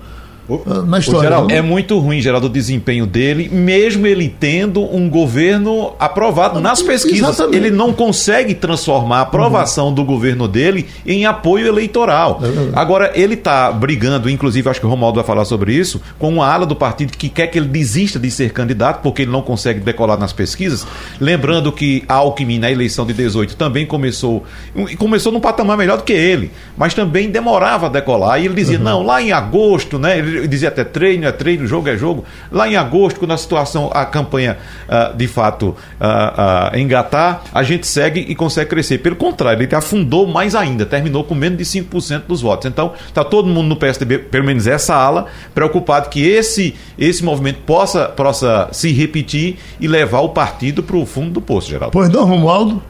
na 0.86 0.98
história. 0.98 1.28
Geraldo, 1.28 1.53
é 1.53 1.62
muito 1.62 1.98
ruim, 1.98 2.20
Geraldo, 2.20 2.46
o 2.46 2.51
desempenho 2.51 3.07
dele, 3.07 3.48
mesmo 3.48 4.07
ele 4.07 4.28
tendo 4.28 4.82
um 4.94 5.09
governo 5.09 5.92
aprovado 5.98 6.61
nas 6.61 6.82
pesquisas. 6.82 7.30
Exatamente. 7.30 7.57
Ele 7.57 7.70
não 7.70 7.92
consegue 7.92 8.55
transformar 8.55 9.18
a 9.18 9.22
aprovação 9.22 9.88
uhum. 9.88 9.94
do 9.94 10.05
governo 10.05 10.48
dele 10.48 10.86
em 11.07 11.26
apoio 11.26 11.66
eleitoral. 11.66 12.40
É 12.42 12.78
Agora, 12.78 13.12
ele 13.14 13.34
está 13.34 13.70
brigando, 13.70 14.28
inclusive, 14.28 14.68
acho 14.68 14.80
que 14.80 14.86
o 14.86 14.88
Romualdo 14.88 15.16
vai 15.16 15.24
falar 15.24 15.44
sobre 15.44 15.74
isso, 15.74 16.01
com 16.18 16.28
uma 16.28 16.46
ala 16.46 16.66
do 16.66 16.76
partido 16.76 17.16
que 17.16 17.28
quer 17.28 17.46
que 17.46 17.59
ele 17.59 17.68
desista 17.68 18.18
de 18.18 18.30
ser 18.30 18.53
candidato, 18.53 19.03
porque 19.03 19.22
ele 19.22 19.30
não 19.30 19.42
consegue 19.42 19.80
decolar 19.80 20.18
nas 20.18 20.32
pesquisas. 20.32 20.86
Lembrando 21.20 21.72
que 21.72 22.05
Alckmin, 22.09 22.59
na 22.59 22.70
eleição 22.70 23.07
de 23.07 23.12
18, 23.12 23.57
também 23.57 23.86
começou, 23.86 24.44
começou 24.98 25.32
num 25.32 25.40
patamar 25.40 25.76
melhor 25.76 25.98
do 25.98 26.05
que 26.05 26.12
ele, 26.12 26.51
mas 26.76 26.94
também 26.94 27.30
demorava 27.30 27.86
a 27.86 27.88
decolar. 27.88 28.40
E 28.40 28.46
ele 28.46 28.55
dizia, 28.55 28.78
uhum. 28.78 28.84
não, 28.84 29.03
lá 29.03 29.22
em 29.22 29.32
agosto, 29.32 29.98
né? 29.98 30.18
Ele 30.18 30.39
dizia 30.47 30.68
até 30.68 30.84
treino 30.84 31.26
é 31.26 31.32
treino, 31.32 31.66
jogo 31.66 31.88
é 31.88 31.97
jogo. 31.97 32.24
Lá 32.51 32.68
em 32.68 32.76
agosto, 32.76 33.18
quando 33.18 33.32
a 33.32 33.36
situação, 33.36 33.91
a 33.93 34.05
campanha 34.05 34.59
uh, 34.88 35.16
de 35.16 35.26
fato 35.26 35.68
uh, 35.68 36.74
uh, 36.74 36.78
engatar, 36.78 37.45
a 37.53 37.62
gente 37.62 37.86
segue 37.86 38.20
e 38.20 38.34
consegue 38.34 38.70
crescer. 38.70 38.99
Pelo 38.99 39.16
contrário, 39.16 39.62
ele 39.62 39.74
afundou 39.74 40.26
mais 40.26 40.55
ainda, 40.55 40.84
terminou 40.84 41.24
com 41.24 41.34
menos 41.34 41.59
de 41.59 41.64
5% 41.64 42.22
dos 42.26 42.41
votos. 42.41 42.66
Então, 42.66 42.93
está 43.07 43.24
todo 43.24 43.49
mundo 43.49 43.68
no 43.68 43.76
PSDB, 43.76 44.18
pelo 44.18 44.45
menos 44.45 44.66
essa 44.66 44.95
ala, 44.95 45.26
preocupado 45.55 46.09
que 46.09 46.26
esse, 46.26 46.74
esse 46.99 47.24
movimento 47.24 47.61
possa, 47.66 48.07
possa 48.07 48.68
se 48.72 48.93
repetir 48.93 49.59
e 49.80 49.86
levar 49.86 50.20
o 50.20 50.30
partido 50.30 50.82
para 50.82 50.97
o 50.97 51.07
fundo 51.07 51.30
do 51.30 51.41
poço, 51.41 51.68
Geraldo. 51.68 51.93
Pois 51.93 52.09
não, 52.09 52.24
Romualdo? 52.24 52.82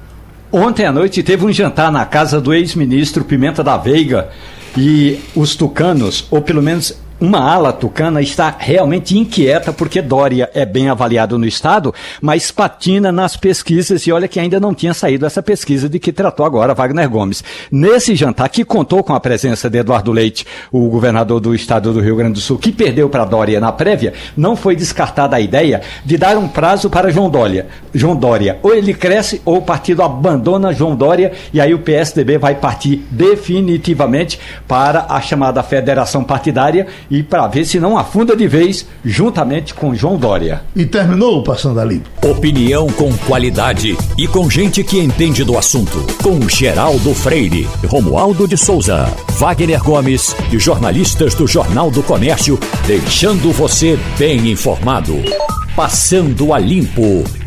Ontem 0.52 0.84
à 0.84 0.90
noite 0.90 1.22
teve 1.22 1.46
um 1.46 1.52
jantar 1.52 1.92
na 1.92 2.04
casa 2.04 2.40
do 2.40 2.52
ex-ministro 2.52 3.24
Pimenta 3.24 3.62
da 3.62 3.76
Veiga 3.76 4.30
e 4.76 5.20
os 5.34 5.54
tucanos, 5.54 6.26
ou 6.30 6.42
pelo 6.42 6.60
menos 6.60 6.98
uma 7.20 7.38
ala 7.38 7.72
tucana 7.72 8.22
está 8.22 8.54
realmente 8.58 9.18
inquieta 9.18 9.72
porque 9.72 10.00
Dória 10.00 10.50
é 10.54 10.64
bem 10.64 10.88
avaliado 10.88 11.38
no 11.38 11.46
Estado, 11.46 11.94
mas 12.20 12.50
patina 12.50 13.12
nas 13.12 13.36
pesquisas 13.36 14.06
e 14.06 14.12
olha 14.12 14.26
que 14.26 14.40
ainda 14.40 14.58
não 14.58 14.74
tinha 14.74 14.94
saído 14.94 15.26
essa 15.26 15.42
pesquisa 15.42 15.88
de 15.88 15.98
que 15.98 16.12
tratou 16.12 16.46
agora 16.46 16.72
Wagner 16.72 17.08
Gomes. 17.10 17.44
Nesse 17.70 18.16
jantar, 18.16 18.48
que 18.48 18.64
contou 18.64 19.04
com 19.04 19.12
a 19.12 19.20
presença 19.20 19.68
de 19.68 19.78
Eduardo 19.78 20.12
Leite, 20.12 20.46
o 20.72 20.88
governador 20.88 21.40
do 21.40 21.54
Estado 21.54 21.92
do 21.92 22.00
Rio 22.00 22.16
Grande 22.16 22.34
do 22.34 22.40
Sul, 22.40 22.58
que 22.58 22.72
perdeu 22.72 23.10
para 23.10 23.26
Dória 23.26 23.60
na 23.60 23.70
prévia, 23.70 24.14
não 24.36 24.56
foi 24.56 24.74
descartada 24.74 25.36
a 25.36 25.40
ideia 25.40 25.82
de 26.04 26.16
dar 26.16 26.38
um 26.38 26.48
prazo 26.48 26.88
para 26.88 27.10
João 27.10 27.28
Dória. 27.28 27.66
João 27.92 28.16
Dória, 28.16 28.58
ou 28.62 28.74
ele 28.74 28.94
cresce 28.94 29.42
ou 29.44 29.58
o 29.58 29.62
partido 29.62 30.02
abandona 30.02 30.72
João 30.72 30.96
Dória 30.96 31.32
e 31.52 31.60
aí 31.60 31.74
o 31.74 31.80
PSDB 31.80 32.38
vai 32.38 32.54
partir 32.54 33.04
definitivamente 33.10 34.40
para 34.66 35.06
a 35.08 35.20
chamada 35.20 35.62
federação 35.62 36.24
partidária 36.24 36.86
e 37.10 37.22
para 37.22 37.48
ver 37.48 37.64
se 37.64 37.80
não 37.80 37.98
afunda 37.98 38.36
de 38.36 38.46
vez 38.46 38.86
juntamente 39.04 39.74
com 39.74 39.94
João 39.94 40.16
Dória. 40.16 40.62
E 40.76 40.86
terminou 40.86 41.38
o 41.38 41.42
Passando 41.42 41.80
a 41.80 41.84
Limpo. 41.84 42.08
Opinião 42.26 42.86
com 42.88 43.12
qualidade 43.26 43.96
e 44.16 44.28
com 44.28 44.48
gente 44.48 44.84
que 44.84 44.98
entende 44.98 45.42
do 45.42 45.58
assunto. 45.58 45.98
Com 46.22 46.48
Geraldo 46.48 47.12
Freire, 47.14 47.68
Romualdo 47.86 48.46
de 48.46 48.56
Souza, 48.56 49.06
Wagner 49.38 49.82
Gomes 49.82 50.34
e 50.52 50.58
jornalistas 50.58 51.34
do 51.34 51.46
Jornal 51.46 51.90
do 51.90 52.02
Comércio, 52.02 52.58
deixando 52.86 53.52
você 53.52 53.98
bem 54.18 54.50
informado. 54.50 55.16
Passando 55.74 56.52
a 56.52 56.58
Limpo. 56.58 57.39